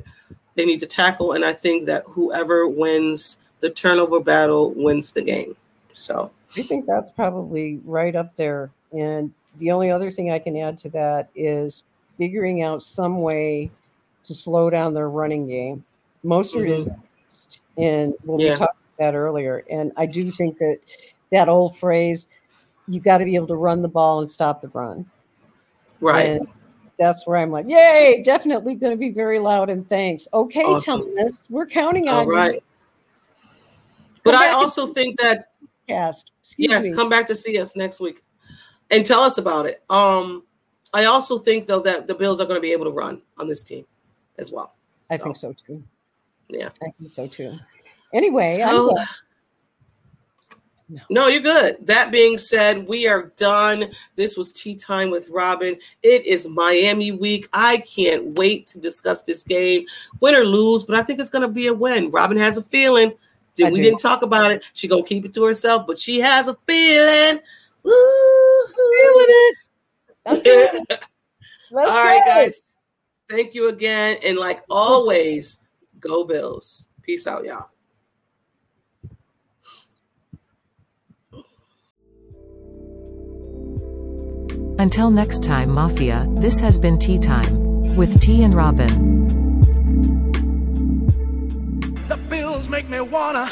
they 0.55 0.65
need 0.65 0.81
to 0.81 0.87
tackle. 0.87 1.33
And 1.33 1.45
I 1.45 1.53
think 1.53 1.87
that 1.87 2.05
whoever 2.07 2.67
wins 2.69 3.39
the 3.61 3.71
turnover 3.71 4.21
battle 4.21 4.73
wins 4.73 5.13
the 5.13 5.23
game. 5.23 5.57
So 5.93 6.31
I 6.57 6.63
think 6.63 6.87
that's 6.87 7.11
probably 7.11 7.81
right 7.85 8.15
up 8.15 8.35
there. 8.37 8.71
And 8.93 9.33
the 9.59 9.71
only 9.71 9.91
other 9.91 10.11
thing 10.11 10.31
I 10.31 10.39
can 10.39 10.57
add 10.57 10.77
to 10.79 10.89
that 10.91 11.31
is 11.35 11.83
figuring 12.19 12.63
out 12.63 12.83
some 12.83 13.21
way 13.23 13.71
to 14.25 14.35
slow 14.35 14.71
down 14.71 14.95
their 14.95 15.09
running 15.09 15.47
game. 15.47 15.85
Most 16.23 16.55
of 16.57 16.63
it 16.63 16.71
is. 16.71 16.87
Mm-hmm. 16.87 17.83
And 17.83 18.15
when 18.25 18.41
Yeah. 18.41 18.51
we 18.51 18.57
talked 18.57 18.77
about 18.77 19.13
that 19.13 19.15
earlier, 19.15 19.65
and 19.71 19.93
I 19.97 20.07
do 20.07 20.31
think 20.31 20.59
that 20.59 20.79
that 21.31 21.49
old 21.49 21.77
phrase, 21.77 22.29
"You've 22.89 23.05
got 23.05 23.19
to 23.19 23.25
be 23.25 23.35
able 23.35 23.49
to 23.49 23.57
run 23.57 23.83
the 23.83 23.89
ball 23.89 24.21
and 24.21 24.31
stop 24.31 24.61
the 24.61 24.69
run. 24.69 25.05
Right. 26.01 26.27
And 26.27 26.49
that's 26.99 27.27
where 27.27 27.37
I'm 27.39 27.51
like, 27.51 27.69
yay, 27.69 28.23
definitely 28.25 28.75
going 28.75 28.93
to 28.93 28.97
be 28.97 29.11
very 29.11 29.39
loud 29.39 29.69
and 29.71 29.89
thanks. 29.89 30.29
Okay, 30.33 30.63
Awesome. 30.63 31.03
Thomas, 31.17 31.47
we're 31.51 31.67
counting 31.67 32.09
All 32.09 32.21
on 32.21 32.53
you. 32.55 32.61
But 34.25 34.33
Come 34.33 34.43
I 34.43 34.49
also 34.49 34.87
think 34.87 35.21
that. 35.21 35.51
Cast. 35.89 36.33
Yes, 36.59 36.89
me. 36.89 36.95
come 36.95 37.09
back 37.09 37.27
to 37.29 37.35
see 37.35 37.61
us 37.61 37.77
next 37.77 38.01
week 38.01 38.25
and 38.91 39.07
tell 39.07 39.21
us 39.21 39.39
about 39.39 39.67
it. 39.67 39.83
Um, 39.89 40.43
I 40.93 41.05
also 41.05 41.39
think 41.39 41.67
though 41.67 41.81
that 41.81 42.09
the 42.09 42.15
Bills 42.15 42.41
are 42.41 42.45
going 42.45 42.57
to 42.57 42.61
be 42.63 42.73
able 42.73 42.87
to 42.87 42.91
run 42.91 43.23
on 43.39 43.49
this 43.49 43.63
team 43.63 43.87
as 44.39 44.51
well. 44.51 44.75
I 45.11 45.17
think 45.17 45.37
so 45.37 45.55
too. 45.67 45.83
Yeah. 46.49 46.71
I 46.83 46.87
think 46.99 47.11
so 47.13 47.29
too. 47.29 47.55
Anyway, 48.13 48.59
So- 48.61 48.95
glad- 50.91 51.05
No, 51.11 51.29
you're 51.29 51.41
good. 51.43 51.77
That 51.87 52.11
being 52.11 52.39
said, 52.39 52.87
we 52.87 53.07
are 53.07 53.33
done. 53.37 53.91
This 54.15 54.37
was 54.37 54.53
Tee 54.53 54.75
Time 54.75 55.11
with 55.11 55.29
Robyn. 55.29 55.79
It 56.03 56.25
is 56.27 56.49
Miami 56.49 57.13
week. 57.13 57.49
I 57.53 57.79
can't 57.79 58.39
wait 58.39 58.67
to 58.69 58.79
discuss 58.79 59.23
this 59.23 59.43
game, 59.43 59.87
win 60.21 60.35
or 60.35 60.45
lose, 60.45 60.85
but 60.85 60.97
I 60.97 61.03
think 61.03 61.21
it's 61.21 61.31
going 61.31 61.43
to 61.43 61.49
be 61.49 61.67
a 61.67 61.75
win. 61.75 62.11
Robyn 62.11 62.39
has 62.39 62.59
a 62.59 62.63
feeling. 62.63 63.13
Did 63.57 63.73
we 63.73 63.79
do. 63.79 63.85
didn't 63.85 64.01
talk 64.01 64.23
about 64.23 64.51
it. 64.51 64.65
She 64.75 64.87
gonna 64.87 65.03
keep 65.03 65.25
it 65.25 65.33
to 65.33 65.43
herself, 65.45 65.87
but 65.87 65.99
she 65.99 66.21
has 66.21 66.47
a 66.47 66.55
feeling. 66.67 67.41
Woo! 67.83 67.93
feeling 68.77 69.27
it. 69.29 69.57
It. 70.27 71.05
All 71.75 71.87
right, 71.87 72.23
go. 72.27 72.31
guys. 72.35 72.77
Thank 73.31 73.55
you 73.55 73.69
again. 73.69 74.19
And 74.23 74.37
like 74.37 74.63
always, 74.69 75.61
go 75.99 76.25
Bills. 76.25 76.89
Peace 77.03 77.27
out, 77.27 77.45
y'all. 77.45 77.71
Until 84.79 85.11
next 85.11 85.43
time, 85.43 85.71
Mafia, 85.71 86.27
this 86.33 86.61
has 86.61 86.79
been 86.79 86.99
Tee 86.99 87.19
Time. 87.19 87.97
With 87.97 88.21
T 88.21 88.43
and 88.43 88.55
Robyn. 88.55 89.17
The 92.09 92.17
bills 92.17 92.69
make 92.69 92.87
me 92.91 93.01
wanna. 93.01 93.49